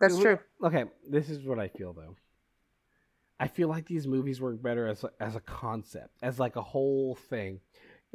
That's 0.00 0.14
We- 0.16 0.22
true. 0.22 0.38
Okay, 0.64 0.84
this 1.08 1.30
is 1.30 1.44
what 1.44 1.60
I 1.60 1.68
feel 1.68 1.92
though. 1.92 2.16
I 3.40 3.48
feel 3.48 3.68
like 3.68 3.86
these 3.86 4.06
movies 4.06 4.40
work 4.40 4.62
better 4.62 4.86
as 4.86 5.02
a, 5.02 5.10
as 5.18 5.34
a 5.34 5.40
concept, 5.40 6.10
as 6.22 6.38
like 6.38 6.56
a 6.56 6.62
whole 6.62 7.14
thing. 7.14 7.60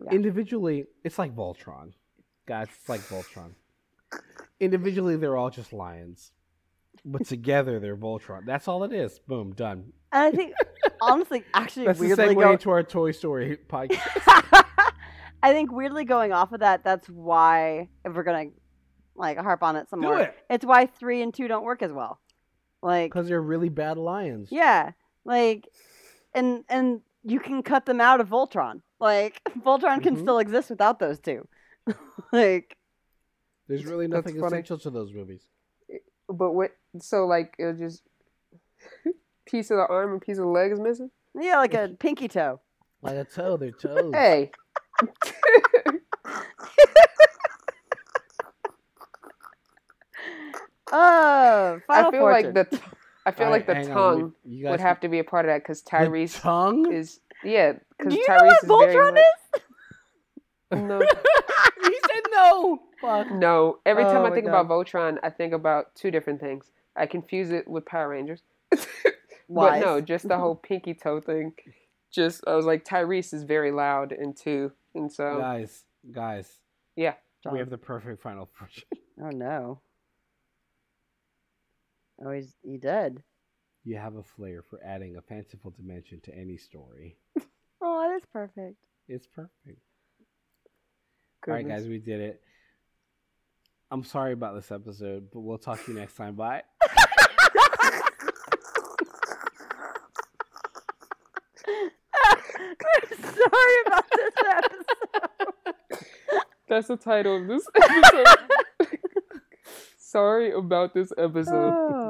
Yeah. 0.04 0.12
Individually, 0.12 0.86
it's 1.04 1.18
like 1.18 1.36
Voltron, 1.36 1.94
guys. 2.46 2.68
It's 2.80 2.88
like 2.88 3.02
Voltron. 3.02 3.56
Individually, 4.60 5.18
they're 5.18 5.36
all 5.36 5.50
just 5.50 5.74
lions, 5.74 6.32
but 7.04 7.26
together 7.28 7.80
they're 7.80 7.98
Voltron. 7.98 8.46
That's 8.46 8.68
all 8.68 8.84
it 8.84 8.94
is. 8.94 9.20
Boom, 9.28 9.54
done. 9.54 9.92
And 10.12 10.24
I 10.24 10.32
think, 10.32 10.54
honestly, 11.02 11.44
actually, 11.54 11.88
That's 11.88 12.00
the 12.00 12.08
weirdly 12.08 12.36
segue 12.36 12.40
go- 12.42 12.52
into 12.54 12.70
our 12.70 12.84
Toy 12.84 13.12
Story 13.12 13.58
podcast. 13.68 14.00
I 15.44 15.54
think 15.54 15.72
weirdly 15.72 16.06
going 16.06 16.32
off 16.32 16.54
of 16.54 16.62
that, 16.62 16.84
that's 16.84 17.08
why 17.10 17.90
if 18.04 18.14
we're 18.14 18.24
gonna 18.24 18.46
like 19.16 19.38
harp 19.38 19.62
on 19.64 19.76
it 19.76 19.90
some 19.90 20.02
Do 20.02 20.08
more, 20.08 20.20
it 20.22 20.36
it's 20.50 20.66
why 20.66 20.86
three 20.88 21.22
and 21.22 21.34
two 21.34 21.48
don't 21.48 21.64
work 21.64 21.82
as 21.82 21.92
well. 21.92 22.20
Like, 22.82 23.12
because 23.12 23.28
they're 23.28 23.42
really 23.42 23.70
bad 23.70 23.98
lions. 23.98 24.50
yeah, 24.52 24.92
like, 25.26 25.68
and 26.34 26.64
and 26.70 27.02
you 27.24 27.40
can 27.40 27.64
cut 27.64 27.86
them 27.86 28.00
out 28.00 28.22
of 28.22 28.30
Voltron. 28.30 28.82
Like, 29.00 29.42
Voltron 29.60 30.02
can 30.02 30.16
Mhm. 30.16 30.22
still 30.22 30.40
exist 30.40 30.70
without 30.70 31.00
those 31.00 31.20
two. 31.20 31.48
like, 32.32 32.78
There's 33.68 33.86
really 33.86 34.08
nothing 34.08 34.42
essential 34.42 34.78
to 34.80 34.90
those 34.90 35.12
movies. 35.14 35.48
But 36.30 36.52
what? 36.54 36.72
So 37.02 37.26
like, 37.26 37.54
it'll 37.60 37.74
just 37.74 38.04
piece 39.46 39.70
of 39.72 39.78
the 39.78 39.86
arm 39.88 40.14
and 40.14 40.22
piece 40.22 40.38
of 40.38 40.44
the 40.46 40.50
leg 40.50 40.72
is 40.72 40.80
missing. 40.80 41.12
yeah, 41.40 41.58
like 41.58 41.74
a 41.74 41.90
pinky 42.00 42.28
toe. 42.28 42.60
Like 43.02 43.16
a 43.16 43.24
toe, 43.26 43.58
they're 43.58 43.72
toes. 43.72 44.14
Hey, 44.14 44.52
Oh, 50.92 51.82
Final 51.88 52.08
I 52.08 52.12
feel 52.12 52.20
Fortune. 52.22 52.54
like 52.54 52.70
the, 52.70 52.80
I 53.26 53.32
feel 53.32 53.50
like 53.50 53.66
the 53.66 53.74
Alright, 53.74 53.90
on, 53.90 53.94
tongue 54.20 54.34
we- 54.46 54.64
would 54.70 54.80
have 54.80 55.00
to 55.02 55.10
be 55.10 55.20
a 55.20 55.24
part 55.24 55.46
of 55.46 55.50
that 55.50 55.64
because 55.64 55.82
the 55.82 55.90
Tyrese 55.92 56.40
tongue. 56.42 56.92
is 56.94 57.20
yeah. 57.44 57.74
Do 58.08 58.16
you 58.16 58.26
Tyrese 58.28 58.64
know 58.68 58.76
what 58.76 58.88
very 58.90 58.96
Voltron 58.96 59.14
much- 59.14 59.24
is? 59.56 59.62
No, 60.72 61.00
he 61.84 61.96
said 62.08 62.24
no. 62.32 62.80
Fuck. 63.00 63.32
no. 63.32 63.80
Every 63.86 64.04
time 64.04 64.24
Oh 64.24 64.26
I 64.26 64.32
think 64.32 64.46
God. 64.48 64.60
about 64.62 64.68
Voltron, 64.70 65.18
I 65.24 65.30
think 65.30 65.54
about 65.54 65.94
two 65.96 66.12
different 66.12 66.40
things. 66.42 66.72
I 66.96 67.06
confuse 67.06 67.52
it 67.52 67.68
with 67.68 67.86
Power 67.86 68.10
Rangers. 68.10 68.42
But 69.48 69.80
no, 69.80 70.02
just 70.02 70.28
the 70.28 70.38
whole 70.40 70.56
pinky 70.56 70.96
toe 70.96 71.22
thing. 71.22 71.54
Just 72.12 72.44
I 72.48 72.56
was 72.56 72.66
like 72.66 72.84
Tyrese 72.84 73.32
is 73.32 73.44
very 73.44 73.72
loud 73.72 74.12
and 74.12 74.36
two, 74.36 74.72
and 74.96 75.12
so 75.14 75.38
Guys, 75.40 75.84
guys, 76.12 76.50
yeah. 76.96 77.14
we 77.52 77.60
have 77.60 77.70
the 77.70 77.78
perfect 77.78 78.24
final 78.24 78.50
version. 78.60 78.84
Oh 79.22 79.30
no. 79.30 79.82
Oh, 82.24 82.32
he's 82.32 82.56
he 82.64 82.78
dead. 82.78 83.24
You 83.84 83.98
have 83.98 84.16
a 84.16 84.24
flair 84.24 84.62
for 84.62 84.80
adding 84.84 85.16
a 85.16 85.22
fanciful 85.22 85.72
dimension 85.72 86.22
to 86.22 86.36
any 86.36 86.58
story. 86.58 87.18
Oh, 87.82 88.02
that 88.02 88.16
is 88.16 88.26
perfect. 88.32 88.78
It's 89.08 89.28
perfect. 89.28 89.80
All 91.48 91.54
right, 91.54 91.68
guys, 91.68 91.86
we 91.86 92.00
did 92.00 92.20
it. 92.20 92.42
I'm 93.92 94.04
sorry 94.04 94.32
about 94.32 94.56
this 94.56 94.72
episode, 94.72 95.28
but 95.32 95.42
we'll 95.42 95.60
talk 95.60 95.84
to 95.86 95.92
you 95.92 96.00
next 96.00 96.16
time. 96.16 96.34
Bye. 96.36 96.64
Sorry 103.36 103.76
about 103.86 104.06
this 104.16 104.34
episode. 104.46 106.06
That's 106.68 106.88
the 106.88 106.98
title 106.98 107.38
of 107.38 107.48
this 107.48 107.68
episode. 107.76 108.26
Sorry 109.98 110.52
about 110.52 110.94
this 110.94 111.12
episode. 111.18 111.74
Oh. 111.76 112.05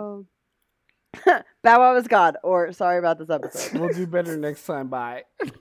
Bow 1.66 1.80
Wow 1.80 1.96
is 1.96 2.08
God, 2.08 2.38
or 2.44 2.72
sorry 2.74 3.00
about 3.00 3.18
this 3.18 3.32
episode. 3.32 3.80
We'll 3.80 3.90
do 3.90 4.06
better 4.06 4.38
next 4.48 4.66
time. 4.66 4.88
Bye. 4.88 5.24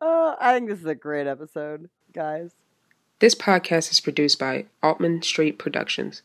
Oh, 0.00 0.36
I 0.40 0.54
think 0.54 0.68
this 0.68 0.78
is 0.78 0.84
a 0.84 0.94
great 0.94 1.26
episode, 1.26 1.90
guys. 2.14 2.52
This 3.18 3.34
podcast 3.34 3.90
is 3.90 3.98
produced 3.98 4.38
by 4.38 4.66
Altman 4.80 5.22
Street 5.22 5.58
Productions. 5.58 6.22